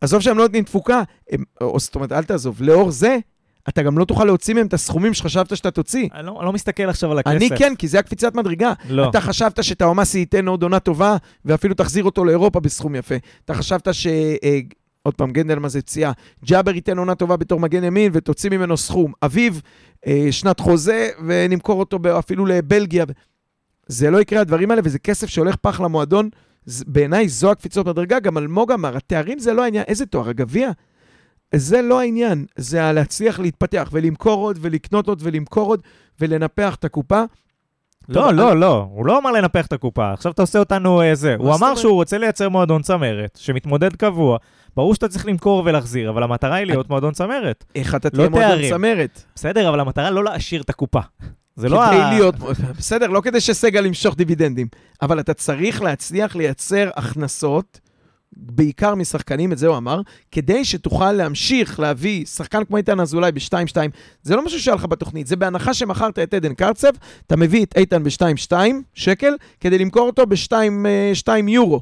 עזוב 0.00 0.20
שהם 0.20 0.38
לא 0.38 0.44
נותנים 0.44 0.64
תפוקה, 0.64 1.02
הם, 1.30 1.42
או 1.60 1.80
זאת 1.80 1.94
אומרת, 1.94 2.12
אל 2.12 2.24
תעזוב. 2.24 2.62
לאור 2.62 2.90
זה, 2.90 3.18
אתה 3.68 3.82
גם 3.82 3.98
לא 3.98 4.04
תוכל 4.04 4.24
להוציא 4.24 4.54
מהם 4.54 4.66
את 4.66 4.74
הסכומים 4.74 5.14
שחשבת 5.14 5.56
שאתה 5.56 5.70
תוציא. 5.70 6.08
אני 6.14 6.26
לא, 6.26 6.36
אני 6.38 6.46
לא 6.46 6.52
מסתכל 6.52 6.82
עכשיו 6.82 7.12
על 7.12 7.18
הכסף. 7.18 7.36
אני 7.36 7.50
כן, 7.58 7.74
כי 7.78 7.88
זה 7.88 7.98
הקפיצת 7.98 8.34
מדרגה. 8.34 8.72
לא. 8.88 9.10
אתה 9.10 9.20
חשבת 9.20 9.64
שטאומאסי 9.64 10.18
ייתן 10.18 10.48
עוד 10.48 10.62
עונה 10.62 10.80
טובה, 10.80 11.16
ואפילו 11.44 11.74
תחזיר 11.74 12.04
אותו 12.04 12.24
לאירופה 12.24 12.60
בסכום 12.60 12.94
יפה. 12.94 13.14
אתה 13.44 13.54
חשבת 13.54 13.94
ש... 13.94 14.06
אה, 14.06 14.58
עוד 15.02 15.14
פעם, 15.14 15.30
גנדלמן 15.30 15.68
זה 15.68 15.82
פציעה. 15.82 16.12
ג'אבר 16.44 16.74
ייתן 16.74 16.98
עונה 16.98 17.14
טובה 17.14 17.36
בתור 17.36 17.60
מגן 17.60 17.84
ימין, 17.84 18.10
ותוציא 18.14 18.50
ממנו 18.50 18.76
סכום. 18.76 19.12
אביב, 19.22 19.62
אה, 20.06 20.28
שנת 20.30 20.60
חוזה, 20.60 21.08
ונמכור 21.26 21.80
אותו 21.80 21.98
אפילו 22.18 22.46
לבלגיה. 22.46 23.04
זה 23.86 24.10
לא 24.10 24.20
יקרה, 24.20 24.40
הדברים 24.40 24.70
האלה, 24.70 24.82
וזה 24.84 24.98
כסף 24.98 25.26
שהולך 25.26 25.56
פח 25.56 25.80
למועדון. 25.80 26.28
בעיניי 26.86 27.28
זו 27.28 27.50
הקפיצות 27.50 27.86
מדרגה. 27.86 28.20
גם 28.20 28.38
אלמוג 28.38 28.72
אמר, 28.72 28.96
התארים 28.96 29.38
זה 29.38 29.52
לא 29.52 29.64
העניין. 29.64 29.84
איזה 29.88 30.06
תואר? 30.06 30.28
הגביע? 30.28 30.70
זה 31.54 31.82
לא 31.82 32.00
העניין. 32.00 32.46
זה 32.56 32.92
להצליח 32.92 33.38
להתפתח 33.38 33.88
ולמכור 33.92 34.42
עוד 34.42 34.58
ולקנות 34.60 35.08
עוד 35.08 35.20
ולמכור 35.22 35.66
עוד 35.66 35.80
ולנפח 36.20 36.74
את 36.74 36.84
הקופה. 36.84 37.22
לא, 38.08 38.14
טוב, 38.14 38.30
לא, 38.30 38.56
לא, 38.56 38.88
הוא 38.90 39.06
לא 39.06 39.18
אמר 39.18 39.30
לנפח 39.30 39.66
את 39.66 39.72
הקופה, 39.72 40.12
עכשיו 40.12 40.32
אתה 40.32 40.42
עושה 40.42 40.58
אותנו 40.58 41.02
אה, 41.02 41.14
זה. 41.14 41.36
הוא 41.38 41.54
אמר? 41.54 41.74
שהוא 41.74 41.94
רוצה 41.94 42.18
לייצר 42.18 42.48
מועדון 42.48 42.82
צמרת, 42.82 43.38
שמתמודד 43.40 43.96
קבוע. 43.96 44.38
ברור 44.76 44.94
שאתה 44.94 45.08
צריך 45.08 45.26
למכור 45.26 45.62
ולהחזיר, 45.66 46.10
אבל 46.10 46.22
המטרה 46.22 46.54
היא 46.54 46.66
להיות 46.66 46.90
מועדון 46.90 47.12
צמרת. 47.12 47.64
איך 47.74 47.94
אתה 47.94 48.08
לא 48.12 48.16
תהיה 48.16 48.28
מועדון. 48.28 48.70
צמרת? 48.70 49.22
בסדר, 49.34 49.68
אבל 49.68 49.80
המטרה 49.80 50.10
לא 50.10 50.24
להעשיר 50.24 50.62
את 50.62 50.70
הקופה. 50.70 51.00
זה 51.56 51.68
לא 51.68 51.84
ה... 51.84 52.10
להיות, 52.10 52.34
בסדר, 52.78 53.06
לא 53.06 53.20
כדי 53.20 53.40
שסגל 53.40 53.86
ימשוך 53.86 54.16
דיבידנדים, 54.16 54.66
אבל 55.02 55.20
אתה 55.20 55.34
צריך 55.34 55.82
להצליח 55.82 56.36
לייצר 56.36 56.90
הכנסות, 56.96 57.80
בעיקר 58.36 58.94
משחקנים, 58.94 59.52
את 59.52 59.58
זה 59.58 59.66
הוא 59.66 59.76
אמר, 59.76 60.00
כדי 60.32 60.64
שתוכל 60.64 61.12
להמשיך 61.12 61.80
להביא 61.80 62.24
שחקן 62.24 62.64
כמו 62.64 62.76
איתן 62.76 63.00
אזולאי 63.00 63.32
ב-2-2. 63.32 63.76
זה 64.22 64.36
לא 64.36 64.44
משהו 64.44 64.60
שהיה 64.60 64.74
לך 64.74 64.84
בתוכנית, 64.84 65.26
זה 65.26 65.36
בהנחה 65.36 65.74
שמכרת 65.74 66.18
את 66.18 66.34
עדן 66.34 66.54
קרצב, 66.54 66.90
אתה 67.26 67.36
מביא 67.36 67.64
את 67.64 67.76
איתן 67.76 68.02
ב-2-2 68.02 68.52
שקל, 68.94 69.32
כדי 69.60 69.78
למכור 69.78 70.06
אותו 70.06 70.26
ב-2 70.26 71.32
יורו. 71.48 71.80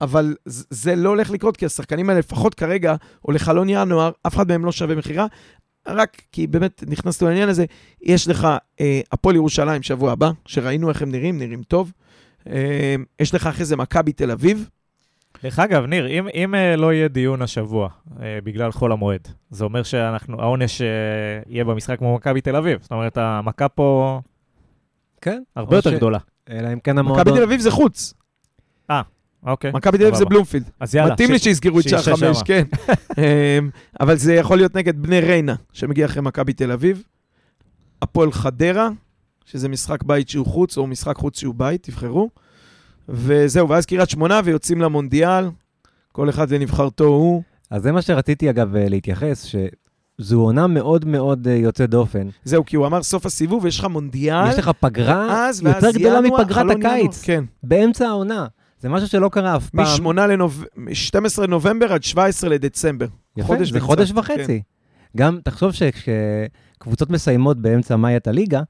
אבל 0.00 0.34
זה 0.70 0.96
לא 0.96 1.08
הולך 1.08 1.30
לקרות, 1.30 1.56
כי 1.56 1.66
השחקנים 1.66 2.08
האלה, 2.08 2.18
לפחות 2.18 2.54
כרגע, 2.54 2.94
או 3.24 3.32
לחלון 3.32 3.68
ינואר, 3.68 4.10
אף 4.26 4.34
אחד 4.34 4.48
מהם 4.48 4.64
לא 4.64 4.72
שווה 4.72 4.94
מכירה. 4.94 5.26
רק 5.86 6.22
כי 6.32 6.46
באמת 6.46 6.84
נכנסנו 6.86 7.28
לעניין 7.28 7.48
הזה, 7.48 7.64
יש 8.02 8.28
לך 8.28 8.48
אה, 8.80 9.00
הפועל 9.12 9.36
ירושלים 9.36 9.82
שבוע 9.82 10.12
הבא, 10.12 10.30
שראינו 10.46 10.88
איך 10.88 11.02
הם 11.02 11.10
נראים, 11.10 11.38
נראים 11.38 11.62
טוב. 11.62 11.92
אה, 12.48 12.94
יש 13.20 13.34
לך 13.34 13.46
אחרי 13.46 13.64
זה 13.64 13.76
מכבי 13.76 14.12
תל 14.12 14.30
אביב. 14.30 14.68
דרך 15.44 15.58
אגב, 15.58 15.84
ניר, 15.84 16.06
אם, 16.08 16.28
אם 16.34 16.54
אה, 16.54 16.76
לא 16.76 16.92
יהיה 16.92 17.08
דיון 17.08 17.42
השבוע 17.42 17.88
אה, 18.22 18.38
בגלל 18.44 18.72
חול 18.72 18.92
המועד, 18.92 19.28
זה 19.50 19.64
אומר 19.64 19.82
שהעונש 19.82 20.80
אה, 20.82 20.86
יהיה 21.46 21.64
במשחק 21.64 21.98
כמו 21.98 22.14
מכבי 22.14 22.40
תל 22.40 22.56
אביב. 22.56 22.78
זאת 22.82 22.92
אומרת, 22.92 23.18
המכה 23.18 23.68
פה 23.68 24.20
כן. 25.20 25.42
הרבה 25.56 25.76
יותר 25.76 25.90
ש- 25.90 25.94
גדולה. 25.94 26.18
אלא 26.50 26.72
אם 26.72 26.80
כן 26.80 26.92
מכבי 26.98 27.10
המועדון... 27.10 27.36
תל 27.36 27.42
אביב 27.42 27.60
זה 27.60 27.70
חוץ. 27.70 28.14
אוקיי. 29.46 29.70
מכבי 29.74 29.98
תל 29.98 30.04
אביב 30.04 30.14
זה. 30.14 30.24
בלומפילד. 30.24 30.70
אז 30.80 30.94
יאללה. 30.94 31.12
מתאים 31.12 31.30
לי 31.30 31.38
ש- 31.38 31.44
שיסגרו 31.44 31.80
את 31.80 31.88
שער 31.88 32.02
חמש. 32.16 32.42
כן. 32.44 32.64
אה, 33.18 33.58
אבל 34.00 34.16
זה 34.16 34.34
יכול 34.34 34.56
להיות 34.56 34.74
נגד 34.74 35.02
בני 35.02 35.20
ריינה, 35.20 35.54
שמגיע 35.72 36.06
אחרי 36.06 36.22
מכבי 36.22 36.52
תל 36.52 36.72
אביב. 36.72 37.02
הפועל 38.02 38.32
חדרה, 38.32 38.88
שזה 39.44 39.68
משחק 39.68 40.02
בית 40.02 40.28
שהוא 40.28 40.46
חוץ, 40.46 40.78
או 40.78 40.86
משחק 40.86 41.16
חוץ 41.16 41.38
שהוא 41.40 41.54
בית, 41.54 41.82
תבחרו. 41.82 42.30
וזהו, 43.08 43.68
ואז 43.68 43.86
קריית 43.86 44.10
שמונה 44.10 44.40
ויוצאים 44.44 44.80
למונדיאל. 44.80 45.44
כל 46.12 46.28
אחד 46.28 46.50
לנבחרתו 46.50 47.04
הוא. 47.04 47.42
אז 47.70 47.82
זה 47.82 47.92
מה 47.92 48.02
שרציתי 48.02 48.50
אגב 48.50 48.76
אה, 48.76 48.88
להתייחס, 48.88 49.44
שזו 49.44 50.40
עונה 50.40 50.66
מאוד 50.66 51.04
מאוד 51.04 51.48
אה, 51.48 51.54
יוצאת 51.54 51.90
דופן. 51.90 52.28
זהו, 52.44 52.64
כי 52.64 52.76
הוא 52.76 52.86
אמר 52.86 53.02
סוף 53.02 53.26
הסיבוב, 53.26 53.66
יש 53.66 53.78
לך 53.78 53.84
מונדיאל. 53.84 54.48
יש 54.48 54.58
לך 54.58 54.70
פגרה 54.80 55.48
אז, 55.48 55.62
ואז 55.64 55.84
יותר 55.84 55.98
גדולה 55.98 56.18
ינואר, 56.18 56.42
מפגרת. 56.42 56.76
הקיץ, 56.76 57.22
כן. 57.22 57.44
באמצע 57.62 58.08
העונה. 58.08 58.46
זה 58.80 58.88
משהו 58.88 59.08
שלא 59.08 59.28
קרה 59.28 59.56
אף 59.56 59.70
פעם. 59.70 59.84
מ-8 60.02 60.20
לנוב... 60.20 60.64
12 60.92 61.46
נובמבר 61.46 61.92
עד 61.92 62.02
17 62.02 62.50
לדצמבר. 62.50 63.06
יפה, 63.36 63.46
חודש 63.46 63.70
זה 63.70 63.78
וקצת, 63.78 63.86
חודש 63.86 64.12
כן. 64.12 64.18
וחצי. 64.18 64.62
גם, 65.16 65.38
תחשוב 65.44 65.72
שכשקבוצות 65.72 67.10
מסיימות 67.10 67.58
באמצע 67.58 67.96
מאי 67.96 68.16
את 68.16 68.26
הליגה, 68.26 68.62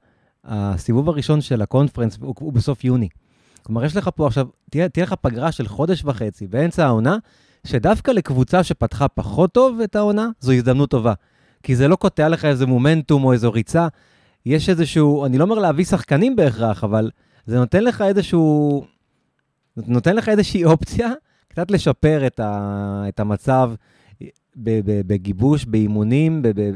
הסיבוב 0.43 1.09
הראשון 1.09 1.41
של 1.41 1.61
הקונפרנס 1.61 2.17
הוא, 2.21 2.35
הוא 2.39 2.53
בסוף 2.53 2.83
יוני. 2.83 3.09
כלומר, 3.65 3.85
יש 3.85 3.95
לך 3.95 4.09
פה 4.15 4.27
עכשיו, 4.27 4.47
תהיה, 4.69 4.89
תהיה 4.89 5.05
לך 5.05 5.13
פגרה 5.21 5.51
של 5.51 5.67
חודש 5.67 6.05
וחצי 6.05 6.47
באמצע 6.47 6.85
העונה, 6.85 7.17
שדווקא 7.67 8.11
לקבוצה 8.11 8.63
שפתחה 8.63 9.07
פחות 9.07 9.51
טוב 9.51 9.79
את 9.83 9.95
העונה, 9.95 10.29
זו 10.39 10.51
הזדמנות 10.51 10.89
טובה. 10.89 11.13
כי 11.63 11.75
זה 11.75 11.87
לא 11.87 11.95
קוטע 11.95 12.29
לך 12.29 12.45
איזה 12.45 12.65
מומנטום 12.65 13.23
או 13.23 13.33
איזו 13.33 13.51
ריצה. 13.51 13.87
יש 14.45 14.69
איזשהו, 14.69 15.25
אני 15.25 15.37
לא 15.37 15.43
אומר 15.43 15.59
להביא 15.59 15.85
שחקנים 15.85 16.35
בהכרח, 16.35 16.83
אבל 16.83 17.11
זה 17.45 17.59
נותן 17.59 17.83
לך 17.83 18.01
איזשהו, 18.01 18.85
נותן 19.77 20.15
לך 20.15 20.29
איזושהי 20.29 20.65
אופציה 20.65 21.11
קצת 21.47 21.71
לשפר 21.71 22.27
את, 22.27 22.39
ה, 22.39 23.03
את 23.07 23.19
המצב 23.19 23.71
בגיבוש, 24.55 25.65
באימונים, 25.65 26.41
ב- 26.41 26.61
ב- 26.61 26.71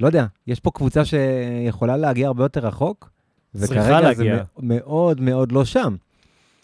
לא 0.00 0.06
יודע, 0.06 0.26
יש 0.46 0.60
פה 0.60 0.70
קבוצה 0.70 1.04
שיכולה 1.04 1.96
להגיע 1.96 2.26
הרבה 2.26 2.44
יותר 2.44 2.66
רחוק, 2.66 3.10
צריכה 3.56 3.74
וכרגע 3.74 4.00
להגיע. 4.00 4.36
זה 4.36 4.42
מ- 4.58 4.68
מאוד 4.68 5.20
מאוד 5.20 5.52
לא 5.52 5.64
שם. 5.64 5.96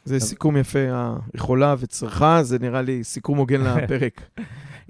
זה 0.04 0.20
סיכום 0.20 0.56
יפה, 0.56 0.78
היכולה 1.34 1.74
וצריכה, 1.78 2.42
זה 2.42 2.58
נראה 2.58 2.82
לי 2.82 3.04
סיכום 3.04 3.38
הוגן 3.38 3.60
לפרק. 3.66 4.20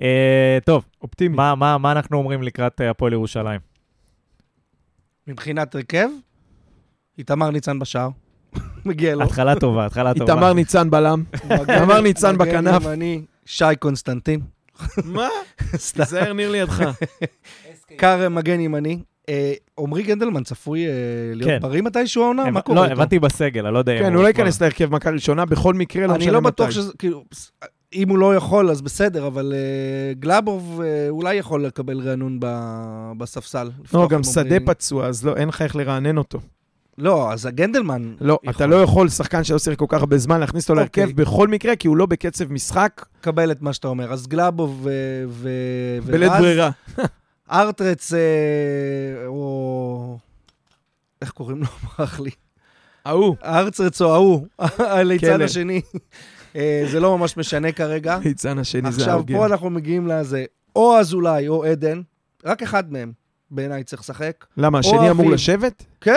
אה, 0.00 0.58
טוב, 0.64 0.84
אופטימי. 1.02 1.36
מה- 1.36 1.54
מה 1.54 1.78
מה 1.78 1.92
אנחנו 1.92 2.16
אומרים 2.18 2.42
לקראת 2.42 2.80
אה, 2.80 2.90
הפועל 2.90 3.12
ירושלים? 3.12 3.60
מבחינת 5.26 5.74
הרכב, 5.74 6.08
איתמר 7.18 7.50
ניצן 7.50 7.78
בשער. 7.78 8.08
מגיע 8.86 9.14
לו. 9.14 9.22
התחלה 9.24 9.60
טובה, 9.60 9.86
התחלה 9.86 10.14
טובה. 10.14 10.32
איתמר 10.32 10.52
ניצן 10.52 10.90
בלם. 10.90 11.22
מגן- 11.44 11.78
תמר 11.84 12.00
ניצן 12.00 12.38
בכנף. 12.38 12.82
שי 13.46 13.64
קונסטנטין. 13.78 14.40
מה? 15.04 15.28
תיזהר 15.94 16.32
ניר 16.32 16.50
לידך. 16.50 16.84
כרם 17.98 18.34
מגן 18.34 18.60
ימני. 18.60 19.02
אה, 19.28 19.52
עמרי 19.78 20.02
גנדלמן 20.02 20.42
צפוי 20.42 20.86
אה, 20.86 20.92
להיות 21.34 21.50
כן. 21.50 21.58
בריא 21.62 21.82
מתישהו 21.82 22.22
העונה? 22.22 22.50
מה 22.50 22.58
הבנ- 22.60 22.62
קורה 22.62 22.86
לא? 22.86 22.92
הבנתי 22.92 23.18
בסגל, 23.18 23.66
אני 23.66 23.74
לא 23.74 23.78
יודע 23.78 23.92
אם 23.92 23.98
כן, 23.98 24.14
הוא 24.14 24.22
לא 24.22 24.28
ייכנס 24.28 24.60
להרכב 24.62 24.92
מכה 24.94 25.10
ראשונה, 25.10 25.44
בכל 25.44 25.74
מקרה, 25.74 26.06
לא 26.06 26.10
אני 26.12 26.18
משנה 26.18 26.32
לא 26.32 26.40
מתי. 26.40 26.50
בטוח 26.50 26.70
שזה, 26.70 26.92
כאילו, 26.98 27.24
אם 27.94 28.08
הוא 28.08 28.18
לא 28.18 28.34
יכול, 28.36 28.70
אז 28.70 28.82
בסדר, 28.82 29.26
אבל 29.26 29.52
אה, 29.56 30.14
גלאבוב 30.14 30.80
אולי 31.08 31.34
יכול 31.34 31.64
לקבל 31.64 32.00
רענון 32.00 32.38
בספסל. 33.18 33.70
לא, 33.94 34.08
גם 34.08 34.22
שדה. 34.22 34.56
פצוע, 34.66 35.06
אז 35.06 35.24
לא, 35.24 35.36
אין 35.36 35.48
לך 35.48 35.62
איך 35.62 35.76
לרענן 35.76 36.18
אותו. 36.18 36.38
לא, 36.98 37.32
אז 37.32 37.46
הגנדלמן... 37.46 38.14
לא, 38.20 38.38
יכול. 38.44 38.50
אתה 38.56 38.66
לא 38.66 38.76
יכול, 38.82 39.08
שחקן 39.08 39.44
שלא 39.44 39.58
שיחק 39.58 39.78
כל 39.78 39.86
כך 39.88 40.00
הרבה 40.00 40.18
זמן, 40.18 40.40
להכניס 40.40 40.64
אותו 40.64 40.74
להרכב 40.74 41.00
אוקיי. 41.02 41.14
בכל 41.14 41.48
מקרה, 41.48 41.76
כי 41.76 41.88
הוא 41.88 41.96
לא 41.96 42.06
בקצב 42.06 42.52
משחק, 42.52 43.04
לקבל 43.20 43.50
את 43.50 43.62
מה 43.62 43.72
שאתה 43.72 43.88
אומר. 43.88 44.12
אז 44.12 44.26
גלאבוב 44.26 44.80
ו- 44.84 44.90
ו- 45.28 45.48
בלית 46.06 46.30
ורז, 46.30 46.40
ברירה. 46.40 46.70
ארטרץ, 47.54 48.12
אה, 48.12 49.26
או... 49.26 50.18
איך 51.22 51.30
קוראים 51.30 51.60
לו? 51.60 51.66
ברח 51.98 52.20
לי. 52.20 52.30
ההוא, 53.04 53.36
ארטרץ 53.44 54.02
או 54.02 54.14
ההוא, 54.14 54.46
הליצן. 54.78 55.42
השני. 55.42 55.80
אה, 56.56 56.84
זה 56.90 57.00
לא 57.00 57.18
ממש 57.18 57.36
משנה 57.36 57.72
כרגע. 57.72 58.18
ליצן 58.24 58.58
השני 58.58 58.92
זה 58.92 59.00
עכשיו, 59.02 59.14
ההוגן. 59.14 59.34
פה 59.36 59.46
אנחנו 59.46 59.70
מגיעים 59.70 60.06
לזה, 60.06 60.44
או 60.76 60.98
אזולאי 60.98 61.48
או 61.48 61.64
עדן, 61.64 62.02
רק 62.44 62.62
אחד 62.62 62.92
מהם 62.92 63.12
בעיניי 63.50 63.84
צריך 63.84 64.02
לשחק. 64.02 64.44
למה, 64.56 64.78
השני 64.78 65.10
אמור. 65.10 65.30
לשבת? 65.30 65.84
כן? 66.00 66.16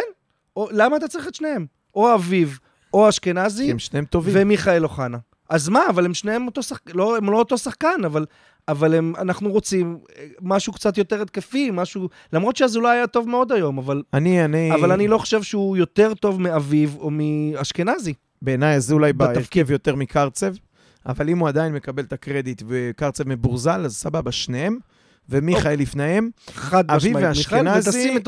או, 0.56 0.68
למה 0.72 0.98
אתה 0.98 1.08
צריך 1.08 1.28
את 1.28 1.36
שניהם? 1.36 1.66
או 1.96 2.16
אביב, 2.16 2.60
או 2.94 3.10
אשכנזי, 3.10 3.66
כי 3.66 3.72
הם 3.72 3.80
שניהם 3.80 4.06
טובים. 4.06 4.34
ומיכאל 4.38 4.84
אוחנה. 4.84 5.18
אז 5.50 5.70
מה, 5.70 5.82
אבל 5.90 6.06
הם 6.06 6.14
שניהם 6.14 6.46
אותו 6.46 6.64
שחקן, 6.64 6.92
לא, 6.96 7.18
הם 7.18 7.30
לא 7.30 7.38
אותו 7.38 7.58
שחקן, 7.58 8.06
אבל, 8.06 8.26
אבל 8.68 8.94
הם, 8.94 9.14
אנחנו 9.18 9.50
רוצים 9.52 9.98
אה, 10.20 10.26
משהו 10.42 10.74
קצת 10.74 10.98
יותר 10.98 11.22
התקפי, 11.22 11.70
משהו, 11.74 12.10
למרות 12.34 12.56
שאזולאי 12.56 12.92
היה 12.98 13.08
טוב 13.08 13.30
מאוד 13.30 13.52
היום, 13.52 13.78
אבל, 13.78 14.04
אני, 14.14 14.46
אני... 14.46 14.74
אבל 14.76 14.92
אני 14.92 15.08
לא 15.08 15.18
חושב 15.18 15.44
שהוא 15.44 15.78
יותר 15.78 16.14
טוב 16.14 16.42
מאביב 16.42 16.96
או 17.00 17.10
מאשכנזי. 17.12 18.14
בעיניי 18.42 18.76
אזולאי. 18.76 19.14
בהרכב 19.14 19.72
יותר 19.72 19.96
מקרצב, 19.96 20.54
אבל 21.06 21.30
אם 21.30 21.40
הוא 21.40 21.48
עדיין 21.48 21.74
מקבל 21.74 22.04
את 22.04 22.14
הקרדיט 22.14 22.64
וקרצב 22.68 23.24
מבורזל, 23.28 23.82
אז 23.86 23.96
סבבה, 23.96 24.32
שניהם, 24.32 24.78
ומיכאל 25.30 25.80
לפניהם. 25.80 26.30
חד 26.54 26.92
אביב 26.92 27.18
משמעית. 27.18 27.38
מיכאל, 27.38 27.68
ואשכנזי- 27.68 27.90
ותשים 27.90 28.18
את 28.18 28.28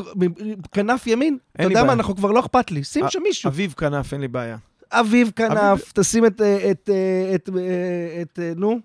כנף 0.72 1.06
ימין, 1.06 1.38
אתה 1.56 1.62
יודע 1.62 1.84
מה. 1.84 1.92
אנחנו 1.92 2.16
כבר 2.16 2.30
לא 2.30 2.40
אכפת 2.40 2.70
לי, 2.70 2.84
שים 2.84 3.04
א- 3.04 3.08
שם 3.10 3.20
מישהו. 3.22 3.48
אביב 3.48 3.74
כנף, 3.76 4.12
אין 4.12 4.20
לי 4.20 4.28
בעיה. 4.28 4.56
אביב 4.92 5.30
כנף, 5.36 5.50
אביב- 5.58 5.84
תשים 5.94 6.26
את, 6.26 6.40
אה, 6.40 6.70
את, 6.70 6.90
אה, 6.92 7.34
את, 7.34 7.48
אה, 7.58 8.22
את, 8.22 8.38
אה, 8.42 8.52
נו, 8.56 8.78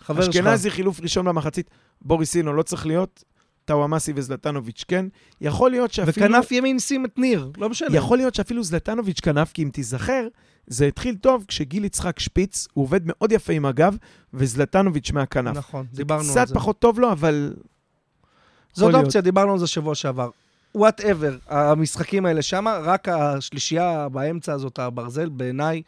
חבר 0.00 0.22
שלך. 0.22 0.34
אשכנזי 0.34 0.70
חילוף 0.70 1.00
ראשון 1.00 1.24
במחצית, 1.26 1.70
בוריסינו 2.02 2.52
לא 2.52 2.62
צריך 2.62 2.86
להיות, 2.86 3.24
טאוואמאסי 3.64 4.12
וזלטנוביץ' 4.16 4.84
כן. 4.88 5.06
יכול 5.40 5.70
להיות 5.70 5.92
שאפילו... 5.92 6.26
וכנף 6.26 6.52
ימין 6.52 6.78
שים 6.78 7.04
את 7.04 7.18
ניר, 7.18 7.50
לא 7.56 7.68
משנה. 7.68 7.96
יכול 7.96 8.18
להיות 8.18 8.34
שאפילו 8.34 8.64
זלטנוביץ' 8.64 9.20
כנף, 9.20 9.52
כי 9.52 9.62
אם 9.62 9.70
תיזכר, 9.72 10.28
זה 10.66 10.86
התחיל 10.86 11.16
טוב 11.16 11.44
כשגיל 11.48 11.84
יצחק 11.84 12.18
שפיץ, 12.18 12.68
הוא 12.72 12.84
עובד 12.84 13.00
מאוד 13.04 13.32
יפה 13.32 13.52
עם 13.52 13.66
הגב, 13.66 13.96
וזלטנוביץ' 14.34 15.10
מהכנף. 15.10 15.56
נכון, 15.56 15.86
דיברנו 15.92 16.22
על 16.22 16.30
קצת 16.30 16.48
זה. 16.48 16.54
פחות 16.54 16.78
טוב 16.78 17.00
לו, 17.00 17.12
אבל... 17.12 17.54
זאת 18.72 18.94
אופציה, 18.94 19.20
דיברנו 19.20 19.52
על 19.52 19.58
זה 19.58 19.66
שבוע 19.66 19.94
שעבר. 19.94 20.30
whatever, 20.74 21.36
המשחקים 21.48 22.26
האלה 22.26 22.42
שמה, 22.42 22.78
רק 22.78 23.08
השלישייה 23.08 24.08
באמצע 24.08 24.52
הזאת, 24.52 24.78
הברזל, 24.78 25.28
בעיניי, 25.28 25.82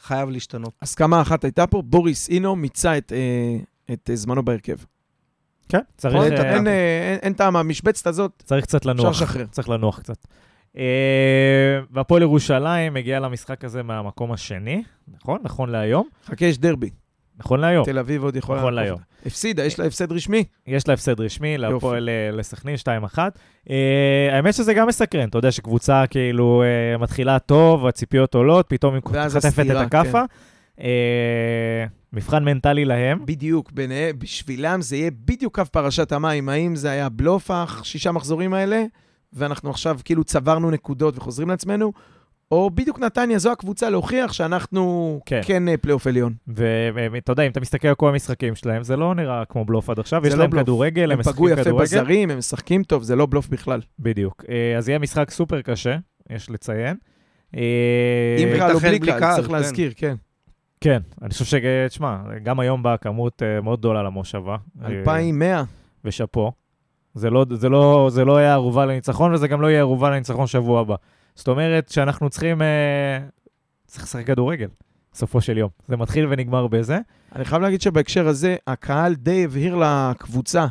חייב 0.00 0.30
להשתנות. 0.30 0.72
הסכמה 0.82 1.20
אחת 1.22 1.44
הייתה 1.44 1.66
פה, 1.66 1.82
בוריס 1.82 2.28
אינו 2.28 2.56
מיצה 2.56 2.98
את, 2.98 3.12
אה, 3.12 3.94
את 3.94 4.10
אה, 4.10 4.16
זמנו 4.16 4.42
בהרכב. 4.44 4.76
כן, 5.68 5.80
צריך, 5.96 6.14
אין, 6.14 6.32
אה, 6.32 6.54
אין, 6.54 6.66
אה, 6.66 6.72
אין, 7.10 7.18
אין 7.22 7.32
טעם, 7.32 7.56
המשבצת 7.56 8.06
הזאת, 8.06 8.42
צריך 8.46 8.64
קצת 8.64 8.78
אפשר 8.78 8.90
לנוח. 8.90 9.10
לשחרר. 9.22 9.46
צריך 9.46 9.68
לנוח 9.68 9.98
קצת. 9.98 10.26
אה, 10.76 11.80
והפועל 11.90 12.22
ירושלים 12.22 12.94
מגיע 12.94 13.20
למשחק 13.20 13.64
הזה 13.64 13.82
מהמקום 13.82 14.32
השני, 14.32 14.82
נכון? 15.08 15.40
נכון 15.42 15.70
להיום? 15.70 16.08
חכה, 16.24 16.44
יש 16.44 16.58
דרבי. 16.58 16.90
נכון 17.38 17.60
להיום. 17.60 17.84
תל 17.84 17.98
אביב 17.98 18.24
עוד 18.24 18.36
יכולה... 18.36 18.58
נכון. 18.60 18.74
להיום. 18.74 18.98
הפסידה, 19.26 19.64
יש 19.64 19.78
לה 19.78 19.86
הפסד 19.86 20.12
רשמי. 20.12 20.44
יש 20.66 20.88
לה 20.88 20.94
הפסד 20.94 21.20
רשמי 21.20 21.58
להפועל 21.58 22.08
אה, 22.08 22.36
לסכנין 22.36 22.76
2-1. 23.14 23.18
אה, 23.70 24.28
האמת 24.32 24.54
שזה 24.54 24.74
גם 24.74 24.88
מסקרן, 24.88 25.28
אתה 25.28 25.38
יודע 25.38 25.50
שקבוצה 25.50 26.04
כאילו 26.10 26.62
אה, 26.62 26.98
מתחילה 26.98 27.38
טוב, 27.38 27.86
הציפיות 27.86 28.34
עולות, 28.34 28.66
פתאום 28.68 28.94
היא 28.94 29.02
חטפת 29.28 29.66
את 29.70 29.76
הכאפה. 29.76 30.22
אה, 30.80 31.84
מבחן 32.12 32.44
מנטלי 32.44 32.84
להם. 32.84 33.26
בדיוק, 33.26 33.72
ביניהם, 33.72 34.18
בשבילם 34.18 34.82
זה 34.82 34.96
יהיה 34.96 35.10
בדיוק 35.24 35.54
קו 35.54 35.64
פרשת 35.72 36.12
המים. 36.12 36.48
האם 36.48 36.76
זה 36.76 36.90
היה 36.90 37.08
בלוף, 37.08 37.50
השישה 37.50 38.12
מחזורים 38.12 38.54
האלה, 38.54 38.84
ואנחנו 39.32 39.70
עכשיו 39.70 39.98
כאילו 40.04 40.24
צברנו 40.24 40.70
נקודות 40.70 41.16
וחוזרים 41.16 41.48
לעצמנו, 41.48 41.92
או 42.50 42.70
בדיוק 42.70 42.98
נתניה, 42.98 43.38
זו 43.38 43.52
הקבוצה 43.52 43.90
להוכיח 43.90 44.32
שאנחנו 44.32 45.20
כן. 45.26 45.40
כן, 45.44 45.68
אה, 45.68 45.76
פלייאוף 45.76 46.06
עליון. 46.06 46.34
ואתה 46.46 47.32
יודע, 47.32 47.42
אם 47.42 47.50
אתה 47.50 47.60
מסתכל 47.60 47.88
על 47.88 47.94
כל 47.94 48.08
המשחקים 48.08 48.54
שלהם, 48.54 48.82
זה 48.82 48.96
לא 48.96 49.14
נראה 49.14 49.44
כמו 49.44 49.64
בלוף 49.64 49.90
עד 49.90 49.98
עכשיו, 49.98 50.26
יש 50.26 50.32
לא 50.32 50.38
להם 50.38 50.50
בלוף. 50.50 50.62
כדורגל, 50.62 51.04
הם 51.04 51.10
הם 51.10 51.18
משחקים 51.18 51.36
פגעו 51.36 51.48
יפה 51.48 51.64
כדורגל. 51.64 51.84
בזרים, 51.84 52.30
הם 52.30 52.38
משחקים 52.38 52.82
טוב, 52.82 53.02
זה 53.02 53.16
לא 53.16 53.26
בלוף 53.26 53.48
בכלל. 53.48 53.80
בדיוק. 53.98 54.44
אה, 54.48 54.78
אז 54.78 54.88
יהיה 54.88 54.98
משחק 54.98 55.30
סופר 55.30 55.60
קשה, 55.60 55.96
יש 56.30 56.50
לציין. 56.50 56.96
אה, 57.56 58.36
עם 58.38 58.58
קהל 58.58 58.74
או 58.74 58.80
בלי 58.80 58.98
קהל, 58.98 59.34
צריך 59.34 59.46
כן. 59.46 59.52
להזכיר, 59.52 59.92
כן. 59.96 60.14
כן, 60.80 61.00
אני 61.22 61.30
חושב 61.30 61.44
ש... 61.44 61.54
תשמע, 61.88 62.16
גם 62.42 62.60
היום 62.60 62.82
באה 62.82 62.96
כמות 62.96 63.42
מאוד 63.62 63.78
גדולה 63.78 64.02
למושבה. 64.02 64.56
אה, 64.82 64.88
2,100. 64.88 65.64
ושאפו. 66.04 66.52
זה 67.14 67.30
לא, 67.30 67.46
זה, 67.54 67.68
לא, 67.68 68.08
זה 68.12 68.24
לא 68.24 68.40
יהיה 68.40 68.52
ערובה 68.52 68.86
לניצחון, 68.86 69.34
וזה 69.34 69.48
גם 69.48 69.60
לא 69.60 69.66
יהיה 69.66 69.80
ערובה 69.80 70.10
לניצחון 70.10 70.46
שבוע 70.46 70.80
הבא. 70.80 70.94
זאת 71.34 71.48
אומרת 71.48 71.88
שאנחנו 71.88 72.30
צריכים... 72.30 72.62
אה, 72.62 73.18
צריך 73.86 74.04
לשחק 74.04 74.26
כדורגל, 74.26 74.68
בסופו 75.12 75.40
של 75.40 75.58
יום. 75.58 75.70
זה 75.88 75.96
מתחיל 75.96 76.26
ונגמר 76.30 76.66
בזה. 76.66 76.98
אני 77.34 77.44
חייב 77.44 77.62
להגיד 77.62 77.80
שבהקשר 77.80 78.28
הזה, 78.28 78.56
הקהל 78.66 79.14
די 79.14 79.44
הבהיר 79.44 79.76
לקבוצה, 79.76 80.66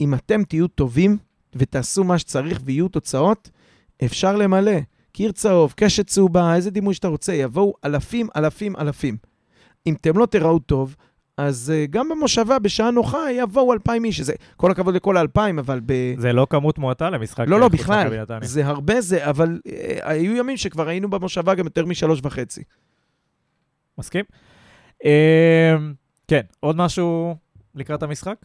אם 0.00 0.14
אתם 0.14 0.44
תהיו 0.44 0.68
טובים 0.68 1.18
ותעשו 1.56 2.04
מה 2.04 2.18
שצריך 2.18 2.60
ויהיו 2.64 2.88
תוצאות, 2.88 3.50
אפשר 4.04 4.36
למלא. 4.36 4.78
קיר 5.12 5.32
צהוב, 5.32 5.74
קשת 5.76 6.06
צהובה, 6.06 6.54
איזה 6.54 6.70
דימוי 6.70 6.94
שאתה 6.94 7.08
רוצה, 7.08 7.34
יבואו 7.34 7.74
אלפים, 7.84 8.28
אלפים, 8.36 8.76
אלפים. 8.76 9.16
אם 9.86 9.94
אתם 9.94 10.18
לא 10.18 10.26
תיראו 10.26 10.58
טוב, 10.58 10.96
אז 11.40 11.72
uh, 11.72 11.90
גם 11.90 12.08
במושבה, 12.08 12.58
בשעה 12.58 12.90
נוחה, 12.90 13.32
יבואו 13.32 13.72
אלפיים 13.72 14.04
איש. 14.04 14.16
שזה, 14.16 14.32
כל 14.56 14.70
הכבוד 14.70 14.94
לכל 14.94 15.16
האלפיים, 15.16 15.58
אבל 15.58 15.80
ב... 15.86 15.92
זה 16.18 16.32
לא 16.32 16.46
כמות 16.50 16.78
מועטה 16.78 17.10
למשחק. 17.10 17.44
לא, 17.48 17.60
לא, 17.60 17.64
חוץ 17.64 17.80
בכלל. 17.80 18.24
זה 18.42 18.66
הרבה 18.66 19.00
זה, 19.00 19.28
אבל 19.30 19.60
uh, 19.68 19.70
היו 20.02 20.36
ימים 20.36 20.56
שכבר 20.56 20.88
היינו 20.88 21.10
במושבה 21.10 21.54
גם 21.54 21.64
יותר 21.64 21.86
משלוש 21.86 22.20
וחצי. 22.22 22.62
מסכים? 23.98 24.24
אה, 25.04 25.76
כן, 26.28 26.40
עוד 26.60 26.76
משהו 26.76 27.36
לקראת 27.74 28.02
המשחק? 28.02 28.36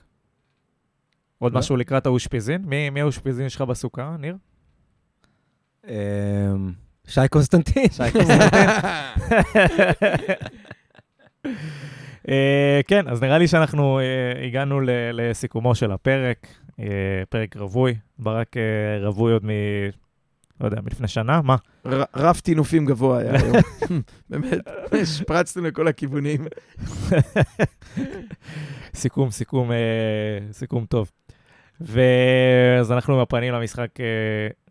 עוד 1.40 1.54
לא. 1.54 1.60
משהו 1.60 1.78
לקראת 1.78 2.06
האושפיזין? 2.06 2.62
מי, 2.66 2.90
מי 2.90 3.02
האושפיזין 3.02 3.50
שלך 3.50 3.62
בסוכה, 3.62 4.16
ניר? 4.20 4.36
אמ, 5.88 5.94
שי 7.08 7.28
קונסטנטין. 7.30 7.90
שי 7.92 8.12
קונסטנטין. 8.12 8.70
אה, 12.30 12.80
כן, 12.88 13.08
אז 13.08 13.24
נראה 13.24 13.38
לי 13.38 13.48
שאנחנו 13.48 14.00
אה, 14.00 14.04
הגענו 14.46 14.82
ל- 14.82 14.90
לסיכומו 15.12 15.76
של 15.76 15.92
הפרק, 15.92 16.48
אה, 16.80 16.86
פרק 17.30 17.58
רווי. 17.58 17.96
ברק 18.20 18.58
אה, 18.58 18.62
רווי 19.08 19.34
עוד 19.34 19.46
מ... 19.46 19.50
לא 20.62 20.66
יודע, 20.66 20.82
מלפני 20.82 21.08
שנה? 21.08 21.42
מה? 21.42 21.56
רף 22.16 22.42
טינופים 22.42 22.86
גבוה 22.86 23.20
היה 23.20 23.34
היום. 23.42 23.56
באמת, 24.30 24.58
השפרצנו 24.92 25.64
לכל 25.64 25.88
הכיוונים. 25.88 26.46
סיכום, 28.96 29.32
סיכום, 29.32 29.72
סיכום 30.52 30.86
טוב. 30.86 31.12
ואז 31.82 32.92
אנחנו 32.92 33.14
עם 33.14 33.20
הפנים 33.20 33.54
למשחק 33.54 33.90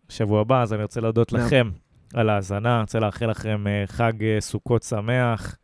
שבוע 0.09 0.41
הבא, 0.41 0.61
אז 0.61 0.73
אני 0.73 0.81
רוצה 0.81 1.01
להודות. 1.01 1.33
לכם 1.33 1.69
על 2.13 2.29
ההאזנה, 2.29 2.81
רוצה 2.81 2.99
לאחל 2.99 3.25
לכם 3.25 3.65
חג 3.85 4.13
סוכות 4.39 4.83
שמח, 4.83 5.57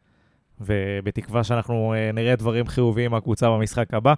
ובתקווה 0.65 1.43
שאנחנו 1.43 1.93
אה, 1.93 2.11
נראה 2.11 2.35
דברים 2.35 2.67
חיוביים 2.67 3.11
מהקבוצה 3.11 3.49
במשחק 3.49 3.93
הבא. 3.93 4.13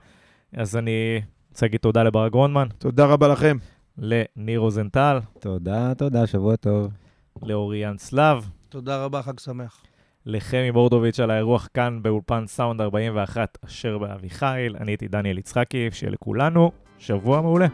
אז 0.54 0.78
אני 0.78 1.22
רוצה 1.50 1.66
להגיד 1.66 1.80
תודה 1.80 2.04
לברק 2.04 2.32
גרונמן, 2.32 2.68
תודה 2.78 3.06
רבה 3.06 3.28
לכם. 3.28 3.58
לניר 3.98 4.60
רוזנטל, 4.60 5.20
תודה, 5.40 5.94
תודה, 5.98 6.28
שבוע 6.28 6.56
טוב. 6.56 6.92
לאוריאן 7.44 7.98
סלאב, 7.98 8.50
תודה 8.70 9.04
רבה, 9.06 9.22
חג 9.22 9.40
שמח. 9.40 9.84
לחמי 10.26 10.72
בורדוביץ' 10.72 11.20
על 11.20 11.32
האירוח 11.32 11.70
כאן 11.74 12.00
באולפן 12.02 12.44
סאונד 12.48 12.82
41 12.82 13.58
אשר 13.66 13.98
באביחיל. 13.98 14.76
אני 14.80 14.92
הייתי 14.92 15.08
דניאל 15.08 15.38
יצחקי, 15.38 15.90
שיהיה 15.92 16.12
לכולנו 16.12 16.72
שבוע 17.00 17.42
מעולה. 17.42 17.68